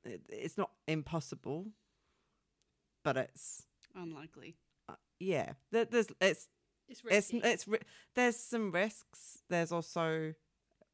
It, 0.03 0.21
it's 0.29 0.57
not 0.57 0.71
impossible, 0.87 1.67
but 3.03 3.17
it's 3.17 3.63
Unlikely. 3.95 4.55
Yeah. 5.19 5.53
There, 5.71 5.85
there's 5.85 6.07
it's 6.21 6.47
It's 6.89 7.01
it's 7.09 7.33
risky. 7.33 7.37
it's 7.43 7.67
ri- 7.67 7.79
there's 8.15 8.35
some 8.37 8.71
risks. 8.71 9.43
There's 9.49 9.71
also 9.71 10.33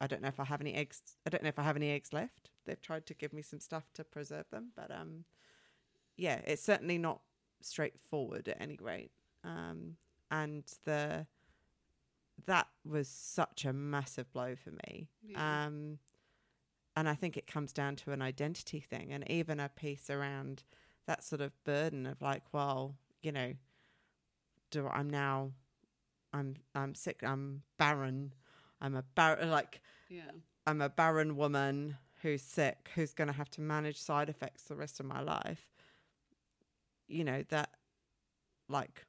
I 0.02 0.08
don't 0.08 0.22
know 0.22 0.28
if 0.28 0.40
I 0.40 0.46
have 0.46 0.62
any 0.62 0.74
eggs. 0.74 1.02
I 1.26 1.30
don't 1.30 1.44
know 1.44 1.50
if 1.50 1.60
I 1.60 1.64
have 1.64 1.76
any 1.76 1.92
eggs 1.92 2.12
left. 2.14 2.50
They've 2.66 2.82
tried 2.82 3.06
to 3.08 3.14
give 3.14 3.34
me 3.34 3.42
some 3.42 3.60
stuff 3.60 3.86
to 3.94 4.04
preserve 4.04 4.50
them, 4.50 4.72
but 4.76 4.92
um, 4.92 5.26
yeah, 6.18 6.40
it's 6.46 6.64
certainly 6.64 6.98
not 6.98 7.22
straightforward 7.62 8.48
at 8.48 8.58
any 8.62 8.78
rate. 8.82 9.12
Um, 9.44 9.98
and 10.32 10.64
the 10.86 11.28
that 12.46 12.68
was 12.86 13.08
such 13.08 13.64
a 13.66 13.72
massive 13.74 14.32
blow 14.34 14.56
for 14.56 14.72
me. 14.72 15.08
Yeah. 15.22 15.66
Um, 15.66 16.00
and 16.96 17.08
I 17.10 17.16
think 17.16 17.38
it 17.38 17.48
comes 17.48 17.72
down 17.74 17.96
to 17.98 18.12
an 18.12 18.22
identity 18.22 18.80
thing, 18.80 19.12
and 19.14 19.30
even 19.30 19.60
a 19.60 19.70
piece 19.70 20.10
around 20.10 20.64
that 21.06 21.24
sort 21.24 21.42
of 21.42 21.52
burden 21.64 22.06
of 22.06 22.22
like, 22.22 22.44
well, 22.54 22.96
you 23.22 23.32
know, 23.32 23.54
do 24.74 24.88
I'm 24.88 25.10
now, 25.10 25.52
I'm 26.34 26.56
I'm 26.76 26.96
sick, 26.96 27.22
I'm 27.24 27.62
barren, 27.78 28.34
I'm 28.82 28.96
a 28.96 29.04
bar 29.16 29.40
like 29.46 29.82
Yeah. 30.10 30.32
I'm 30.66 30.82
a 30.82 30.90
barren 30.90 31.36
woman 31.36 31.98
who's 32.22 32.42
sick, 32.42 32.90
who's 32.96 33.14
going 33.14 33.28
to 33.28 33.34
have 33.34 33.50
to 33.52 33.62
manage 33.62 33.98
side 34.00 34.30
effects 34.30 34.64
the 34.64 34.76
rest 34.76 35.00
of 35.02 35.06
my 35.06 35.22
life. 35.22 35.68
You 37.08 37.26
know, 37.26 37.44
that, 37.50 37.70
like, 38.70 39.06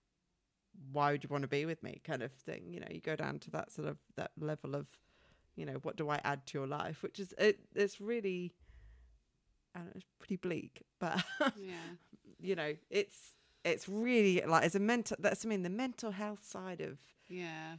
why 0.93 1.13
would 1.13 1.23
you 1.23 1.29
want 1.31 1.43
to 1.43 1.49
be 1.49 1.65
with 1.65 1.81
me 1.83 2.01
kind 2.05 2.23
of 2.23 2.33
thing? 2.33 2.73
You 2.73 2.81
know, 2.81 2.89
you 2.91 3.01
go 3.01 3.15
down 3.15 3.39
to 3.41 3.51
that 3.53 3.71
sort 3.71 3.87
of, 3.87 3.99
that 4.17 4.33
level 4.39 4.75
of, 4.75 4.87
you 5.55 5.65
know, 5.65 5.75
what 5.83 5.97
do 5.97 6.09
I 6.11 6.21
add 6.25 6.45
to 6.47 6.59
your 6.59 6.67
life? 6.67 7.03
Which 7.05 7.21
is, 7.21 7.33
it, 7.39 7.61
it's 7.77 8.01
really, 8.01 8.53
I 9.75 9.79
don't 9.79 9.87
know, 9.87 9.93
it's 9.95 10.05
pretty 10.19 10.37
bleak, 10.37 10.83
but, 10.99 11.23
Yeah. 11.57 11.77
you 12.41 12.57
know, 12.57 12.75
it's, 12.91 13.17
it's 13.65 13.89
really 13.89 14.43
like, 14.47 14.65
as 14.65 14.75
a 14.75 14.81
mental, 14.81 15.17
that's, 15.21 15.45
I 15.45 15.49
mean, 15.49 15.63
the 15.63 15.71
mental 15.71 16.11
health 16.11 16.45
side 16.45 16.81
of, 16.81 16.99
Yeah. 17.29 17.77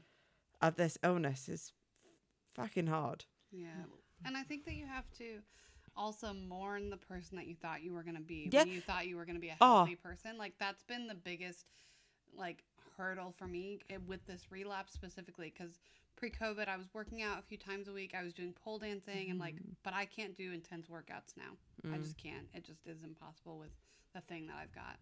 of 0.61 0.75
this 0.75 0.97
illness 1.03 1.47
is 1.47 1.71
fucking 2.53 2.87
hard. 2.87 3.25
Yeah. 3.51 3.85
And 4.25 4.35
I 4.35 4.43
think 4.43 4.65
that 4.65 4.73
you 4.75 4.85
have 4.85 5.09
to 5.17 5.41
also 5.95 6.33
mourn 6.33 6.89
the 6.89 6.97
person 6.97 7.37
that 7.37 7.47
you 7.47 7.55
thought 7.55 7.83
you 7.83 7.93
were 7.93 8.03
going 8.03 8.15
to 8.15 8.21
be 8.21 8.49
Yeah. 8.51 8.63
when 8.63 8.69
you 8.69 8.81
thought 8.81 9.07
you 9.07 9.15
were 9.15 9.25
going 9.25 9.35
to 9.35 9.41
be 9.41 9.49
a 9.49 9.57
Oh. 9.61 9.77
healthy 9.77 9.95
person. 9.95 10.37
Like 10.37 10.57
that's 10.57 10.83
been 10.83 11.07
the 11.07 11.15
biggest 11.15 11.65
like 12.33 12.63
hurdle 12.97 13.31
for 13.37 13.47
me 13.47 13.79
eh, 13.89 13.97
with 14.05 14.25
this 14.25 14.51
relapse 14.51 14.93
specifically 14.93 15.49
cuz 15.51 15.79
pre-COVID 16.15 16.67
I 16.67 16.77
was 16.77 16.93
working 16.93 17.21
out 17.21 17.39
a 17.39 17.41
few 17.41 17.57
times 17.57 17.87
a 17.87 17.93
week. 17.93 18.13
I 18.13 18.23
was 18.23 18.33
doing 18.33 18.53
pole 18.53 18.79
dancing 18.79 19.29
and 19.29 19.39
like 19.39 19.55
mm. 19.55 19.75
but 19.83 19.93
I 19.93 20.05
can't 20.05 20.35
do 20.35 20.51
intense 20.51 20.87
workouts 20.87 21.37
now. 21.37 21.57
I 21.85 21.97
mm. 21.97 22.03
just 22.03 22.17
can't. 22.17 22.47
It 22.53 22.63
just 22.63 22.87
is 22.87 23.03
impossible 23.03 23.57
with 23.57 23.71
the 24.13 24.21
thing 24.21 24.47
that 24.47 24.57
I've 24.57 24.73
got. 24.73 24.99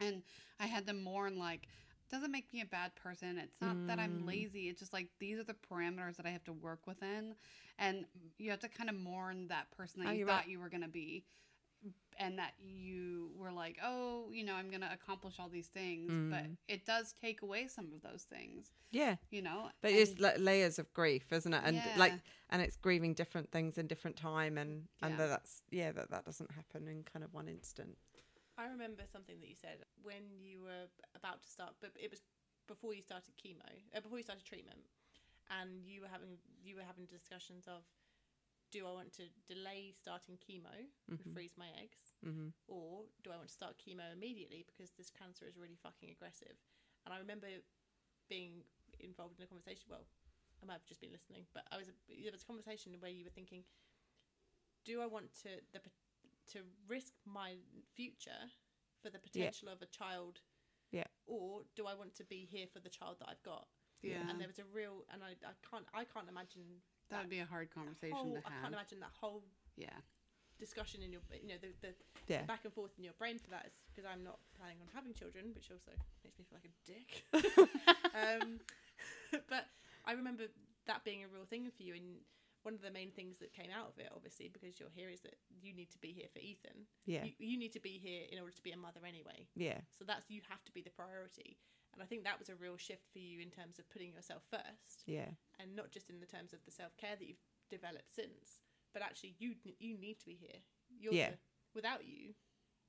And 0.00 0.22
I 0.60 0.66
had 0.66 0.86
to 0.86 0.92
mourn 0.94 1.38
like 1.38 1.68
doesn't 2.10 2.32
make 2.32 2.50
me 2.54 2.62
a 2.62 2.66
bad 2.66 2.94
person. 2.94 3.36
It's 3.36 3.60
not 3.60 3.86
that 3.86 3.98
I'm 3.98 4.24
lazy. 4.24 4.68
It's 4.70 4.80
just 4.80 4.94
like 4.94 5.08
these 5.18 5.38
are 5.38 5.44
the 5.44 5.54
parameters 5.70 6.16
that 6.16 6.24
I 6.24 6.30
have 6.30 6.44
to 6.44 6.54
work 6.54 6.86
within. 6.86 7.34
And 7.78 8.06
you 8.38 8.50
have 8.50 8.60
to 8.60 8.68
kind 8.68 8.88
of 8.88 8.96
mourn 8.96 9.48
that 9.48 9.70
person 9.76 10.02
that 10.02 10.08
Oh, 10.08 10.12
you 10.12 10.24
thought 10.24 10.38
right. 10.40 10.48
you 10.48 10.58
were 10.58 10.70
going 10.70 10.82
to 10.82 10.88
be. 10.88 11.24
And 12.18 12.38
that 12.40 12.54
you 12.58 13.30
were 13.36 13.52
like, 13.52 13.76
oh, 13.84 14.30
you 14.32 14.42
know, 14.42 14.54
I'm 14.54 14.70
going 14.70 14.80
to 14.80 14.92
accomplish 14.92 15.34
all 15.38 15.48
these 15.48 15.68
things. 15.68 16.08
But 16.30 16.44
Mm. 16.44 16.56
it 16.66 16.84
does 16.84 17.14
take 17.20 17.42
away 17.42 17.68
some 17.68 17.92
of 17.94 18.02
those 18.02 18.24
things, 18.24 18.72
Yeah. 18.90 19.16
you 19.30 19.42
know? 19.42 19.70
But 19.82 19.92
it's 19.92 20.12
And- 20.12 20.20
like 20.20 20.38
layers 20.38 20.80
of 20.80 20.92
grief, 20.94 21.30
isn't 21.32 21.52
it? 21.54 21.62
And 21.64 21.80
like, 21.96 22.14
and 22.50 22.60
it's 22.62 22.76
grieving 22.76 23.14
different 23.14 23.52
things 23.52 23.78
in 23.78 23.86
different 23.86 24.16
time, 24.16 24.58
and 24.58 24.88
and 25.02 25.16
Yeah. 25.16 25.26
that's 25.28 25.62
yeah, 25.70 25.92
that 25.92 26.10
that 26.10 26.24
doesn't 26.24 26.50
happen 26.52 26.88
in 26.88 27.04
kind 27.04 27.22
of 27.24 27.32
one 27.32 27.48
instant. 27.48 27.96
I 28.58 28.66
remember 28.66 29.06
something 29.06 29.38
that 29.40 29.48
you 29.48 29.54
said 29.54 29.86
when 30.02 30.34
you 30.42 30.60
were 30.66 30.90
about 31.14 31.42
to 31.46 31.48
start, 31.48 31.78
but 31.80 31.94
it 31.94 32.10
was 32.10 32.26
before 32.66 32.92
you 32.92 33.00
started 33.00 33.32
chemo, 33.38 33.64
uh, 33.94 34.02
before 34.02 34.18
you 34.18 34.26
started 34.26 34.44
treatment, 34.44 34.82
and 35.48 35.86
you 35.86 36.02
were 36.02 36.10
having 36.10 36.42
you 36.60 36.74
were 36.74 36.84
having 36.84 37.06
discussions 37.06 37.70
of, 37.70 37.86
do 38.74 38.82
I 38.84 38.92
want 38.92 39.14
to 39.22 39.30
delay 39.46 39.94
starting 39.94 40.36
chemo, 40.42 40.74
and 41.06 41.24
freeze 41.32 41.54
my 41.56 41.70
eggs, 41.78 42.18
Mm-hmm. 42.26 42.50
or 42.66 43.06
do 43.22 43.30
I 43.30 43.38
want 43.38 43.46
to 43.48 43.54
start 43.54 43.78
chemo 43.78 44.10
immediately 44.12 44.66
because 44.66 44.90
this 44.98 45.08
cancer 45.08 45.46
is 45.46 45.56
really 45.56 45.78
fucking 45.78 46.10
aggressive? 46.10 46.58
And 47.06 47.14
I 47.14 47.18
remember 47.22 47.46
being 48.28 48.66
involved 48.98 49.38
in 49.38 49.44
a 49.44 49.48
conversation. 49.48 49.86
Well, 49.88 50.04
I 50.60 50.66
might 50.66 50.82
have 50.82 50.90
just 50.90 51.00
been 51.00 51.14
listening, 51.14 51.46
but 51.54 51.62
I 51.70 51.78
was 51.78 51.86
there 52.10 52.34
was 52.34 52.42
a 52.42 52.50
conversation 52.50 52.90
where 52.98 53.14
you 53.14 53.22
were 53.22 53.30
thinking, 53.32 53.62
do 54.84 55.00
I 55.00 55.06
want 55.06 55.30
to 55.46 55.62
the 55.72 55.80
to 56.52 56.60
risk 56.88 57.12
my 57.24 57.54
future 57.94 58.50
for 59.02 59.10
the 59.10 59.18
potential 59.18 59.68
of 59.68 59.82
a 59.82 59.86
child? 59.86 60.40
Yeah. 60.90 61.04
Or 61.26 61.62
do 61.76 61.86
I 61.86 61.94
want 61.94 62.14
to 62.16 62.24
be 62.24 62.48
here 62.50 62.66
for 62.72 62.80
the 62.80 62.88
child 62.88 63.16
that 63.20 63.28
I've 63.28 63.42
got? 63.42 63.66
yeah. 64.02 64.30
And 64.30 64.40
there 64.40 64.48
was 64.48 64.58
a 64.58 64.64
real, 64.72 65.04
and 65.12 65.22
I, 65.22 65.34
I 65.44 65.52
can't 65.68 65.84
I 65.92 66.04
can't 66.04 66.28
imagine 66.28 66.80
that 67.10 67.20
would 67.20 67.30
be 67.30 67.40
a 67.40 67.46
hard 67.46 67.70
conversation 67.72 68.16
whole, 68.16 68.36
to 68.36 68.46
I 68.46 68.50
can't 68.60 68.74
imagine 68.74 69.00
that 69.00 69.16
whole 69.18 69.44
yeah. 69.76 69.96
discussion 70.58 71.02
in 71.02 71.12
your 71.12 71.22
you 71.40 71.48
know 71.48 71.60
the, 71.60 71.72
the 71.80 71.94
Yeah. 72.26 72.42
back 72.44 72.64
and 72.64 72.72
forth 72.72 72.92
in 72.98 73.04
your 73.04 73.14
brain 73.18 73.38
for 73.38 73.50
that 73.50 73.64
is 73.66 73.72
because 73.88 74.04
I'm 74.04 74.22
not 74.22 74.38
planning 74.56 74.78
on 74.80 74.88
having 74.94 75.14
children, 75.14 75.52
which 75.54 75.70
also 75.70 75.92
makes 76.24 76.38
me 76.38 76.44
feel 76.44 76.58
like 76.60 76.68
a 76.68 76.74
dick. 76.84 77.08
um, 78.14 78.60
but 79.48 79.66
I 80.04 80.12
remember 80.12 80.44
that 80.86 81.04
being 81.04 81.24
a 81.24 81.28
real 81.28 81.44
thing 81.44 81.70
for 81.74 81.82
you, 81.82 81.94
and 81.94 82.20
one 82.62 82.74
of 82.74 82.82
the 82.82 82.90
main 82.90 83.10
things 83.10 83.38
that 83.38 83.52
came 83.52 83.70
out 83.70 83.88
of 83.94 83.98
it, 83.98 84.10
obviously, 84.14 84.50
because 84.52 84.78
you're 84.80 84.92
here, 84.94 85.08
is 85.10 85.20
that 85.22 85.36
you 85.48 85.72
need 85.74 85.90
to 85.92 85.98
be 85.98 86.12
here 86.12 86.28
for 86.32 86.40
Ethan. 86.40 86.86
Yeah. 87.06 87.24
You, 87.24 87.32
you 87.38 87.56
need 87.58 87.72
to 87.72 87.80
be 87.80 87.98
here 88.02 88.26
in 88.30 88.38
order 88.38 88.52
to 88.52 88.62
be 88.62 88.72
a 88.72 88.76
mother 88.76 89.00
anyway. 89.06 89.46
Yeah. 89.54 89.78
So 89.96 90.04
that's 90.04 90.28
you 90.28 90.42
have 90.48 90.64
to 90.64 90.72
be 90.72 90.82
the 90.82 90.90
priority, 90.94 91.56
and 91.94 92.02
I 92.02 92.06
think 92.06 92.24
that 92.24 92.38
was 92.38 92.48
a 92.48 92.56
real 92.56 92.76
shift 92.76 93.06
for 93.12 93.18
you 93.20 93.40
in 93.40 93.50
terms 93.50 93.78
of 93.78 93.88
putting 93.90 94.12
yourself 94.12 94.42
first 94.50 95.04
Yeah. 95.06 95.30
and 95.58 95.74
not 95.74 95.90
just 95.90 96.10
in 96.10 96.20
the 96.20 96.26
terms 96.26 96.52
of 96.52 96.60
the 96.64 96.70
self 96.74 96.96
care 96.96 97.16
that 97.16 97.26
you've 97.26 97.42
developed 97.70 98.12
since, 98.14 98.60
but 98.92 99.02
actually 99.02 99.34
you 99.38 99.54
you 99.78 99.96
need 99.98 100.18
to 100.20 100.26
be 100.26 100.34
here. 100.38 100.60
You're 100.90 101.14
Yeah. 101.14 101.30
the, 101.30 101.38
without 101.74 102.04
you, 102.04 102.34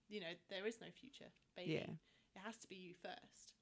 you 0.10 0.20
know 0.20 0.34
there 0.50 0.66
is 0.66 0.82
no 0.82 0.88
future, 0.92 1.30
baby. 1.56 1.74
Yeah. 1.80 1.94
It 2.36 2.42
has 2.46 2.58
to 2.60 2.68
be 2.68 2.76
you 2.76 2.94
first. 2.94 3.54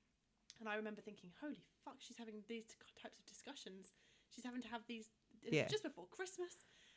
And 0.59 0.67
I 0.67 0.75
remember 0.75 1.01
thinking, 1.01 1.29
holy 1.39 1.61
fuck, 1.85 1.97
she's 1.99 2.17
having 2.17 2.41
these 2.47 2.65
types 3.01 3.19
of 3.19 3.25
discussions. 3.25 3.93
She's 4.33 4.43
having 4.43 4.61
to 4.63 4.67
have 4.69 4.81
these 4.87 5.09
Yeah. 5.53 5.67
just 5.67 5.83
before 5.83 6.05
Christmas. 6.11 6.53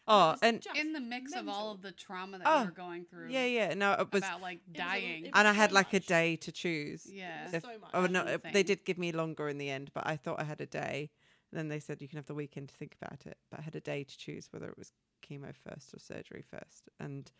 Oh, 0.08 0.30
it 0.32 0.38
and 0.42 0.60
just 0.62 0.76
In 0.78 0.92
the 0.92 1.00
mix 1.00 1.34
of 1.34 1.46
all 1.48 1.70
of 1.72 1.82
the 1.82 1.92
trauma 1.92 2.38
that 2.38 2.46
Oh, 2.46 2.60
you 2.60 2.64
were 2.66 2.70
going 2.72 3.04
through. 3.04 3.28
yeah, 3.30 3.44
yeah. 3.44 3.74
No, 3.74 3.92
it 3.92 4.10
was, 4.12 4.22
About 4.22 4.40
like 4.40 4.60
was 4.66 4.74
a- 4.74 4.78
dying. 4.78 5.30
and 5.32 5.46
I 5.46 5.52
had 5.52 5.70
so 5.70 5.74
like 5.74 5.92
a 5.94 6.00
day 6.00 6.36
to 6.36 6.50
choose. 6.52 7.06
yeah. 7.06 7.48
If- 7.52 7.62
so 7.62 7.78
much. 7.78 7.90
Oh 7.94 8.06
no, 8.06 8.24
it- 8.24 8.42
they 8.52 8.62
did 8.62 8.84
give 8.84 8.98
me 8.98 9.12
longer 9.12 9.48
in 9.48 9.58
the 9.58 9.70
end, 9.70 9.90
but 9.94 10.06
I 10.06 10.16
thought 10.16 10.40
I 10.40 10.44
had 10.44 10.60
a 10.60 10.66
day. 10.66 11.10
And 11.52 11.58
then 11.58 11.68
they 11.68 11.80
said 11.80 12.00
you 12.00 12.08
can 12.08 12.16
have 12.16 12.26
the 12.26 12.34
weekend 12.34 12.68
to 12.70 12.74
think 12.76 12.96
about 13.00 13.26
it, 13.26 13.36
but 13.50 13.60
I 13.60 13.62
had 13.62 13.74
a 13.74 13.80
day 13.80 14.04
to 14.04 14.18
choose 14.18 14.48
whether 14.52 14.68
it 14.68 14.78
was 14.78 14.92
chemo 15.26 15.52
first 15.54 15.92
or 15.92 15.98
surgery 15.98 16.42
first. 16.48 16.88
And 16.98 17.30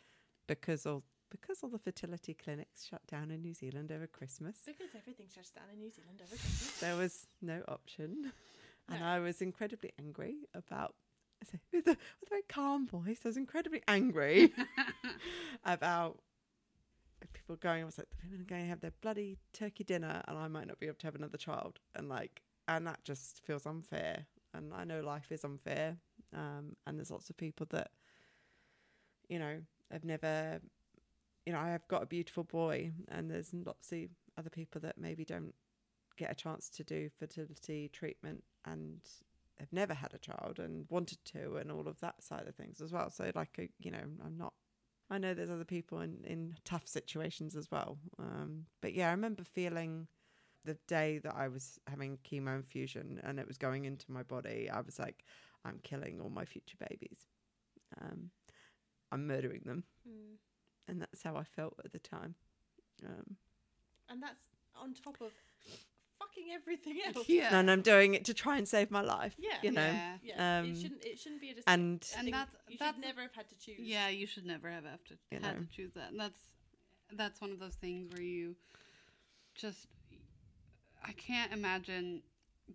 because 0.46 0.84
all 0.84 1.02
because 1.30 1.62
all 1.62 1.70
the 1.70 1.78
fertility 1.78 2.34
clinics 2.34 2.84
shut 2.86 3.06
down 3.06 3.30
in 3.30 3.40
New 3.40 3.54
Zealand 3.54 3.92
over 3.92 4.08
Christmas, 4.08 4.58
Because 4.66 4.88
everything 4.96 5.26
shuts 5.32 5.50
down 5.50 5.64
in 5.72 5.78
New 5.78 5.90
Zealand 5.90 6.20
over 6.20 6.34
Christmas. 6.36 6.80
there 6.80 6.96
was 6.96 7.26
no 7.40 7.62
option, 7.68 8.32
and 8.90 9.04
I 9.04 9.20
was 9.20 9.40
incredibly 9.40 9.92
angry 9.98 10.36
about. 10.54 10.94
With 11.72 11.86
a, 11.86 11.90
with 11.90 12.26
a 12.26 12.28
very 12.28 12.42
calm 12.50 12.86
voice, 12.86 13.20
I 13.24 13.28
was 13.28 13.38
incredibly 13.38 13.82
angry 13.88 14.52
about 15.64 16.18
people 17.32 17.56
going. 17.56 17.82
I 17.82 17.86
was 17.86 17.96
like, 17.98 18.10
the 18.10 18.16
women 18.22 18.42
are 18.42 18.44
going 18.44 18.62
to 18.62 18.68
have 18.68 18.80
their 18.80 18.92
bloody 19.00 19.38
turkey 19.52 19.84
dinner, 19.84 20.22
and 20.28 20.36
I 20.36 20.48
might 20.48 20.66
not 20.66 20.78
be 20.80 20.86
able 20.86 20.98
to 20.98 21.06
have 21.06 21.14
another 21.14 21.38
child, 21.38 21.78
and 21.94 22.08
like, 22.08 22.42
and 22.68 22.86
that 22.86 23.02
just 23.04 23.40
feels 23.44 23.66
unfair. 23.66 24.26
And 24.52 24.74
I 24.74 24.84
know 24.84 25.00
life 25.00 25.32
is 25.32 25.44
unfair, 25.44 25.96
um, 26.34 26.76
and 26.86 26.98
there's 26.98 27.10
lots 27.10 27.30
of 27.30 27.36
people 27.36 27.66
that, 27.70 27.90
you 29.28 29.38
know, 29.38 29.60
have 29.90 30.04
never, 30.04 30.60
you 31.46 31.52
know, 31.52 31.58
I 31.58 31.70
have 31.70 31.86
got 31.88 32.02
a 32.02 32.06
beautiful 32.06 32.44
boy, 32.44 32.92
and 33.08 33.30
there's 33.30 33.54
lots 33.54 33.92
of 33.92 34.10
other 34.36 34.50
people 34.50 34.80
that 34.82 34.98
maybe 34.98 35.24
don't 35.24 35.54
get 36.20 36.30
a 36.30 36.34
chance 36.34 36.68
to 36.68 36.84
do 36.84 37.08
fertility 37.18 37.88
treatment 38.00 38.44
and 38.66 39.00
have 39.58 39.72
never 39.72 39.94
had 39.94 40.12
a 40.14 40.18
child 40.18 40.58
and 40.58 40.84
wanted 40.90 41.18
to 41.24 41.56
and 41.56 41.72
all 41.72 41.88
of 41.88 41.98
that 42.00 42.22
side 42.22 42.46
of 42.46 42.54
things 42.54 42.80
as 42.82 42.92
well. 42.92 43.08
So 43.10 43.30
like 43.34 43.56
uh, 43.58 43.62
you 43.78 43.90
know 43.90 44.04
i'm 44.24 44.36
not 44.36 44.52
i 45.10 45.16
know 45.18 45.32
there's 45.34 45.50
other 45.50 45.64
people 45.64 46.00
in 46.00 46.18
in 46.24 46.56
tough 46.64 46.86
situations 46.86 47.56
as 47.56 47.70
well. 47.70 47.98
Um 48.18 48.66
but 48.82 48.92
yeah 48.94 49.08
i 49.08 49.12
remember 49.12 49.44
feeling 49.44 50.08
the 50.66 50.76
day 50.86 51.18
that 51.24 51.34
i 51.34 51.48
was 51.48 51.78
having 51.86 52.18
chemo 52.28 52.54
infusion 52.54 53.18
and 53.24 53.40
it 53.40 53.48
was 53.48 53.56
going 53.56 53.86
into 53.86 54.12
my 54.12 54.22
body 54.22 54.68
i 54.78 54.80
was 54.82 54.98
like 54.98 55.24
i'm 55.64 55.78
killing 55.82 56.20
all 56.20 56.30
my 56.40 56.44
future 56.44 56.76
babies. 56.88 57.20
Um 58.00 58.30
i'm 59.10 59.26
murdering 59.26 59.62
them. 59.64 59.84
Mm. 60.06 60.36
and 60.88 61.00
that's 61.00 61.22
how 61.22 61.34
i 61.36 61.44
felt 61.44 61.76
at 61.84 61.92
the 61.92 61.98
time. 62.16 62.34
Um 63.06 63.36
And 64.10 64.22
that's 64.22 64.44
on 64.74 64.94
top 64.94 65.20
of 65.20 65.32
fucking 66.40 66.52
everything 66.54 66.98
else. 67.06 67.28
yeah. 67.28 67.58
and 67.58 67.70
i'm 67.70 67.82
doing 67.82 68.14
it 68.14 68.24
to 68.24 68.34
try 68.34 68.56
and 68.58 68.66
save 68.68 68.90
my 68.90 69.00
life 69.00 69.34
Yeah. 69.38 69.56
you 69.62 69.70
know 69.72 69.82
Yeah. 69.82 70.16
Yeah, 70.22 70.58
Um, 70.60 70.70
it 70.72 70.76
shouldn't. 70.80 71.04
It 71.04 71.18
shouldn't 71.18 71.40
be 71.40 71.50
a 71.50 71.54
decision. 71.54 71.72
and 71.80 72.04
I 72.16 72.18
And 72.20 72.32
that's- 72.32 72.56
you 72.68 72.76
that's- 72.78 72.94
should 72.96 73.04
never 73.04 73.22
have 73.22 73.34
had 73.34 73.48
to 73.50 73.56
choose. 73.58 73.78
Yeah, 73.80 74.08
you 74.08 74.26
should 74.26 74.46
never 74.46 74.70
have 74.70 74.84
have 74.84 75.04
to 75.04 75.14
You 75.30 75.40
had 75.40 75.56
know. 75.56 75.60
to 75.64 75.66
choose 75.70 75.92
that. 75.94 76.10
And 76.12 76.20
that's 76.20 76.42
that's 77.12 77.40
one 77.40 77.50
of 77.52 77.58
those 77.58 77.74
things 77.74 78.12
where 78.12 78.22
you 78.22 78.56
just 79.54 79.88
I 81.02 81.12
can't 81.12 81.52
imagine 81.52 82.22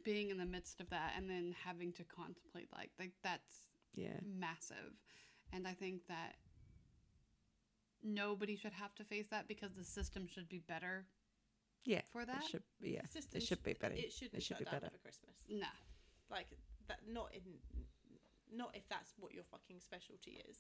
being 0.04 0.30
in 0.30 0.38
the 0.38 0.46
midst 0.46 0.82
of 0.82 0.90
that 0.90 1.14
and 1.16 1.30
then 1.30 1.56
having 1.64 1.94
to 1.94 2.04
contemplate 2.04 2.68
like 2.74 2.92
like 3.00 3.14
that's 3.24 3.68
yeah 3.94 4.20
massive. 4.24 4.94
And 5.54 5.68
I 5.68 5.74
think 5.74 6.08
that 6.08 6.36
nobody 8.04 8.56
should 8.56 8.74
have 8.74 8.94
to 8.96 9.04
face 9.04 9.28
that 9.30 9.48
because 9.48 9.72
the 9.74 9.84
system 9.84 10.28
should 10.28 10.50
be 10.50 10.60
better 10.60 11.06
yeah 11.86 12.02
for 12.12 12.26
that. 12.26 12.44
it 12.44 12.50
should 12.50 12.64
yeah 12.82 13.02
The 13.02 13.08
system 13.22 13.38
it 13.38 13.44
should 13.44 13.64
be 13.64 13.74
better 13.74 13.96
It 13.96 14.12
shouldn't 14.12 14.36
it 14.36 14.44
should 14.44 14.58
shut 14.58 14.66
be 14.66 14.72
better 14.76 14.88
over 14.88 14.98
Christmas. 15.02 15.36
No. 15.50 15.68
Like 16.30 16.48
that. 16.90 17.00
Not 17.08 17.32
in. 17.34 17.42
Not 18.52 18.72
if 18.74 18.88
that's 18.90 19.14
what 19.18 19.34
your 19.34 19.44
fucking 19.50 19.80
specialty 19.82 20.42
is. 20.50 20.58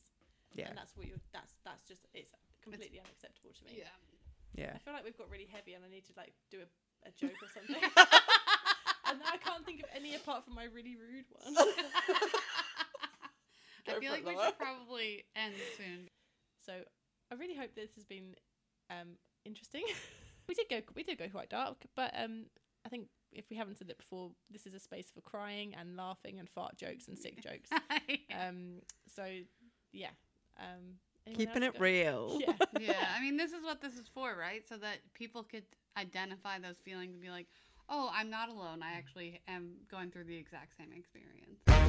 yeah 0.53 0.69
And 0.69 0.77
that's 0.77 0.95
what 0.95 1.07
you're. 1.07 1.21
That's 1.33 1.53
that's 1.65 1.83
just. 1.83 2.07
It's 2.13 2.31
completely 2.61 2.99
unacceptable 2.99 3.51
to 3.53 3.63
me. 3.65 3.77
Yeah. 3.81 3.89
yeah 4.53 4.73
I 4.75 4.79
feel 4.79 4.93
like 4.93 5.03
we've 5.05 5.17
got 5.17 5.29
really 5.29 5.45
heavy, 5.51 5.73
and 5.73 5.83
I 5.85 5.89
need 5.89 6.05
to 6.05 6.13
like 6.17 6.33
do 6.49 6.61
a, 6.61 6.67
a 7.09 7.11
joke 7.13 7.37
or 7.41 7.49
something. 7.53 7.81
and 9.09 9.21
I 9.25 9.37
can't 9.37 9.65
think 9.65 9.81
of 9.81 9.89
any 9.95 10.15
apart 10.15 10.43
from 10.45 10.53
my 10.55 10.65
really 10.65 10.95
rude 10.97 11.25
one. 11.29 11.53
I 13.87 13.99
feel 13.99 14.11
like 14.11 14.21
it, 14.21 14.25
we 14.27 14.33
should 14.33 14.57
probably 14.57 15.23
end 15.35 15.53
soon. 15.77 16.09
So 16.65 16.73
I 17.31 17.35
really 17.35 17.55
hope 17.55 17.75
this 17.75 17.93
has 17.95 18.03
been 18.05 18.35
um, 18.89 19.17
interesting. 19.45 19.83
We 20.47 20.55
did 20.55 20.69
go 20.69 20.81
we 20.95 21.03
did 21.03 21.17
go 21.17 21.27
quite 21.29 21.49
dark, 21.49 21.77
but 21.95 22.13
um, 22.17 22.45
I 22.85 22.89
think 22.89 23.07
if 23.31 23.49
we 23.49 23.57
haven't 23.57 23.77
said 23.77 23.89
it 23.89 23.97
before, 23.97 24.31
this 24.49 24.65
is 24.65 24.73
a 24.73 24.79
space 24.79 25.11
for 25.13 25.21
crying 25.21 25.75
and 25.79 25.97
laughing 25.97 26.39
and 26.39 26.49
fart 26.49 26.77
jokes 26.77 27.07
and 27.07 27.17
sick 27.17 27.41
jokes. 27.41 27.69
Um, 28.47 28.81
so 29.13 29.25
yeah, 29.91 30.09
um, 30.59 30.99
keeping 31.33 31.63
it 31.63 31.73
go? 31.73 31.79
real 31.79 32.39
Yeah, 32.45 32.53
yeah, 32.79 33.07
I 33.15 33.21
mean, 33.21 33.37
this 33.37 33.51
is 33.51 33.63
what 33.63 33.81
this 33.81 33.93
is 33.93 34.07
for, 34.13 34.35
right? 34.37 34.67
So 34.67 34.77
that 34.77 34.97
people 35.13 35.43
could 35.43 35.63
identify 35.97 36.59
those 36.59 36.77
feelings 36.83 37.13
and 37.13 37.21
be 37.21 37.29
like, 37.29 37.47
oh, 37.89 38.09
I'm 38.13 38.29
not 38.29 38.49
alone. 38.49 38.83
I 38.83 38.97
actually 38.97 39.41
am 39.47 39.73
going 39.89 40.11
through 40.11 40.25
the 40.25 40.37
exact 40.37 40.77
same 40.77 40.91
experience. 40.93 41.84